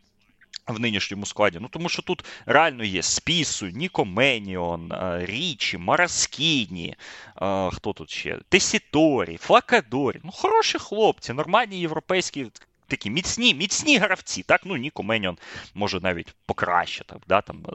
В 0.67 0.79
нинішньому 0.79 1.25
складі. 1.25 1.57
Ну, 1.61 1.67
тому 1.67 1.89
що 1.89 2.01
тут 2.01 2.25
реально 2.45 2.83
є 2.83 3.03
Спісу, 3.03 3.67
Ніко 3.67 4.05
Меніон, 4.05 4.93
Річі, 5.19 5.77
Мараскіні, 5.77 6.95
хто 7.71 7.93
тут 7.95 8.09
ще? 8.09 8.39
Тесіторі, 8.49 9.37
Флакадорі. 9.37 10.19
Ну, 10.23 10.31
хороші 10.31 10.79
хлопці, 10.79 11.33
нормальні 11.33 11.79
європейські 11.79 12.47
такі 12.91 13.09
міцні 13.09 13.53
міцні 13.53 13.97
гравці. 13.97 14.43
Так, 14.43 14.61
ну 14.65 14.75
Ніко 14.75 15.03
Меніон 15.03 15.37
може 15.73 15.99
навіть 15.99 16.35
покращити 16.45 17.15
да, 17.27 17.41
там, 17.41 17.65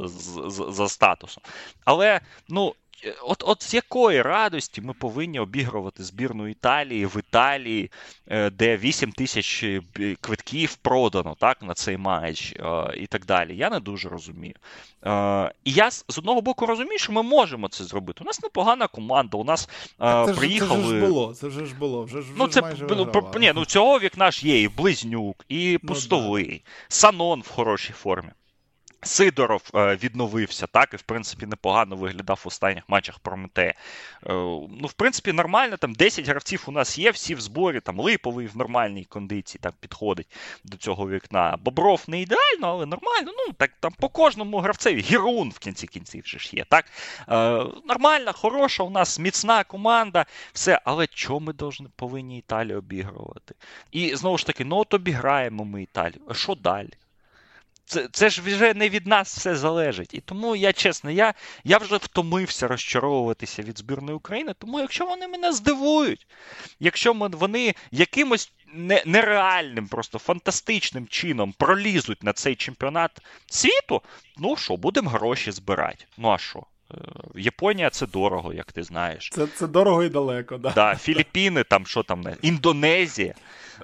за 0.48 0.88
статусом. 0.88 1.42
Але 1.84 2.20
ну, 2.48 2.74
От 3.22 3.42
от 3.46 3.62
з 3.62 3.74
якої 3.74 4.22
радості 4.22 4.80
ми 4.80 4.92
повинні 4.92 5.40
обігрувати 5.40 6.02
збірну 6.04 6.48
Італії 6.48 7.06
в 7.06 7.16
Італії, 7.18 7.90
е, 8.26 8.50
де 8.50 8.76
8 8.76 9.12
тисяч 9.12 9.62
е, 9.62 9.82
квитків 10.20 10.76
продано 10.76 11.36
так, 11.38 11.62
на 11.62 11.74
цей 11.74 11.96
матч 11.96 12.52
е, 12.52 12.94
і 12.96 13.06
так 13.06 13.26
далі. 13.26 13.56
Я 13.56 13.70
не 13.70 13.80
дуже 13.80 14.08
розумію. 14.08 14.54
І 15.64 15.72
я 15.72 15.90
з 15.90 16.04
одного 16.18 16.40
боку 16.40 16.66
розумію, 16.66 16.98
що 16.98 17.12
ми 17.12 17.22
можемо 17.22 17.68
це 17.68 17.84
зробити. 17.84 18.24
У 18.24 18.26
нас 18.26 18.42
непогана 18.42 18.86
команда. 18.86 19.38
У 19.38 19.44
нас 19.44 19.68
це 20.00 20.34
приїхали. 20.36 20.82
Це 20.82 20.88
вже 20.88 21.00
ж 21.00 21.06
було. 21.06 21.34
Це 21.34 21.48
вже 21.48 21.66
ж 21.66 21.74
було. 21.74 22.04
Вже 22.04 22.18
вже 22.18 22.32
ну, 22.36 22.48
це 22.48 22.62
майже 22.62 22.86
ну, 22.90 23.32
ні, 23.40 23.52
ну 23.54 23.64
цього 23.64 23.98
вікна 23.98 24.30
ж 24.30 24.48
є 24.48 24.62
і 24.62 24.68
Близнюк, 24.68 25.44
і 25.48 25.78
Пустовий, 25.86 26.48
ну, 26.52 26.54
да. 26.54 26.60
Санон 26.88 27.40
в 27.40 27.48
хорошій 27.48 27.92
формі. 27.92 28.30
Сидоров 29.02 29.62
е, 29.74 29.96
відновився, 29.96 30.66
так, 30.66 30.94
і 30.94 30.96
в 30.96 31.02
принципі 31.02 31.46
непогано 31.46 31.96
виглядав 31.96 32.40
в 32.44 32.48
останніх 32.48 32.84
матчах 32.88 33.18
Прометея. 33.18 33.74
Е, 34.26 34.32
ну, 34.70 34.86
в 34.86 34.92
принципі, 34.92 35.32
нормально. 35.32 35.76
Там 35.76 35.94
10 35.94 36.28
гравців 36.28 36.64
у 36.66 36.70
нас 36.72 36.98
є, 36.98 37.10
всі 37.10 37.34
в 37.34 37.40
зборі, 37.40 37.80
там 37.80 38.00
Липовий 38.00 38.46
в 38.46 38.56
нормальній 38.56 39.04
кондиції 39.04 39.60
так 39.62 39.74
підходить 39.80 40.26
до 40.64 40.76
цього 40.76 41.08
вікна. 41.08 41.58
Бобров 41.60 42.04
не 42.06 42.20
ідеально, 42.20 42.68
але 42.68 42.86
нормально. 42.86 43.32
Ну, 43.38 43.52
так 43.52 43.70
там 43.80 43.92
по 44.00 44.08
кожному 44.08 44.58
гравцеві. 44.58 45.00
Гірун 45.00 45.50
в 45.50 45.58
кінці 45.58 45.86
кінців 45.86 46.22
вже 46.24 46.38
ж 46.38 46.56
є. 46.56 46.64
так. 46.68 46.84
Е, 47.28 47.64
Нормальна, 47.84 48.32
хороша, 48.32 48.82
у 48.82 48.90
нас 48.90 49.18
міцна 49.18 49.64
команда, 49.64 50.26
все. 50.52 50.80
Але 50.84 51.06
чому 51.06 51.40
ми 51.40 51.70
повинні 51.96 52.38
Італію 52.38 52.78
обігрувати? 52.78 53.54
І 53.92 54.16
знову 54.16 54.38
ж 54.38 54.46
таки, 54.46 54.64
ну 54.64 54.76
от 54.76 54.94
обіграємо 54.94 55.64
ми 55.64 55.82
Італію. 55.82 56.20
А 56.28 56.34
що 56.34 56.54
далі? 56.54 56.90
Це 57.86 58.08
це 58.12 58.30
ж 58.30 58.42
вже 58.42 58.74
не 58.74 58.88
від 58.88 59.06
нас 59.06 59.36
все 59.36 59.56
залежить. 59.56 60.14
І 60.14 60.20
тому 60.20 60.56
я 60.56 60.72
чесно, 60.72 61.10
я 61.10 61.34
я 61.64 61.78
вже 61.78 61.96
втомився 61.96 62.68
розчаровуватися 62.68 63.62
від 63.62 63.78
збірної 63.78 64.16
України. 64.16 64.54
Тому 64.58 64.80
якщо 64.80 65.06
вони 65.06 65.28
мене 65.28 65.52
здивують, 65.52 66.26
якщо 66.80 67.12
вони 67.12 67.74
якимось 67.90 68.52
нереальним, 69.06 69.88
просто 69.88 70.18
фантастичним 70.18 71.06
чином 71.06 71.52
пролізуть 71.58 72.22
на 72.22 72.32
цей 72.32 72.56
чемпіонат 72.56 73.10
світу, 73.46 74.02
ну 74.36 74.56
що, 74.56 74.76
будемо 74.76 75.10
гроші 75.10 75.52
збирати. 75.52 76.04
Ну 76.16 76.30
а 76.30 76.38
що? 76.38 76.62
Е, 76.94 76.96
Японія 77.34 77.90
це 77.90 78.06
дорого, 78.06 78.52
як 78.52 78.72
ти 78.72 78.82
знаєш. 78.82 79.30
Це 79.32 79.46
це 79.46 79.66
дорого 79.66 80.02
і 80.02 80.08
далеко, 80.08 80.58
да. 80.58 80.72
Да, 80.74 80.94
Філіппіни, 80.94 81.64
там 81.64 81.86
що 81.86 82.02
там, 82.02 82.24
Індонезія. 82.42 83.34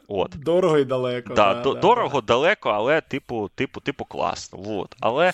От. 0.08 0.30
Дорого 0.30 0.78
і 0.78 0.84
далеко. 0.84 1.34
Да, 1.34 1.54
да, 1.54 1.74
Дорого, 1.74 2.20
да. 2.20 2.26
далеко, 2.26 2.70
але 2.70 3.00
типу, 3.00 3.50
типу, 3.54 3.80
типу, 3.80 4.04
класно. 4.04 4.58
От. 4.66 4.96
Але 5.00 5.32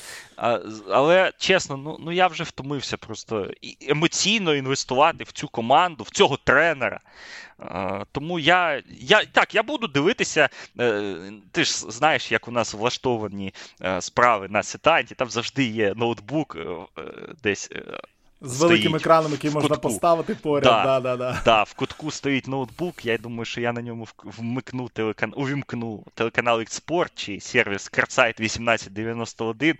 але 0.91 1.33
чесно, 1.39 1.77
ну 1.77 1.97
ну 2.01 2.13
я 2.13 2.27
вже 2.27 2.45
втомився 2.45 2.97
просто 2.97 3.47
емоційно 3.89 4.55
інвестувати 4.55 5.25
в 5.25 5.33
цю 5.33 5.49
команду, 5.49 6.05
в 6.05 6.11
цього 6.11 6.37
тренера. 6.45 7.01
Тому 8.13 8.39
я 8.39 8.83
я 9.01 9.25
так, 9.25 9.55
я 9.55 9.63
буду 9.63 9.87
дивитися. 9.87 10.49
Е, 10.81 11.33
ти 11.53 11.65
ж 11.65 11.73
знаєш, 11.73 12.33
як 12.33 12.49
у 12.49 12.51
нас 12.51 12.75
влаштовані 12.75 13.55
е, 13.83 14.01
справи 14.01 14.49
на 14.49 14.63
сетанті, 14.63 15.15
там 15.15 15.31
завжди 15.31 15.65
є 15.65 15.95
ноутбук 15.97 16.57
е, 16.57 16.67
десь. 17.43 17.71
З 18.41 18.61
великим 18.61 18.97
екраном, 18.97 19.33
який 19.33 19.51
можна 19.51 19.69
кутку. 19.69 19.89
поставити 19.89 20.35
поряд. 20.35 20.65
Да, 20.65 20.85
да, 20.85 21.01
да, 21.01 21.17
да. 21.17 21.43
да, 21.45 21.63
В 21.63 21.75
кутку 21.75 22.11
стоїть 22.11 22.49
ноутбук. 22.49 23.05
Я 23.05 23.19
думаю, 23.19 23.45
що 23.45 23.61
я 23.61 23.73
на 23.73 23.83
ньому 23.83 24.09
вмикну 24.25 24.89
телекан... 24.89 25.33
увімкну 25.37 26.05
телеканал 26.15 26.61
Експорт 26.61 27.13
чи 27.15 27.41
сервіс 27.41 27.89
Карсайт 27.89 28.37
1891 28.37 29.77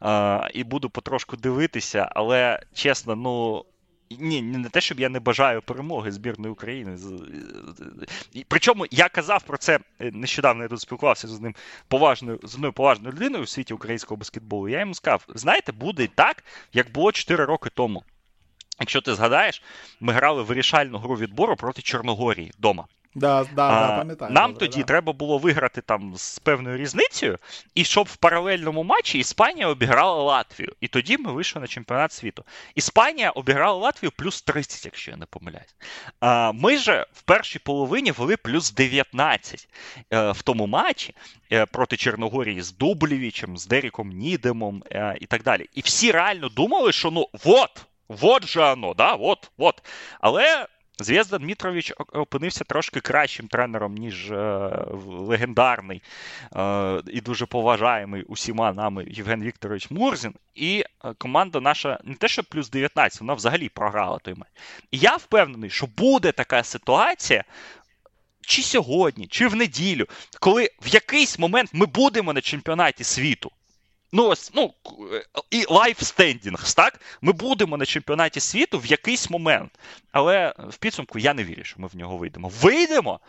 а, 0.00 0.48
і 0.54 0.64
буду 0.64 0.90
потрошку 0.90 1.36
дивитися, 1.36 2.08
але 2.14 2.60
чесно, 2.74 3.16
ну. 3.16 3.64
Ні, 4.10 4.42
не 4.42 4.68
те, 4.68 4.80
щоб 4.80 5.00
я 5.00 5.08
не 5.08 5.20
бажаю 5.20 5.62
перемоги 5.62 6.12
збірної 6.12 6.52
України. 6.52 6.98
Причому 8.48 8.86
я 8.90 9.08
казав 9.08 9.42
про 9.42 9.58
це 9.58 9.78
е, 10.00 10.10
нещодавно. 10.14 10.62
Я 10.62 10.68
тут 10.68 10.80
спілкувався 10.80 11.28
з 11.28 11.32
одним 11.32 11.54
поважною 11.88 12.40
з 12.42 12.54
одною 12.54 12.72
поважною 12.72 13.14
людиною 13.14 13.44
у 13.44 13.46
світі 13.46 13.74
українського 13.74 14.16
баскетболу. 14.16 14.68
Я 14.68 14.80
йому 14.80 14.94
сказав: 14.94 15.24
знаєте, 15.34 15.72
буде 15.72 16.08
так, 16.14 16.44
як 16.72 16.92
було 16.92 17.12
4 17.12 17.44
роки 17.44 17.70
тому. 17.74 18.04
Якщо 18.80 19.00
ти 19.00 19.14
згадаєш, 19.14 19.62
ми 20.00 20.12
грали 20.12 20.42
вирішальну 20.42 20.98
гру 20.98 21.16
відбору 21.16 21.56
проти 21.56 21.82
Чорногорії 21.82 22.52
вдома. 22.58 22.86
Да, 23.16 23.46
да, 23.54 23.68
а, 23.68 23.86
да, 23.88 23.96
пам'ятаю. 23.96 24.32
Нам 24.32 24.52
добре, 24.52 24.66
тоді 24.66 24.80
да. 24.80 24.86
треба 24.86 25.12
було 25.12 25.38
виграти 25.38 25.80
там 25.80 26.12
з 26.16 26.38
певною 26.38 26.76
різницею, 26.76 27.38
і 27.74 27.84
щоб 27.84 28.06
в 28.06 28.16
паралельному 28.16 28.82
матчі 28.82 29.18
Іспанія 29.18 29.68
обіграла 29.68 30.22
Латвію. 30.22 30.72
І 30.80 30.88
тоді 30.88 31.18
ми 31.18 31.32
вийшли 31.32 31.60
на 31.60 31.66
чемпіонат 31.66 32.12
світу. 32.12 32.44
Іспанія 32.74 33.30
обіграла 33.30 33.78
Латвію 33.78 34.12
плюс 34.16 34.42
30, 34.42 34.84
якщо 34.84 35.10
я 35.10 35.16
не 35.16 35.26
помиляюсь. 35.26 35.74
А, 36.20 36.52
Ми 36.52 36.76
же 36.76 37.06
в 37.12 37.22
першій 37.22 37.58
половині 37.58 38.10
вели 38.10 38.36
плюс 38.36 38.72
19 38.72 39.68
е, 40.12 40.30
в 40.30 40.42
тому 40.42 40.66
матчі 40.66 41.14
е, 41.52 41.66
проти 41.66 41.96
Чорногорії 41.96 42.62
з 42.62 42.72
Дублєвічем, 42.72 43.58
з 43.58 43.66
Деріком 43.66 44.08
Нідемом 44.08 44.82
е, 44.92 45.16
і 45.20 45.26
так 45.26 45.42
далі. 45.42 45.66
І 45.74 45.80
всі 45.80 46.12
реально 46.12 46.48
думали, 46.48 46.92
що 46.92 47.10
ну 47.10 47.28
от. 47.44 47.86
Вот 48.08 48.46
же 48.46 48.60
оно, 48.60 48.94
да, 48.94 49.12
от, 49.12 49.50
от. 49.58 49.82
Але 50.20 50.66
Зв'язда 50.98 51.38
Дмитрович 51.38 51.92
опинився 52.12 52.64
трошки 52.64 53.00
кращим 53.00 53.48
тренером, 53.48 53.94
ніж 53.94 54.30
е, 54.30 54.36
легендарний 55.06 56.02
е, 56.56 57.02
і 57.06 57.20
дуже 57.20 57.46
поважаємий 57.46 58.22
усіма 58.22 58.72
нами 58.72 59.06
Євген 59.08 59.42
Вікторович 59.42 59.90
Мурзін. 59.90 60.34
І 60.54 60.84
е, 61.04 61.14
команда 61.18 61.60
наша 61.60 62.00
не 62.04 62.14
те, 62.14 62.28
що 62.28 62.44
плюс 62.44 62.70
19, 62.70 63.20
вона 63.20 63.34
взагалі 63.34 63.68
програла 63.68 64.18
той 64.18 64.34
матч. 64.34 64.50
І 64.90 64.98
я 64.98 65.16
впевнений, 65.16 65.70
що 65.70 65.86
буде 65.86 66.32
така 66.32 66.62
ситуація. 66.62 67.44
Чи 68.40 68.62
сьогодні, 68.62 69.26
чи 69.26 69.48
в 69.48 69.56
неділю, 69.56 70.06
коли 70.40 70.70
в 70.82 70.88
якийсь 70.88 71.38
момент 71.38 71.70
ми 71.72 71.86
будемо 71.86 72.32
на 72.32 72.40
чемпіонаті 72.40 73.04
світу. 73.04 73.50
Ну, 74.16 74.28
ось, 74.28 74.50
ну, 74.54 74.74
і 75.50 75.64
live 75.68 76.02
standings, 76.02 76.74
так? 76.74 77.00
Ми 77.20 77.32
будемо 77.32 77.76
на 77.76 77.86
чемпіонаті 77.86 78.40
світу 78.40 78.78
в 78.78 78.86
якийсь 78.86 79.30
момент. 79.30 79.70
Але 80.12 80.54
в 80.58 80.76
підсумку 80.76 81.18
я 81.18 81.34
не 81.34 81.44
вірю, 81.44 81.64
що 81.64 81.76
ми 81.78 81.88
в 81.88 81.96
нього 81.96 82.16
вийдемо. 82.16 82.52
Вийдемо! 82.60 83.20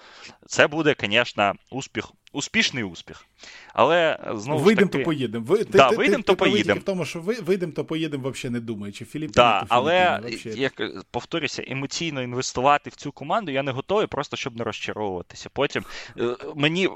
Це 0.48 0.68
буде, 0.68 0.96
звісно, 1.00 1.54
успіх 1.70 2.12
успішний 2.32 2.84
успіх. 2.84 3.26
Але 3.74 4.20
знову 4.36 4.64
вийдемо, 4.64 4.88
таки... 4.88 5.04
то 5.04 5.06
поїдемо. 5.06 5.46
Ви, 5.46 5.64
да, 5.64 5.90
вийдемо, 5.90 6.24
то 6.24 6.36
поїдемо. 6.36 6.80
в 6.80 6.84
тому, 6.84 7.06
що 7.06 7.22
ви 7.22 7.34
вийдемо, 7.34 7.72
то 7.72 7.86
поїдемо, 7.86 8.30
взагалі 8.30 8.54
не 8.54 8.60
думаючи. 8.60 9.06
Філіппіни, 9.06 9.34
да, 9.34 9.66
але 9.70 10.22
як 10.44 10.82
повторюся, 11.12 11.64
емоційно 11.68 12.24
інвестувати 12.24 12.90
в 12.90 12.96
цю 12.96 13.12
команду 13.12 13.52
я 13.52 13.64
не 13.64 13.72
готовий, 13.72 14.08
просто 14.08 14.38
щоб 14.38 14.56
не 14.56 14.64
розчаровуватися. 14.64 15.50
Потім 15.54 15.86
е, 16.20 16.36
мені 16.56 16.86
е, 16.86 16.90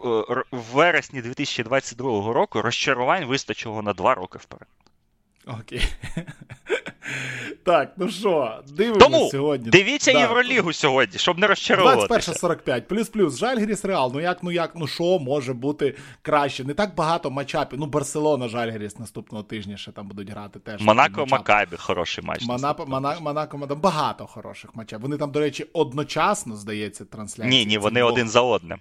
в 0.52 0.64
вересні 0.74 1.22
2022 1.22 2.34
року 2.34 2.62
розчарувань 2.62 3.26
вистачило 3.26 3.82
на 3.82 3.94
два 3.94 4.16
роки 4.16 4.38
вперед. 4.38 4.68
Окей. 5.46 5.84
Так, 7.64 7.94
ну 7.98 8.10
що, 8.10 8.60
дивимося 8.68 9.06
Тому 9.06 9.30
сьогодні. 9.30 9.70
Дивіться 9.70 10.14
да. 10.14 10.20
Євролігу 10.20 10.74
сьогодні, 10.74 11.20
щоб 11.20 11.38
не 11.40 11.48
розчаровуватися. 11.48 12.32
21.45, 12.32 12.82
плюс-плюс. 12.82 13.38
Жальгіріс 13.38 13.86
Реал. 13.86 14.12
Ну 14.14 14.22
як, 14.22 14.44
ну 14.44 14.52
як, 14.52 14.72
ну 14.76 14.88
що 14.88 15.20
може 15.20 15.54
бути 15.54 15.96
краще? 16.22 16.64
Не 16.64 16.74
так 16.74 16.96
багато 16.96 17.32
матчапів. 17.32 17.80
Ну, 17.80 17.86
Барселона, 17.86 18.48
Жальгіріс 18.48 19.00
наступного 19.00 19.44
тижня 19.44 19.78
ще 19.78 19.92
там 19.92 20.08
будуть 20.08 20.30
грати 20.30 20.60
теж. 20.60 20.82
Монако 20.82 21.26
Макабі, 21.26 21.76
хороший 21.78 22.24
матч. 22.24 22.42
Монако, 22.46 22.86
Монако, 23.22 23.58
багато 23.58 24.26
хороших 24.26 24.76
матчів. 24.76 25.00
Вони 25.00 25.18
там, 25.18 25.32
до 25.32 25.40
речі, 25.40 25.66
одночасно, 25.74 26.56
здається, 26.56 27.06
трансляції. 27.06 27.60
Ні, 27.60 27.66
ні, 27.66 27.78
вони 27.78 28.04
один 28.04 28.30
за 28.30 28.42
одним. 28.42 28.78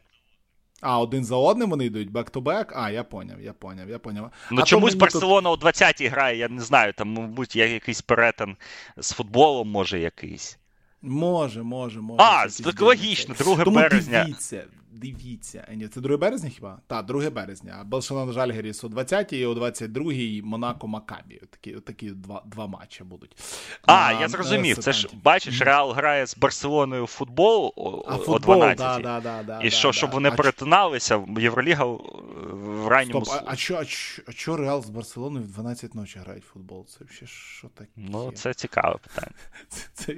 А, 0.81 0.99
один 0.99 1.25
за 1.25 1.37
одним 1.37 1.71
вони 1.71 1.85
йдуть 1.85 2.11
бек-то-бек? 2.11 2.73
А, 2.77 2.91
я 2.91 3.05
поняв, 3.05 3.43
я 3.43 3.53
поняв, 3.53 3.91
я 3.91 3.99
поняв. 3.99 4.31
Ну 4.51 4.63
а 4.63 4.65
чомусь 4.65 4.95
Барселона 4.95 5.51
тут... 5.51 5.65
у 5.65 5.67
20-й 5.67 6.07
грає, 6.07 6.39
я 6.39 6.49
не 6.49 6.61
знаю, 6.61 6.93
там, 6.93 7.09
мабуть, 7.09 7.57
є 7.57 7.73
якийсь 7.73 8.03
перетин 8.03 8.57
з 8.97 9.13
футболом, 9.13 9.71
може 9.71 9.99
якийсь. 9.99 10.59
Може, 11.03 11.63
може, 11.63 12.01
може. 12.01 12.23
А, 12.23 12.47
так 12.65 12.81
логічно, 12.81 13.35
2 13.39 13.65
березня. 13.65 14.25
Дивіться, 14.25 14.65
дивіться. 14.93 15.69
Ні, 15.75 15.89
це 15.89 16.01
2 16.01 16.17
березня 16.17 16.51
хіба? 16.51 16.79
Так, 16.87 17.07
2 17.07 17.31
березня. 17.31 17.83
Барселона 17.87 18.33
Жальгеріс 18.33 18.85
о 18.85 18.89
20-й 18.89 19.41
і 19.41 19.47
о 19.47 19.55
22-й 19.55 20.43
Монако 20.43 20.89
Макабі. 20.89 21.41
Такі 21.51 21.73
такі 21.73 22.11
два 22.11 22.43
два 22.47 22.67
матчі 22.67 23.05
будуть. 23.05 23.37
А, 23.83 23.93
а 23.95 24.21
я 24.21 24.29
зрозумів. 24.29 24.79
Це 24.79 24.93
ж 24.93 25.09
бачиш, 25.25 25.61
Реал 25.61 25.93
грає 25.93 26.27
з 26.27 26.37
Барселоною 26.37 27.05
в 27.05 27.07
футбол 27.07 27.73
о, 27.77 28.05
а, 28.09 28.17
футбол, 28.17 28.63
о 28.63 28.75
12 28.75 29.03
да, 29.03 29.21
да, 29.21 29.43
да, 29.43 29.61
І 29.63 29.71
що, 29.71 29.93
щоб 29.93 30.11
вони 30.11 30.31
перетиналися, 30.31 31.25
Євроліга 31.39 31.85
в 31.85 32.89
ранньому... 32.89 33.25
Стоп, 33.25 33.43
а, 33.47 33.57
що 33.57 33.75
а, 33.75 34.53
а 34.53 34.57
Реал 34.57 34.83
з 34.83 34.91
Барселоною 34.91 35.45
в 35.45 35.49
12 35.49 35.95
ночі 35.95 36.19
грають 36.19 36.45
в 36.45 36.47
футбол? 36.47 36.87
Це 36.87 37.15
ще 37.15 37.27
що 37.27 37.69
таке? 37.69 37.91
Ну, 37.97 38.33
це 38.33 38.55
цікаве 38.55 38.97
питання. 39.03 39.35
Це, 39.69 39.87
це, 39.95 40.17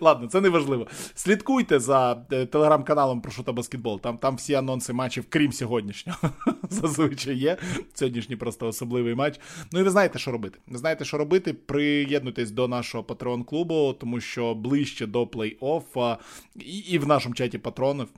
ладно, 0.00 0.28
це 0.28 0.40
не 0.40 0.48
важливо. 0.48 0.86
Слідкуйте 1.14 1.80
за 1.80 2.24
е, 2.32 2.46
телеграм-каналом 2.46 3.20
Прошута 3.20 3.52
Баскетбол. 3.52 4.00
Там 4.00 4.13
там 4.18 4.36
всі 4.36 4.54
анонси 4.54 4.92
матчів, 4.92 5.24
крім 5.28 5.52
сьогоднішнього. 5.52 6.18
Зазвичай 6.70 7.36
є. 7.36 7.56
Сьогоднішній 7.94 8.36
просто 8.36 8.66
особливий 8.66 9.14
матч. 9.14 9.40
Ну 9.72 9.80
і 9.80 9.82
ви 9.82 9.90
знаєте, 9.90 10.18
що 10.18 10.32
робити. 10.32 10.58
Ви 10.66 10.78
знаєте, 10.78 11.04
що 11.04 11.18
робити. 11.18 11.52
Приєднуйтесь 11.52 12.50
до 12.50 12.68
нашого 12.68 13.04
патреон 13.04 13.44
клубу, 13.44 13.96
тому 14.00 14.20
що 14.20 14.54
ближче 14.54 15.06
до 15.06 15.24
плей-офф 15.24 16.16
і, 16.56 16.78
і 16.78 16.98
в 16.98 17.06
нашому 17.06 17.34
чаті 17.34 17.58
патронів. 17.58 18.08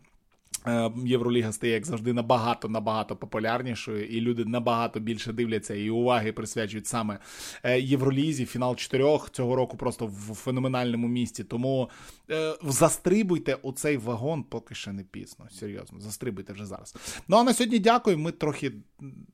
Е, 0.67 0.91
Євроліга 1.05 1.53
стає, 1.53 1.73
як 1.73 1.87
завжди, 1.87 2.13
набагато 2.13 2.69
набагато 2.69 3.17
популярнішою, 3.17 4.07
і 4.07 4.21
люди 4.21 4.45
набагато 4.45 5.01
більше 5.01 5.33
дивляться 5.33 5.75
і 5.75 5.91
уваги 5.91 6.33
присвячують 6.33 6.87
саме 6.87 7.19
е, 7.63 7.81
Євролізі. 7.81 8.47
Фінал 8.47 8.77
чотирьох 8.77 9.31
цього 9.31 9.57
року 9.57 9.77
просто 9.77 10.07
в 10.07 10.35
феноменальному 10.35 11.09
місті. 11.09 11.45
Тому 11.45 11.91
е, 12.31 12.55
застрибуйте 12.63 13.55
у 13.55 13.73
цей 13.73 13.97
вагон, 13.97 14.43
поки 14.43 14.75
ще 14.75 14.93
не 14.93 15.03
пізно. 15.03 15.47
Серйозно, 15.51 16.01
застрибуйте 16.01 16.53
вже 16.53 16.67
зараз. 16.67 16.97
Ну 17.29 17.37
а 17.37 17.43
на 17.43 17.55
сьогодні 17.55 17.79
дякую. 17.79 18.19
Ми 18.19 18.33
трохи 18.33 18.73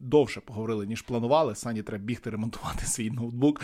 довше 0.00 0.40
поговорили, 0.40 0.86
ніж 0.86 1.02
планували. 1.02 1.54
Сані 1.54 1.82
треба 1.82 2.04
бігти 2.04 2.30
ремонтувати 2.30 2.86
свій 2.86 3.10
ноутбук. 3.10 3.60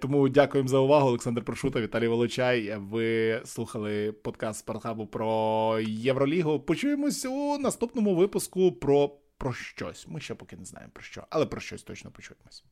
Тому 0.00 0.28
дякуємо 0.28 0.68
за 0.68 0.78
увагу. 0.78 1.08
Олександр 1.08 1.44
Прошута, 1.44 1.80
Віталій 1.80 2.08
Волочай. 2.08 2.76
Ви 2.76 3.40
слухали 3.44 4.12
подкаст 4.12 4.58
Спартхабу 4.58 5.06
про 5.06 5.80
Євролігу 5.86 6.60
почуємось 6.78 7.24
у 7.24 7.58
наступному 7.58 8.14
випуску 8.14 8.72
про, 8.72 9.08
про 9.38 9.52
щось. 9.52 10.08
Ми 10.08 10.20
ще 10.20 10.34
поки 10.34 10.56
не 10.56 10.64
знаємо 10.64 10.92
про 10.94 11.02
що, 11.02 11.26
але 11.30 11.46
про 11.46 11.60
щось 11.60 11.82
точно 11.82 12.10
почуємось. 12.10 12.64